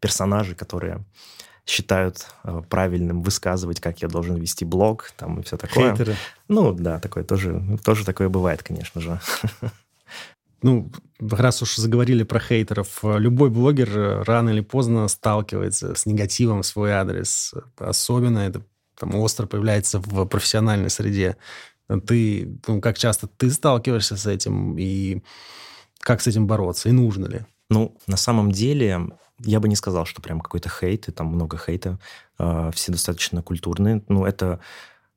персонажи, 0.00 0.54
которые 0.54 1.04
считают 1.66 2.26
э, 2.44 2.62
правильным 2.68 3.22
высказывать, 3.22 3.80
как 3.80 4.00
я 4.00 4.08
должен 4.08 4.36
вести 4.36 4.64
блог, 4.64 5.12
там 5.16 5.40
и 5.40 5.42
все 5.42 5.56
такое. 5.56 5.90
Хейтеры. 5.90 6.16
Ну, 6.48 6.72
да, 6.72 7.00
такое 7.00 7.24
тоже, 7.24 7.78
тоже 7.84 8.04
такое 8.04 8.28
бывает, 8.28 8.62
конечно 8.62 9.00
же. 9.00 9.20
Ну, 10.62 10.90
раз 11.20 11.60
уж 11.60 11.76
заговорили 11.76 12.22
про 12.22 12.40
хейтеров, 12.40 13.00
любой 13.02 13.50
блогер 13.50 13.90
э, 13.96 14.22
рано 14.22 14.48
или 14.48 14.62
поздно 14.62 15.06
сталкивается 15.06 15.94
с 15.94 16.06
негативом 16.06 16.62
в 16.62 16.66
свой 16.66 16.92
адрес. 16.92 17.52
Особенно 17.76 18.38
это 18.38 18.62
там 18.98 19.14
остро 19.16 19.46
появляется 19.46 20.00
в 20.00 20.24
профессиональной 20.24 20.88
среде. 20.88 21.36
Ты, 22.06 22.58
ну, 22.66 22.80
как 22.80 22.96
часто 22.96 23.28
ты 23.28 23.50
сталкиваешься 23.50 24.16
с 24.16 24.26
этим, 24.26 24.76
и 24.78 25.22
как 26.00 26.22
с 26.22 26.26
этим 26.26 26.46
бороться, 26.46 26.88
и 26.88 26.92
нужно 26.92 27.26
ли? 27.26 27.40
Ну, 27.68 27.96
на 28.06 28.16
самом 28.16 28.50
деле, 28.50 29.08
я 29.40 29.60
бы 29.60 29.68
не 29.68 29.76
сказал, 29.76 30.04
что 30.06 30.22
прям 30.22 30.40
какой-то 30.40 30.68
хейт, 30.68 31.08
и 31.08 31.12
там 31.12 31.28
много 31.28 31.58
хейта. 31.58 31.98
А, 32.38 32.70
все 32.72 32.92
достаточно 32.92 33.42
культурные. 33.42 34.02
Ну, 34.08 34.24
это, 34.24 34.60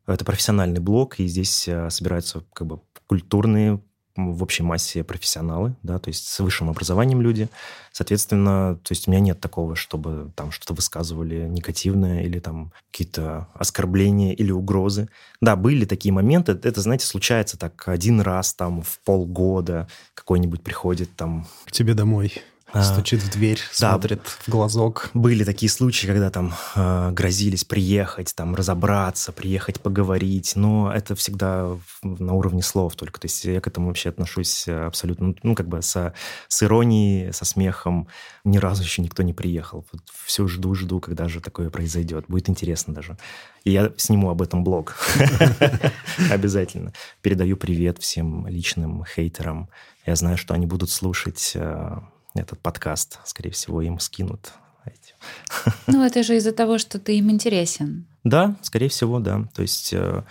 это 0.07 0.25
профессиональный 0.25 0.79
блог, 0.79 1.19
и 1.19 1.27
здесь 1.27 1.67
а, 1.67 1.89
собираются 1.89 2.43
как 2.53 2.67
бы 2.67 2.81
культурные 3.07 3.81
в 4.15 4.43
общей 4.43 4.63
массе 4.63 5.03
профессионалы, 5.03 5.75
да, 5.81 5.97
то 5.99 6.09
есть 6.09 6.27
с 6.27 6.39
высшим 6.39 6.69
образованием 6.69 7.21
люди. 7.21 7.47
Соответственно, 7.91 8.77
то 8.83 8.91
есть 8.91 9.07
у 9.07 9.11
меня 9.11 9.21
нет 9.21 9.39
такого, 9.39 9.75
чтобы 9.75 10.31
там 10.35 10.51
что-то 10.51 10.73
высказывали 10.73 11.47
негативное 11.47 12.23
или 12.23 12.39
там 12.39 12.71
какие-то 12.91 13.47
оскорбления 13.53 14.33
или 14.33 14.51
угрозы. 14.51 15.09
Да, 15.41 15.55
были 15.55 15.85
такие 15.85 16.13
моменты. 16.13 16.59
Это, 16.63 16.81
знаете, 16.81 17.05
случается 17.05 17.57
так 17.57 17.87
один 17.87 18.21
раз 18.21 18.53
там 18.53 18.81
в 18.81 18.99
полгода 19.05 19.87
какой-нибудь 20.13 20.63
приходит 20.63 21.15
там... 21.15 21.47
К 21.65 21.71
тебе 21.71 21.93
домой. 21.93 22.33
А, 22.71 22.83
Стучит 22.83 23.23
в 23.23 23.31
дверь, 23.31 23.59
да, 23.79 23.91
смотрит 23.91 24.21
в 24.27 24.47
глазок. 24.47 25.09
Были 25.15 25.43
такие 25.43 25.71
случаи, 25.71 26.05
когда 26.05 26.29
там 26.29 26.53
э, 26.75 27.11
грозились 27.11 27.65
приехать, 27.65 28.35
там 28.35 28.53
разобраться, 28.53 29.31
приехать 29.31 29.79
поговорить, 29.81 30.53
но 30.55 30.91
это 30.93 31.15
всегда 31.15 31.75
на 32.03 32.33
уровне 32.33 32.61
слов 32.61 32.95
только. 32.95 33.19
То 33.19 33.25
есть 33.25 33.43
я 33.45 33.59
к 33.59 33.67
этому 33.67 33.87
вообще 33.87 34.09
отношусь 34.09 34.67
абсолютно, 34.67 35.33
ну, 35.41 35.55
как 35.55 35.67
бы 35.67 35.81
со, 35.81 36.13
с 36.47 36.61
иронией, 36.61 37.33
со 37.33 37.43
смехом. 37.43 38.07
Ни 38.43 38.59
разу 38.59 38.83
еще 38.83 39.01
никто 39.01 39.23
не 39.23 39.33
приехал. 39.33 39.83
Вот 39.91 40.03
все 40.27 40.47
жду-жду, 40.47 40.99
когда 40.99 41.27
же 41.27 41.41
такое 41.41 41.71
произойдет. 41.71 42.25
Будет 42.27 42.49
интересно 42.49 42.93
даже. 42.93 43.17
И 43.63 43.71
я 43.71 43.91
сниму 43.97 44.29
об 44.29 44.43
этом 44.43 44.63
блог. 44.63 44.95
Обязательно. 46.31 46.93
Передаю 47.23 47.57
привет 47.57 47.97
всем 47.97 48.45
личным 48.45 49.03
хейтерам. 49.05 49.69
Я 50.05 50.15
знаю, 50.15 50.37
что 50.37 50.53
они 50.53 50.67
будут 50.67 50.91
слушать 50.91 51.53
э, 51.55 51.97
этот 52.41 52.59
подкаст, 52.59 53.19
скорее 53.25 53.51
всего, 53.51 53.81
им 53.81 53.99
скинут. 53.99 54.53
Ну, 55.87 56.03
это 56.03 56.23
же 56.23 56.37
из-за 56.37 56.51
того, 56.51 56.77
что 56.77 56.99
ты 56.99 57.17
им 57.17 57.29
интересен. 57.29 58.05
Да, 58.23 58.55
скорее 58.61 58.87
всего, 58.87 59.19
да. 59.19 59.47
То 59.53 59.61
есть 59.61 59.93
э, 59.93 60.23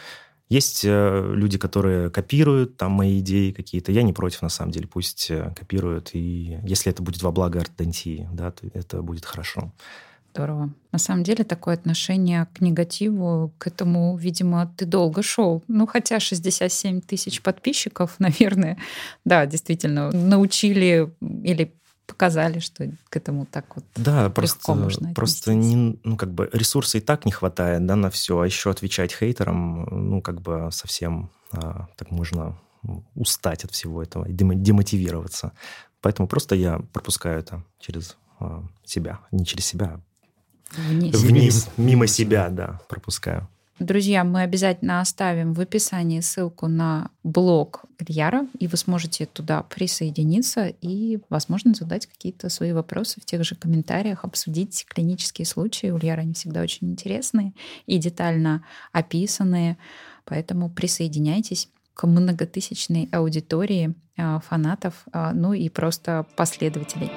есть 0.49 0.85
э, 0.85 1.33
люди, 1.35 1.59
которые 1.59 2.11
копируют 2.11 2.77
там 2.77 2.93
мои 2.93 3.21
идеи 3.21 3.51
какие-то. 3.53 3.93
Я 3.93 4.03
не 4.03 4.13
против, 4.13 4.43
на 4.43 4.49
самом 4.49 4.73
деле, 4.73 4.87
пусть 4.87 5.31
э, 5.31 5.53
копируют. 5.55 6.11
И 6.15 6.59
если 6.65 6.91
это 6.91 7.03
будет 7.03 7.23
во 7.23 7.33
благо 7.33 7.61
ортодонтии, 7.61 8.29
да, 8.33 8.51
то 8.51 8.67
это 8.73 9.03
будет 9.03 9.25
хорошо. 9.25 9.73
Здорово. 10.35 10.71
На 10.93 10.99
самом 10.99 11.25
деле 11.25 11.43
такое 11.43 11.75
отношение 11.75 12.47
к 12.55 12.61
негативу, 12.61 13.53
к 13.59 13.67
этому, 13.67 14.17
видимо, 14.17 14.73
ты 14.77 14.85
долго 14.85 15.23
шел. 15.23 15.65
Ну, 15.69 15.87
хотя 15.87 16.21
67 16.21 17.01
тысяч 17.01 17.43
подписчиков, 17.43 18.15
наверное, 18.19 18.79
да, 19.25 19.47
действительно, 19.47 20.11
научили 20.13 21.13
или 21.21 21.75
показали, 22.09 22.59
что 22.59 22.91
к 23.11 23.17
этому 23.17 23.47
так 23.47 23.77
вот 23.77 23.85
да, 23.95 24.31
просто, 24.31 24.75
можно 24.75 25.15
просто 25.15 25.55
не, 25.55 26.01
ну, 26.03 26.17
как 26.17 26.33
бы 26.33 26.49
ресурса 26.53 26.99
и 26.99 27.01
так 27.01 27.27
не 27.27 27.33
хватает, 27.33 27.87
да, 27.87 27.95
на 27.95 28.11
все, 28.11 28.41
а 28.41 28.47
еще 28.47 28.71
отвечать 28.71 29.15
хейтерам, 29.15 29.85
ну, 29.85 30.23
как 30.23 30.41
бы 30.41 30.71
совсем 30.73 31.31
а, 31.53 31.87
так 31.97 32.11
можно 32.11 32.59
устать 33.15 33.65
от 33.65 33.73
всего 33.73 34.03
этого 34.03 34.25
и 34.25 34.33
демотивироваться. 34.33 35.53
Поэтому 36.01 36.29
просто 36.29 36.55
я 36.55 36.81
пропускаю 36.93 37.41
это 37.41 37.63
через 37.79 38.17
а, 38.41 38.65
себя, 38.85 39.21
не 39.31 39.45
через 39.45 39.67
себя, 39.67 40.01
а 40.77 40.81
вниз, 40.89 41.15
вниз 41.15 41.69
мимо 41.77 42.07
себя, 42.07 42.49
да, 42.49 42.81
пропускаю. 42.89 43.49
Друзья, 43.79 44.25
мы 44.25 44.43
обязательно 44.43 45.01
оставим 45.01 45.53
в 45.53 45.61
описании 45.61 46.19
ссылку 46.19 46.67
на 46.67 47.11
блог 47.23 47.85
Ильяра, 48.01 48.49
и 48.59 48.67
вы 48.67 48.77
сможете 48.77 49.27
туда 49.27 49.63
присоединиться 49.63 50.67
и, 50.67 51.21
возможно, 51.31 51.75
задать 51.75 52.07
какие-то 52.07 52.49
свои 52.49 52.73
вопросы 52.73 53.21
в 53.21 53.25
тех 53.25 53.45
же 53.45 53.55
комментариях, 53.55 54.25
обсудить 54.25 54.85
клинические 54.89 55.47
случаи. 55.47 55.91
У 55.91 55.99
Ильяра 55.99 56.23
они 56.23 56.35
всегда 56.35 56.61
очень 56.61 56.91
интересные 56.91 57.53
и 57.87 57.99
детально 57.99 58.65
описанные, 58.91 59.79
поэтому 60.25 60.69
присоединяйтесь 60.71 61.69
к 61.95 62.05
многотысячной 62.05 63.09
аудитории 63.13 63.95
а, 64.17 64.41
фанатов, 64.41 65.05
а, 65.13 65.33
ну 65.33 65.53
и 65.53 65.69
просто 65.69 66.27
последователей. 66.35 67.11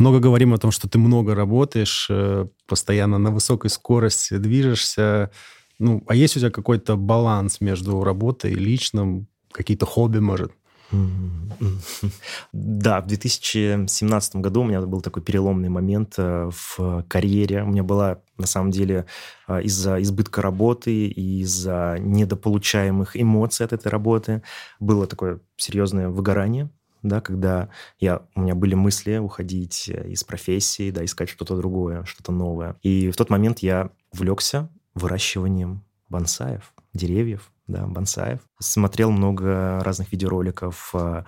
Много 0.00 0.18
говорим 0.18 0.54
о 0.54 0.58
том, 0.58 0.70
что 0.70 0.88
ты 0.88 0.98
много 0.98 1.34
работаешь, 1.34 2.06
э, 2.10 2.46
постоянно 2.66 3.18
на 3.18 3.30
высокой 3.30 3.70
скорости 3.70 4.36
движешься. 4.38 5.30
Ну, 5.78 6.02
а 6.06 6.14
есть 6.14 6.36
у 6.36 6.40
тебя 6.40 6.50
какой-то 6.50 6.96
баланс 6.96 7.60
между 7.60 8.02
работой 8.02 8.52
и 8.52 8.56
личным, 8.56 9.28
какие-то 9.52 9.86
хобби, 9.86 10.18
может? 10.18 10.52
Да, 12.52 13.00
в 13.00 13.06
2017 13.06 14.36
году 14.36 14.62
у 14.62 14.64
меня 14.64 14.80
был 14.80 15.00
такой 15.00 15.22
переломный 15.22 15.68
момент 15.68 16.14
э, 16.18 16.50
в 16.50 17.04
карьере. 17.08 17.62
У 17.62 17.68
меня 17.68 17.82
была, 17.82 18.18
на 18.38 18.46
самом 18.46 18.70
деле, 18.70 19.06
э, 19.48 19.62
из-за 19.62 20.02
избытка 20.02 20.42
работы 20.42 21.06
и 21.06 21.40
из-за 21.42 21.96
недополучаемых 22.00 23.20
эмоций 23.20 23.66
от 23.66 23.72
этой 23.72 23.88
работы 23.88 24.42
было 24.80 25.06
такое 25.06 25.40
серьезное 25.56 26.08
выгорание 26.08 26.70
да, 27.02 27.20
когда 27.20 27.68
я, 27.98 28.22
у 28.34 28.42
меня 28.42 28.54
были 28.54 28.74
мысли 28.74 29.16
уходить 29.16 29.88
э, 29.88 30.08
из 30.08 30.24
профессии, 30.24 30.90
да, 30.90 31.04
искать 31.04 31.28
что-то 31.28 31.56
другое, 31.56 32.04
что-то 32.04 32.32
новое. 32.32 32.76
И 32.82 33.10
в 33.10 33.16
тот 33.16 33.30
момент 33.30 33.60
я 33.60 33.90
влекся 34.12 34.70
выращиванием 34.94 35.84
бонсаев, 36.08 36.72
деревьев, 36.92 37.52
да, 37.66 37.86
бонсаев. 37.86 38.40
Смотрел 38.58 39.10
много 39.10 39.80
разных 39.82 40.12
видеороликов, 40.12 40.90
э, 40.94 41.24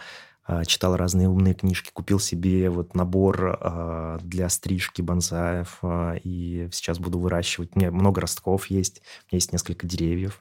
э, 0.49 0.64
читал 0.66 0.97
разные 0.97 1.29
умные 1.29 1.55
книжки, 1.55 1.91
купил 1.93 2.18
себе 2.18 2.68
вот 2.68 2.95
набор 2.95 4.18
для 4.23 4.49
стрижки 4.49 5.01
бонсаев, 5.01 5.79
и 6.25 6.68
сейчас 6.73 6.99
буду 6.99 7.18
выращивать. 7.18 7.70
У 7.75 7.79
меня 7.79 7.91
много 7.91 8.20
ростков 8.20 8.66
есть, 8.66 8.99
у 8.99 9.33
меня 9.33 9.39
есть 9.39 9.53
несколько 9.53 9.87
деревьев. 9.87 10.41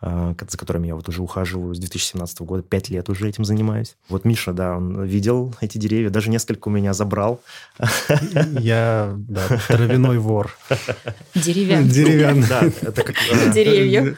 А, 0.00 0.32
за 0.48 0.56
которыми 0.56 0.86
я 0.86 0.94
вот 0.94 1.08
уже 1.08 1.22
ухаживаю 1.22 1.74
с 1.74 1.78
2017 1.80 2.42
года, 2.42 2.62
пять 2.62 2.88
лет 2.88 3.08
уже 3.08 3.28
этим 3.28 3.44
занимаюсь. 3.44 3.96
Вот 4.08 4.24
Миша, 4.24 4.52
да, 4.52 4.76
он 4.76 5.02
видел 5.04 5.54
эти 5.60 5.76
деревья, 5.76 6.08
даже 6.08 6.30
несколько 6.30 6.68
у 6.68 6.70
меня 6.70 6.92
забрал. 6.92 7.40
Я, 8.60 9.14
да, 9.16 9.48
травяной 9.66 10.18
вор. 10.18 10.56
Деревянный. 11.34 11.90
Деревянный. 11.90 12.46
Да, 12.48 12.62
это 12.62 13.02
как... 13.02 13.16
Деревья. 13.52 14.16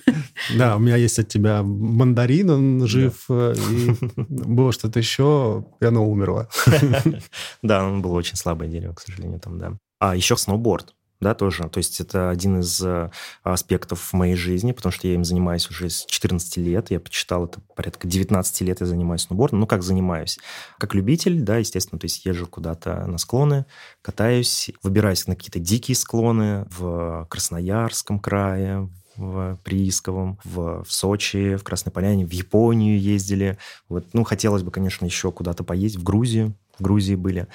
Да, 0.54 0.76
у 0.76 0.80
меня 0.80 0.96
есть 0.96 1.18
от 1.18 1.28
тебя 1.28 1.62
мандарин, 1.62 2.50
он 2.50 2.86
жив, 2.86 3.24
э, 3.30 3.54
и 3.70 3.96
было 4.28 4.72
что-то 4.72 4.98
еще, 4.98 5.64
и 5.80 5.84
оно 5.84 6.06
умерло. 6.06 6.48
Да, 7.62 7.84
он 7.84 8.02
был 8.02 8.12
очень 8.14 8.36
слабое 8.36 8.68
дерево, 8.68 8.94
к 8.94 9.00
сожалению, 9.00 9.40
там, 9.40 9.58
да. 9.58 9.72
А 9.98 10.16
еще 10.16 10.36
сноуборд 10.36 10.94
да, 11.20 11.34
тоже. 11.34 11.68
То 11.68 11.78
есть 11.78 12.00
это 12.00 12.30
один 12.30 12.60
из 12.60 12.80
э, 12.82 13.10
аспектов 13.42 14.12
моей 14.12 14.36
жизни, 14.36 14.72
потому 14.72 14.92
что 14.92 15.06
я 15.06 15.14
им 15.14 15.24
занимаюсь 15.24 15.68
уже 15.68 15.90
с 15.90 16.06
14 16.06 16.56
лет. 16.58 16.90
Я 16.90 16.98
почитал 16.98 17.44
это 17.44 17.60
порядка 17.76 18.08
19 18.08 18.60
лет 18.62 18.80
я 18.80 18.86
занимаюсь 18.86 19.22
сноубордом. 19.22 19.60
Ну, 19.60 19.66
как 19.66 19.82
занимаюсь? 19.82 20.38
Как 20.78 20.94
любитель, 20.94 21.42
да, 21.42 21.58
естественно, 21.58 21.98
то 21.98 22.06
есть 22.06 22.24
езжу 22.24 22.46
куда-то 22.46 23.06
на 23.06 23.18
склоны, 23.18 23.66
катаюсь, 24.00 24.70
выбираюсь 24.82 25.26
на 25.26 25.36
какие-то 25.36 25.58
дикие 25.58 25.94
склоны 25.94 26.66
в 26.70 27.26
Красноярском 27.28 28.18
крае, 28.18 28.88
в 29.16 29.58
Приисковом, 29.62 30.38
в, 30.44 30.84
в 30.84 30.92
Сочи, 30.92 31.56
в 31.56 31.62
Красной 31.62 31.92
Поляне, 31.92 32.24
в 32.24 32.32
Японию 32.32 32.98
ездили. 32.98 33.58
Вот, 33.88 34.06
ну, 34.14 34.24
хотелось 34.24 34.62
бы, 34.62 34.70
конечно, 34.70 35.04
еще 35.04 35.30
куда-то 35.30 35.64
поесть, 35.64 35.96
в 35.96 36.02
Грузию. 36.02 36.54
В 36.78 36.82
Грузии 36.82 37.14
были 37.14 37.46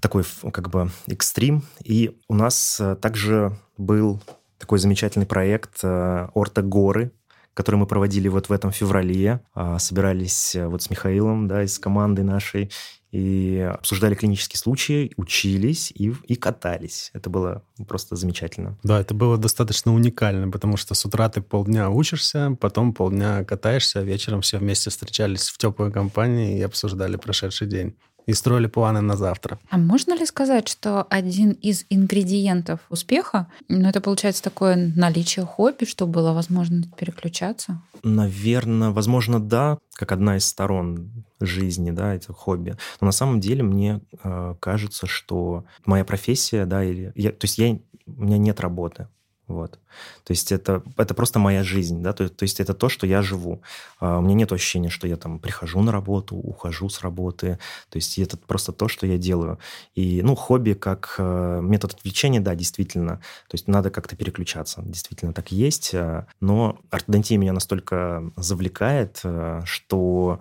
такой 0.00 0.24
как 0.52 0.70
бы 0.70 0.90
экстрим. 1.06 1.62
И 1.84 2.16
у 2.28 2.34
нас 2.34 2.80
э, 2.80 2.96
также 2.96 3.56
был 3.76 4.20
такой 4.58 4.78
замечательный 4.78 5.26
проект 5.26 5.80
э, 5.82 6.28
«Орта 6.34 6.62
горы», 6.62 7.12
который 7.54 7.76
мы 7.76 7.86
проводили 7.86 8.28
вот 8.28 8.48
в 8.48 8.52
этом 8.52 8.72
феврале. 8.72 9.40
А, 9.54 9.78
собирались 9.78 10.54
э, 10.54 10.66
вот 10.66 10.82
с 10.82 10.90
Михаилом, 10.90 11.48
да, 11.48 11.62
из 11.62 11.78
команды 11.78 12.22
нашей, 12.22 12.70
и 13.10 13.68
обсуждали 13.74 14.14
клинические 14.14 14.58
случаи, 14.58 15.12
учились 15.16 15.90
и, 15.90 16.14
и 16.28 16.36
катались. 16.36 17.10
Это 17.12 17.28
было 17.28 17.64
просто 17.88 18.14
замечательно. 18.14 18.78
Да, 18.84 19.00
это 19.00 19.14
было 19.14 19.36
достаточно 19.36 19.92
уникально, 19.92 20.48
потому 20.50 20.76
что 20.76 20.94
с 20.94 21.04
утра 21.04 21.28
ты 21.28 21.40
полдня 21.40 21.90
учишься, 21.90 22.56
потом 22.60 22.94
полдня 22.94 23.44
катаешься, 23.44 24.00
а 24.00 24.02
вечером 24.02 24.42
все 24.42 24.58
вместе 24.58 24.90
встречались 24.90 25.48
в 25.48 25.58
теплой 25.58 25.90
компании 25.90 26.58
и 26.58 26.62
обсуждали 26.62 27.16
прошедший 27.16 27.66
день 27.66 27.96
и 28.26 28.32
строили 28.32 28.66
планы 28.66 29.00
на 29.00 29.16
завтра. 29.16 29.58
А 29.70 29.78
можно 29.78 30.14
ли 30.14 30.26
сказать, 30.26 30.68
что 30.68 31.06
один 31.10 31.52
из 31.52 31.84
ингредиентов 31.90 32.80
успеха, 32.90 33.46
ну, 33.68 33.88
это 33.88 34.00
получается 34.00 34.42
такое 34.42 34.92
наличие 34.96 35.44
хобби, 35.44 35.84
чтобы 35.84 36.12
было 36.12 36.32
возможно 36.32 36.82
переключаться? 36.96 37.80
Наверное, 38.02 38.90
возможно, 38.90 39.40
да, 39.40 39.78
как 39.94 40.12
одна 40.12 40.36
из 40.36 40.44
сторон 40.44 41.24
жизни, 41.40 41.90
да, 41.90 42.14
это 42.14 42.32
хобби. 42.32 42.76
Но 43.00 43.06
на 43.06 43.12
самом 43.12 43.40
деле 43.40 43.62
мне 43.62 44.00
э, 44.22 44.54
кажется, 44.60 45.06
что 45.06 45.64
моя 45.84 46.04
профессия, 46.04 46.66
да, 46.66 46.84
или 46.84 47.12
я, 47.14 47.30
то 47.30 47.44
есть 47.44 47.58
я, 47.58 47.78
у 48.06 48.22
меня 48.22 48.38
нет 48.38 48.60
работы. 48.60 49.08
Вот. 49.50 49.80
То 50.22 50.30
есть 50.30 50.52
это, 50.52 50.80
это 50.96 51.12
просто 51.12 51.40
моя 51.40 51.64
жизнь, 51.64 52.02
да, 52.02 52.12
то, 52.12 52.28
то 52.28 52.44
есть 52.44 52.60
это 52.60 52.72
то, 52.72 52.88
что 52.88 53.04
я 53.04 53.20
живу. 53.20 53.62
А, 53.98 54.18
у 54.18 54.22
меня 54.22 54.34
нет 54.34 54.52
ощущения, 54.52 54.90
что 54.90 55.08
я 55.08 55.16
там 55.16 55.40
прихожу 55.40 55.82
на 55.82 55.90
работу, 55.90 56.36
ухожу 56.36 56.88
с 56.88 57.00
работы, 57.00 57.58
то 57.88 57.96
есть 57.96 58.16
это 58.20 58.36
просто 58.36 58.70
то, 58.70 58.86
что 58.86 59.08
я 59.08 59.18
делаю. 59.18 59.58
И, 59.96 60.22
ну, 60.22 60.36
хобби 60.36 60.74
как 60.74 61.16
э, 61.18 61.60
метод 61.62 61.94
отвлечения, 61.94 62.40
да, 62.40 62.54
действительно, 62.54 63.16
то 63.48 63.54
есть 63.54 63.66
надо 63.66 63.90
как-то 63.90 64.14
переключаться, 64.14 64.82
действительно 64.84 65.32
так 65.32 65.50
есть, 65.50 65.92
э, 65.92 66.26
но 66.40 66.78
ортодонтия 66.90 67.36
меня 67.36 67.52
настолько 67.52 68.22
завлекает, 68.36 69.20
э, 69.24 69.62
что 69.64 70.40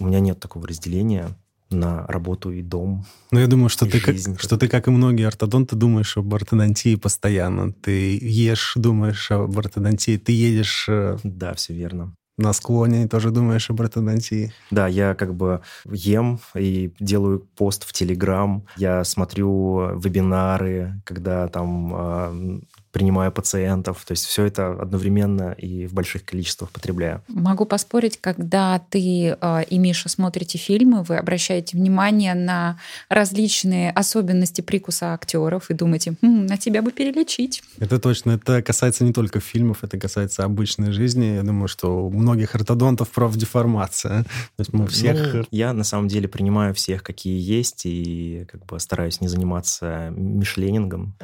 у 0.00 0.04
меня 0.04 0.18
нет 0.18 0.40
такого 0.40 0.66
разделения, 0.66 1.36
на 1.72 2.06
работу 2.06 2.50
и 2.50 2.62
дом. 2.62 3.04
Ну, 3.30 3.40
я 3.40 3.46
думаю, 3.46 3.68
что, 3.68 3.86
ты 3.86 4.00
как, 4.00 4.16
что 4.40 4.56
ты, 4.56 4.68
как 4.68 4.88
и 4.88 4.90
многие 4.90 5.26
ортодонты, 5.26 5.76
думаешь 5.76 6.16
об 6.16 6.34
ортодонтии 6.34 6.96
постоянно. 6.96 7.72
Ты 7.72 8.18
ешь, 8.20 8.74
думаешь 8.76 9.30
об 9.30 9.58
ортодонтии, 9.58 10.16
ты 10.16 10.32
едешь... 10.32 10.86
Э, 10.88 11.18
да, 11.24 11.54
все 11.54 11.74
верно. 11.74 12.14
На 12.38 12.54
склоне 12.54 13.08
тоже 13.08 13.30
думаешь 13.30 13.68
об 13.68 13.82
ортодонтии. 13.82 14.52
Да, 14.70 14.88
я 14.88 15.14
как 15.14 15.34
бы 15.34 15.60
ем 15.84 16.40
и 16.54 16.92
делаю 16.98 17.40
пост 17.40 17.84
в 17.84 17.92
Телеграм. 17.92 18.64
Я 18.76 19.04
смотрю 19.04 19.98
вебинары, 19.98 21.02
когда 21.04 21.46
там 21.48 21.92
а, 21.94 22.60
принимаю 22.92 23.32
пациентов. 23.32 24.04
То 24.04 24.12
есть 24.12 24.26
все 24.26 24.44
это 24.44 24.72
одновременно 24.72 25.52
и 25.52 25.86
в 25.86 25.94
больших 25.94 26.24
количествах 26.24 26.70
потребляю. 26.70 27.22
Могу 27.28 27.64
поспорить, 27.64 28.18
когда 28.20 28.80
ты 28.90 29.36
э, 29.40 29.64
и 29.68 29.78
Миша 29.78 30.08
смотрите 30.08 30.58
фильмы, 30.58 31.02
вы 31.02 31.16
обращаете 31.16 31.76
внимание 31.76 32.34
на 32.34 32.78
различные 33.08 33.90
особенности 33.90 34.60
прикуса 34.60 35.14
актеров 35.14 35.70
и 35.70 35.74
думаете, 35.74 36.14
хм, 36.22 36.46
на 36.46 36.58
тебя 36.58 36.82
бы 36.82 36.92
перелечить. 36.92 37.62
Это 37.78 37.98
точно. 37.98 38.32
Это 38.32 38.62
касается 38.62 39.04
не 39.04 39.12
только 39.12 39.40
фильмов, 39.40 39.78
это 39.82 39.98
касается 39.98 40.44
обычной 40.44 40.92
жизни. 40.92 41.36
Я 41.36 41.42
думаю, 41.42 41.68
что 41.68 42.06
у 42.06 42.10
многих 42.10 42.54
ортодонтов 42.54 43.08
профдеформация. 43.10 44.24
То 44.24 44.60
есть 44.60 44.72
мы 44.72 44.86
всех... 44.86 45.34
Ну, 45.34 45.44
я 45.50 45.72
на 45.72 45.84
самом 45.84 46.08
деле 46.08 46.28
принимаю 46.28 46.74
всех, 46.74 47.02
какие 47.02 47.40
есть, 47.40 47.86
и 47.86 48.46
как 48.50 48.66
бы 48.66 48.78
стараюсь 48.78 49.20
не 49.20 49.28
заниматься 49.28 50.12
мишленингом. 50.14 51.14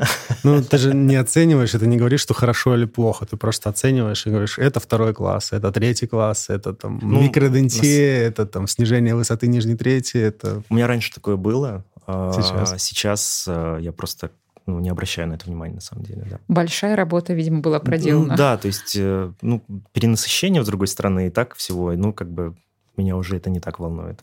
Ну, 0.44 0.62
ты 0.62 0.78
же 0.78 0.94
не 0.94 1.16
оцениваешь 1.16 1.57
оцениваешь, 1.58 1.74
это 1.74 1.86
не 1.86 1.96
говоришь, 1.96 2.20
что 2.20 2.34
хорошо 2.34 2.74
или 2.74 2.86
плохо. 2.86 3.26
Ты 3.26 3.36
просто 3.36 3.70
оцениваешь 3.70 4.26
и 4.26 4.30
говоришь, 4.30 4.58
это 4.58 4.80
второй 4.80 5.12
класс, 5.14 5.52
это 5.52 5.72
третий 5.72 6.06
класс, 6.06 6.50
это 6.50 6.72
там 6.72 6.98
ну, 7.02 7.22
микродентия, 7.22 8.24
нас... 8.24 8.30
это 8.30 8.46
там 8.46 8.66
снижение 8.66 9.14
высоты 9.14 9.48
нижней 9.48 9.76
трети. 9.76 10.18
Это... 10.18 10.62
У 10.70 10.74
меня 10.74 10.86
раньше 10.86 11.12
такое 11.12 11.36
было. 11.36 11.84
А 12.06 12.32
сейчас? 12.32 12.82
Сейчас 12.82 13.44
а, 13.48 13.78
я 13.78 13.92
просто 13.92 14.30
ну, 14.66 14.80
не 14.80 14.90
обращаю 14.90 15.28
на 15.28 15.34
это 15.34 15.46
внимания, 15.46 15.74
на 15.74 15.80
самом 15.80 16.04
деле, 16.04 16.26
да. 16.30 16.38
Большая 16.48 16.96
работа, 16.96 17.34
видимо, 17.34 17.60
была 17.60 17.80
проделана. 17.80 18.28
Ну, 18.28 18.36
да, 18.36 18.56
то 18.56 18.66
есть, 18.68 18.96
э, 18.96 19.32
ну, 19.40 19.62
перенасыщение, 19.92 20.62
с 20.62 20.66
другой 20.66 20.88
стороны, 20.88 21.26
и 21.26 21.30
так 21.30 21.54
всего, 21.54 21.92
ну, 21.92 22.12
как 22.12 22.30
бы 22.30 22.54
меня 22.96 23.16
уже 23.16 23.36
это 23.36 23.48
не 23.48 23.60
так 23.60 23.78
волнует. 23.78 24.22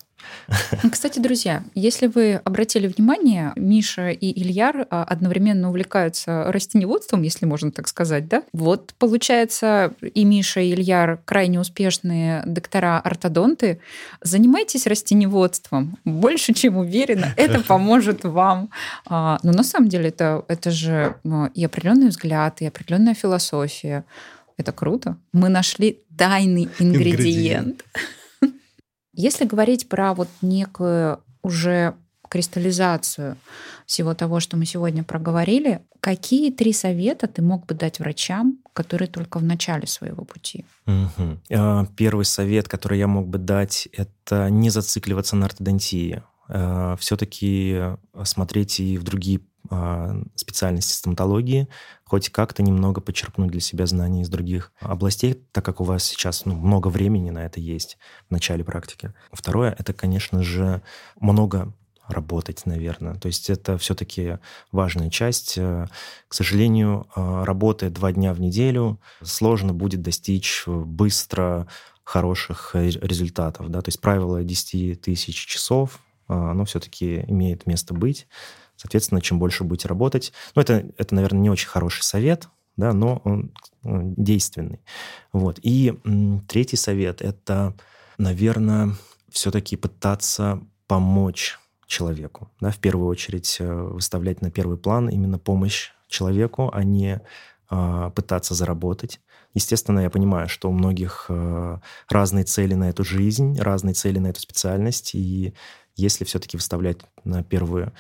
Кстати, 0.92 1.20
друзья, 1.20 1.64
если 1.74 2.08
вы 2.08 2.36
обратили 2.44 2.88
внимание, 2.88 3.52
Миша 3.56 4.10
и 4.10 4.42
Ильяр 4.42 4.88
а, 4.90 5.04
одновременно 5.04 5.70
увлекаются 5.70 6.52
растеневодством, 6.52 7.24
если 7.24 7.46
можно 7.46 7.72
так 7.72 7.88
сказать, 7.88 8.28
да? 8.28 8.44
Вот 8.54 8.94
получается, 9.00 9.94
и 10.02 10.24
Миша, 10.24 10.62
и 10.62 10.74
Ильяр 10.74 11.20
крайне 11.26 11.60
успешные 11.60 12.44
доктора-ортодонты. 12.46 13.80
Занимайтесь 14.22 14.88
растеневодством. 14.88 15.98
Больше, 16.06 16.54
чем 16.54 16.78
уверена, 16.78 17.34
это 17.38 17.62
поможет 17.62 18.24
вам. 18.24 18.70
А, 19.06 19.40
но 19.44 19.52
на 19.52 19.64
самом 19.64 19.90
деле 19.90 20.10
это, 20.10 20.46
это 20.48 20.72
же 20.72 21.16
а, 21.26 21.50
и 21.54 21.66
определенный 21.66 22.10
взгляд, 22.10 22.62
и 22.62 22.66
определенная 22.66 23.14
философия. 23.14 24.06
Это 24.58 24.72
круто. 24.72 25.18
Мы 25.34 25.50
нашли 25.50 26.00
тайный 26.18 26.70
ингредиент. 26.80 26.82
ингредиент. 26.82 27.84
Если 29.16 29.46
говорить 29.46 29.88
про 29.90 30.14
вот 30.14 30.28
некую 30.42 31.20
уже 31.42 31.96
кристаллизацию 32.30 33.38
всего 33.86 34.14
того, 34.14 34.40
что 34.40 34.58
мы 34.58 34.66
сегодня 34.66 35.04
проговорили, 35.04 35.82
какие 36.00 36.52
три 36.52 36.74
совета 36.74 37.28
ты 37.28 37.42
мог 37.42 37.66
бы 37.66 37.76
дать 37.76 38.00
врачам, 38.00 38.58
которые 38.74 39.08
только 39.08 39.40
в 39.40 39.44
начале 39.44 39.88
своего 39.88 40.26
пути? 40.26 40.66
Угу. 40.86 41.88
Первый 41.96 42.26
совет, 42.26 42.68
который 42.68 43.00
я 43.00 43.08
мог 43.08 43.28
бы 43.28 43.38
дать, 43.38 43.88
это 43.94 44.50
не 44.50 44.70
зацикливаться 44.70 45.36
на 45.36 45.46
ортодонтии. 45.46 46.24
А, 46.48 46.96
Все-таки 46.98 47.80
смотреть 48.24 48.80
и 48.80 48.98
в 48.98 49.04
другие 49.04 49.42
специальности 50.36 50.94
стоматологии, 50.94 51.68
хоть 52.06 52.30
как-то 52.30 52.64
немного 52.64 53.02
почерпнуть 53.02 53.52
для 53.52 53.62
себя 53.62 53.86
знаний 53.86 54.22
из 54.22 54.30
других 54.30 54.72
областей, 54.80 55.42
так 55.52 55.66
как 55.66 55.82
у 55.82 55.84
вас 55.84 56.04
сейчас 56.04 56.46
ну, 56.46 56.56
много 56.56 56.88
времени 56.88 57.30
на 57.30 57.46
это 57.46 57.60
есть 57.60 57.98
в 58.28 58.32
начале 58.32 58.64
практики. 58.64 59.14
Второе, 59.32 59.76
это, 59.78 59.94
конечно 59.94 60.44
же, 60.44 60.82
много 61.20 61.74
работать, 62.08 62.66
наверное. 62.66 63.16
То 63.16 63.28
есть 63.28 63.50
это 63.50 63.78
все-таки 63.78 64.38
важная 64.72 65.10
часть. 65.10 65.56
К 65.56 65.90
сожалению, 66.30 67.08
а, 67.16 67.46
работая 67.46 67.90
два 67.90 68.12
дня 68.12 68.34
в 68.34 68.40
неделю, 68.40 69.00
сложно 69.24 69.74
будет 69.74 70.02
достичь 70.02 70.64
быстро 70.68 71.68
хороших 72.04 72.72
результатов. 72.76 73.70
Да? 73.70 73.82
То 73.82 73.90
есть 73.90 74.00
правило 74.00 74.44
10 74.44 75.02
тысяч 75.02 75.36
часов, 75.36 76.00
а, 76.28 76.52
оно 76.52 76.66
все-таки 76.66 77.26
имеет 77.28 77.66
место 77.66 77.94
быть. 77.94 78.28
Соответственно, 78.76 79.22
чем 79.22 79.40
больше 79.40 79.64
будете 79.64 79.88
работать... 79.88 80.34
Ну, 80.56 80.62
это, 80.62 80.86
это 80.98 81.16
наверное, 81.16 81.42
не 81.42 81.50
очень 81.50 81.68
хороший 81.68 82.04
совет, 82.04 82.50
да, 82.78 82.94
но 82.94 83.22
он 83.24 83.54
действенный. 83.84 84.82
Вот. 85.32 85.60
И 85.62 85.94
третий 86.48 86.78
совет– 86.78 87.22
это, 87.24 87.74
наверное, 88.18 88.96
все-таки 89.30 89.76
пытаться 89.76 90.62
помочь 90.88 91.58
человеку. 91.88 92.52
Да, 92.60 92.72
в 92.72 92.80
первую 92.80 93.08
очередь 93.08 93.58
э, 93.60 93.74
выставлять 93.74 94.42
на 94.42 94.52
первый 94.52 94.78
план 94.78 95.10
именно 95.10 95.38
помощь 95.38 95.92
человеку, 96.08 96.70
а 96.74 96.84
не 96.84 97.22
э, 97.70 98.12
пытаться 98.16 98.54
заработать. 98.54 99.20
Естественно, 99.54 100.00
я 100.00 100.10
понимаю, 100.10 100.50
что 100.50 100.70
у 100.70 100.74
многих 100.74 101.28
э, 101.30 101.80
разные 102.10 102.44
цели 102.44 102.74
на 102.74 102.90
эту 102.90 103.04
жизнь, 103.04 103.60
разные 103.60 103.94
цели 103.94 104.20
на 104.20 104.28
эту 104.28 104.42
специальность, 104.42 105.16
и 105.16 105.54
если 105.96 106.26
все-таки 106.26 106.58
выставлять 106.58 106.98
на 107.24 107.44
первую 107.44 107.94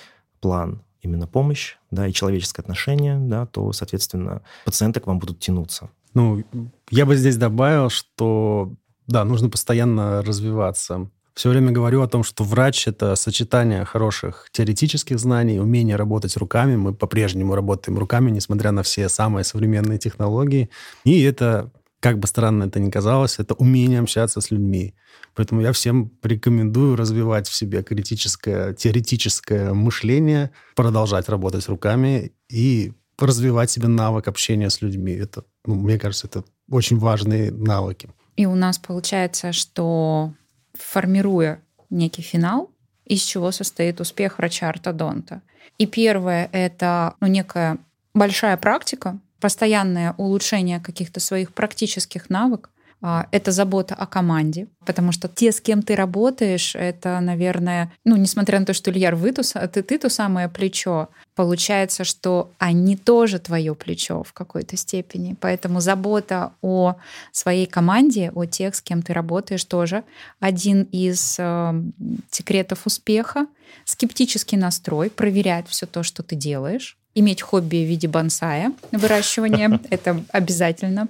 план 0.45 0.83
именно 1.01 1.25
помощь, 1.25 1.77
да, 1.89 2.07
и 2.07 2.13
человеческое 2.13 2.61
отношение, 2.61 3.17
да, 3.17 3.47
то, 3.47 3.73
соответственно, 3.73 4.43
пациенты 4.63 4.99
к 4.99 5.07
вам 5.07 5.17
будут 5.17 5.39
тянуться. 5.39 5.89
Ну, 6.13 6.43
я 6.91 7.07
бы 7.07 7.15
здесь 7.15 7.37
добавил, 7.37 7.89
что, 7.89 8.71
да, 9.07 9.23
нужно 9.25 9.49
постоянно 9.49 10.21
развиваться 10.21 11.09
все 11.33 11.49
время 11.49 11.71
говорю 11.71 12.01
о 12.01 12.07
том, 12.07 12.23
что 12.23 12.45
врач— 12.45 12.87
это 12.87 13.15
сочетание 13.15 13.83
хороших 13.83 14.47
теоретических 14.53 15.19
знаний, 15.19 15.59
умение 15.59 15.97
работать 15.97 16.37
руками. 16.37 16.77
Мы 16.77 16.93
по-прежнему 16.93 17.55
работаем 17.55 17.99
руками, 17.99 18.31
несмотря 18.31 18.71
на 18.71 18.83
все 18.83 19.09
самые 19.09 19.43
современные 19.43 19.99
технологии. 19.99 20.69
И 21.03 21.21
это, 21.23 21.71
как 22.05 22.19
бы 22.19 22.27
странно 22.27 22.65
это 22.65 22.79
ни 22.79 22.91
казалось, 22.91 23.39
это 23.39 23.55
умение 23.55 23.99
общаться 23.99 24.39
с 24.39 24.51
людьми. 24.51 24.93
Поэтому 25.33 25.61
я 25.61 25.71
всем 25.71 26.11
рекомендую 26.21 26.95
развивать 26.95 27.47
в 27.47 27.55
себе 27.55 27.81
критическое, 27.81 28.73
теоретическое 28.75 29.73
мышление, 29.73 30.51
продолжать 30.75 31.29
работать 31.29 31.67
руками 31.67 32.31
и 32.47 32.93
развивать 33.17 33.71
себе 33.71 33.87
навык 33.87 34.27
общения 34.27 34.69
с 34.69 34.83
людьми. 34.83 35.13
Это, 35.13 35.45
ну, 35.65 35.73
мне 35.73 35.97
кажется, 35.97 36.27
это 36.27 36.43
очень 36.69 36.99
важные 36.99 37.51
навыки. 37.51 38.09
И 38.35 38.45
у 38.45 38.53
нас 38.53 38.77
получается, 38.77 39.51
что 39.51 40.31
формируя 40.75 41.59
некий 41.89 42.21
финал, 42.21 42.69
из 43.05 43.23
чего 43.23 43.51
состоит 43.51 43.99
успех 43.99 44.37
врача-ортодонта. 44.37 45.41
И 45.79 45.87
первое— 45.87 46.49
это 46.51 47.15
ну, 47.19 47.25
некая 47.25 47.79
большая 48.13 48.57
практика, 48.57 49.19
постоянное 49.45 50.15
улучшение 50.17 50.79
каких-то 50.79 51.19
своих 51.19 51.53
практических 51.53 52.31
навыков, 52.31 52.71
а, 52.99 53.27
это 53.29 53.51
забота 53.51 53.93
о 53.93 54.07
команде, 54.07 54.69
потому 54.87 55.11
что 55.11 55.27
те, 55.27 55.51
с 55.51 55.61
кем 55.61 55.83
ты 55.83 55.95
работаешь, 55.95 56.73
это, 56.73 57.19
наверное, 57.19 57.93
ну, 58.05 58.15
несмотря 58.15 58.59
на 58.59 58.65
то, 58.65 58.73
что 58.73 58.89
Ильяр, 58.89 59.13
вы, 59.13 59.33
ты, 59.33 59.43
ты 59.83 59.99
то 59.99 60.09
самое 60.09 60.49
плечо, 60.49 61.09
получается, 61.35 62.05
что 62.05 62.49
они 62.57 62.97
тоже 62.97 63.37
твое 63.37 63.75
плечо 63.75 64.23
в 64.23 64.33
какой-то 64.33 64.77
степени. 64.77 65.35
Поэтому 65.39 65.79
забота 65.79 66.53
о 66.63 66.95
своей 67.31 67.67
команде, 67.67 68.31
о 68.33 68.45
тех, 68.45 68.73
с 68.73 68.81
кем 68.81 69.03
ты 69.03 69.13
работаешь, 69.13 69.63
тоже 69.63 70.03
один 70.39 70.87
из 70.91 71.35
э, 71.37 71.83
секретов 72.31 72.87
успеха. 72.87 73.45
Скептический 73.83 74.57
настрой, 74.57 75.11
проверять 75.11 75.67
все 75.67 75.85
то, 75.85 76.01
что 76.01 76.23
ты 76.23 76.35
делаешь 76.35 76.97
иметь 77.15 77.41
хобби 77.41 77.77
в 77.77 77.87
виде 77.87 78.07
бонсая, 78.07 78.73
выращивания. 78.91 79.79
Это 79.89 80.21
обязательно. 80.31 81.07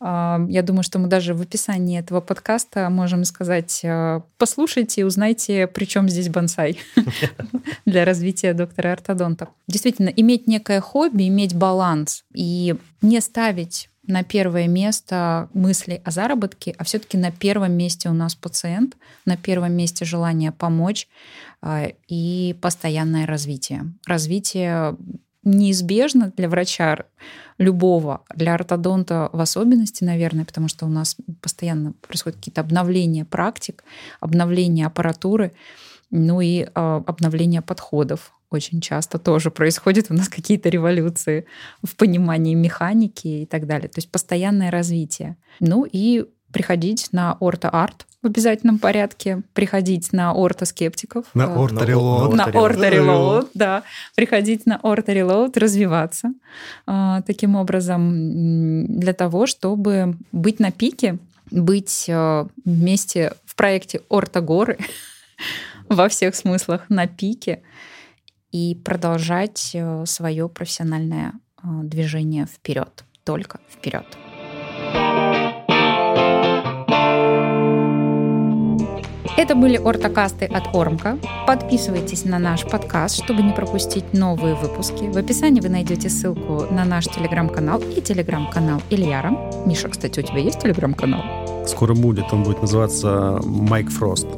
А, 0.00 0.40
я 0.48 0.62
думаю, 0.62 0.82
что 0.82 0.98
мы 0.98 1.08
даже 1.08 1.34
в 1.34 1.42
описании 1.42 2.00
этого 2.00 2.20
подкаста 2.20 2.88
можем 2.90 3.24
сказать, 3.24 3.82
а, 3.84 4.22
послушайте 4.38 5.02
и 5.02 5.04
узнайте, 5.04 5.66
при 5.66 5.84
чем 5.84 6.08
здесь 6.08 6.30
бонсай 6.30 6.78
для 7.86 8.04
развития 8.04 8.54
доктора 8.54 8.92
ортодонта. 8.92 9.48
Действительно, 9.68 10.08
иметь 10.08 10.46
некое 10.46 10.80
хобби, 10.80 11.28
иметь 11.28 11.54
баланс 11.54 12.24
и 12.34 12.74
не 13.02 13.20
ставить 13.20 13.90
на 14.06 14.24
первое 14.24 14.66
место 14.66 15.48
мысли 15.54 16.00
о 16.04 16.10
заработке, 16.10 16.74
а 16.76 16.84
все-таки 16.84 17.16
на 17.16 17.30
первом 17.30 17.72
месте 17.72 18.08
у 18.08 18.12
нас 18.12 18.34
пациент, 18.34 18.96
на 19.26 19.36
первом 19.36 19.72
месте 19.74 20.04
желание 20.04 20.50
помочь 20.50 21.08
а, 21.60 21.88
и 22.08 22.56
постоянное 22.60 23.26
развитие. 23.26 23.92
Развитие 24.06 24.96
неизбежно 25.44 26.32
для 26.36 26.48
врача 26.48 27.04
любого, 27.58 28.22
для 28.34 28.54
ортодонта 28.54 29.28
в 29.32 29.40
особенности, 29.40 30.04
наверное, 30.04 30.44
потому 30.44 30.68
что 30.68 30.86
у 30.86 30.88
нас 30.88 31.16
постоянно 31.40 31.94
происходят 32.06 32.38
какие-то 32.38 32.60
обновления 32.60 33.24
практик, 33.24 33.84
обновления 34.20 34.86
аппаратуры, 34.86 35.52
ну 36.10 36.40
и 36.40 36.62
э, 36.62 36.68
обновление 36.74 37.62
подходов. 37.62 38.32
Очень 38.50 38.80
часто 38.82 39.18
тоже 39.18 39.50
происходят 39.50 40.10
у 40.10 40.14
нас 40.14 40.28
какие-то 40.28 40.68
революции 40.68 41.46
в 41.82 41.96
понимании 41.96 42.54
механики 42.54 43.26
и 43.26 43.46
так 43.46 43.66
далее. 43.66 43.88
То 43.88 43.98
есть 43.98 44.10
постоянное 44.10 44.70
развитие. 44.70 45.36
Ну 45.58 45.86
и 45.90 46.26
приходить 46.52 47.08
на 47.12 47.36
орто-арт 47.40 48.06
в 48.22 48.26
обязательном 48.26 48.78
порядке, 48.78 49.42
приходить 49.52 50.12
на 50.12 50.32
ортоскептиков. 50.32 51.26
На 51.34 51.42
э, 51.42 51.56
орто-релоуд. 51.56 52.34
На 52.34 52.44
орто-релоуд, 52.46 53.50
да. 53.54 53.82
Приходить 54.14 54.64
на 54.64 54.78
орто-релоуд, 54.78 55.56
развиваться 55.56 56.32
э, 56.86 57.22
таким 57.26 57.56
образом 57.56 58.86
для 58.86 59.12
того, 59.12 59.46
чтобы 59.46 60.16
быть 60.30 60.60
на 60.60 60.70
пике, 60.70 61.18
быть 61.50 62.08
э, 62.08 62.46
вместе 62.64 63.34
в 63.44 63.56
проекте 63.56 64.02
Орто-горы 64.08 64.78
во 65.88 66.08
всех 66.08 66.36
смыслах 66.36 66.88
на 66.88 67.08
пике 67.08 67.62
и 68.52 68.74
продолжать 68.74 69.76
свое 70.04 70.48
профессиональное 70.48 71.32
движение 71.62 72.46
вперед, 72.46 73.04
только 73.24 73.60
вперед. 73.70 74.06
Это 79.42 79.56
были 79.56 79.76
ортокасты 79.76 80.44
от 80.44 80.72
Ормка. 80.72 81.18
Подписывайтесь 81.48 82.24
на 82.24 82.38
наш 82.38 82.62
подкаст, 82.64 83.24
чтобы 83.24 83.42
не 83.42 83.52
пропустить 83.52 84.12
новые 84.12 84.54
выпуски. 84.54 85.10
В 85.12 85.18
описании 85.18 85.60
вы 85.60 85.68
найдете 85.68 86.08
ссылку 86.10 86.72
на 86.72 86.84
наш 86.84 87.06
телеграм-канал 87.06 87.80
и 87.80 88.00
телеграм-канал 88.00 88.80
Ильяра. 88.88 89.32
Миша, 89.66 89.88
кстати, 89.88 90.20
у 90.20 90.22
тебя 90.22 90.38
есть 90.38 90.60
телеграм-канал? 90.60 91.22
Скоро 91.66 91.92
будет. 91.92 92.32
Он 92.32 92.44
будет 92.44 92.62
называться 92.62 93.40
Майк 93.44 93.90
Фрост. 93.90 94.28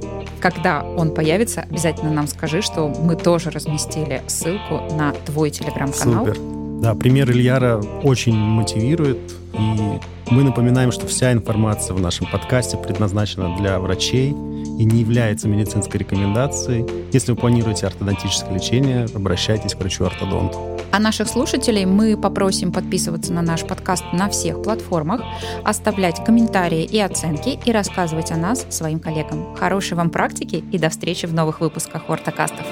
Когда 0.41 0.83
он 0.83 1.13
появится, 1.13 1.67
обязательно 1.69 2.11
нам 2.11 2.27
скажи, 2.27 2.63
что 2.63 2.89
мы 2.89 3.15
тоже 3.15 3.51
разместили 3.51 4.23
ссылку 4.27 4.81
на 4.97 5.13
твой 5.27 5.51
телеграм-канал. 5.51 6.25
Супер. 6.25 6.39
Да, 6.81 6.95
пример 6.95 7.31
Ильяра 7.31 7.79
очень 8.03 8.35
мотивирует, 8.35 9.19
и 9.59 10.01
мы 10.31 10.43
напоминаем, 10.43 10.93
что 10.93 11.07
вся 11.07 11.33
информация 11.33 11.95
в 11.95 12.01
нашем 12.01 12.27
подкасте 12.31 12.77
предназначена 12.77 13.57
для 13.57 13.79
врачей, 13.79 14.35
и 14.79 14.85
не 14.85 15.01
является 15.01 15.49
медицинской 15.49 16.01
рекомендацией. 16.01 16.85
Если 17.13 17.33
вы 17.33 17.37
планируете 17.39 17.87
ортодонтическое 17.87 18.53
лечение, 18.55 19.07
обращайтесь 19.15 19.75
к 19.75 19.79
врачу-ортодонту. 19.79 20.59
А 20.91 21.01
наших 21.01 21.29
слушателей 21.29 21.87
мы 21.87 22.17
попросим 22.17 22.73
подписываться 22.73 23.33
на 23.33 23.43
наш 23.43 23.63
подкаст 23.63 24.05
на 24.13 24.29
всех 24.29 24.63
платформах, 24.63 25.23
оставлять 25.65 26.25
комментарии 26.25 26.85
и 26.85 27.01
оценки 27.01 27.59
и 27.65 27.73
рассказывать 27.73 28.31
о 28.31 28.37
нас 28.37 28.67
своим 28.71 29.01
коллегам. 29.01 29.55
Хорошей 29.57 29.97
вам 29.97 30.11
практики 30.11 30.65
и 30.71 30.79
до 30.79 30.91
встречи 30.91 31.27
в 31.27 31.35
новых 31.35 31.61
выпусках 31.61 32.09
Ортокастов. 32.09 32.67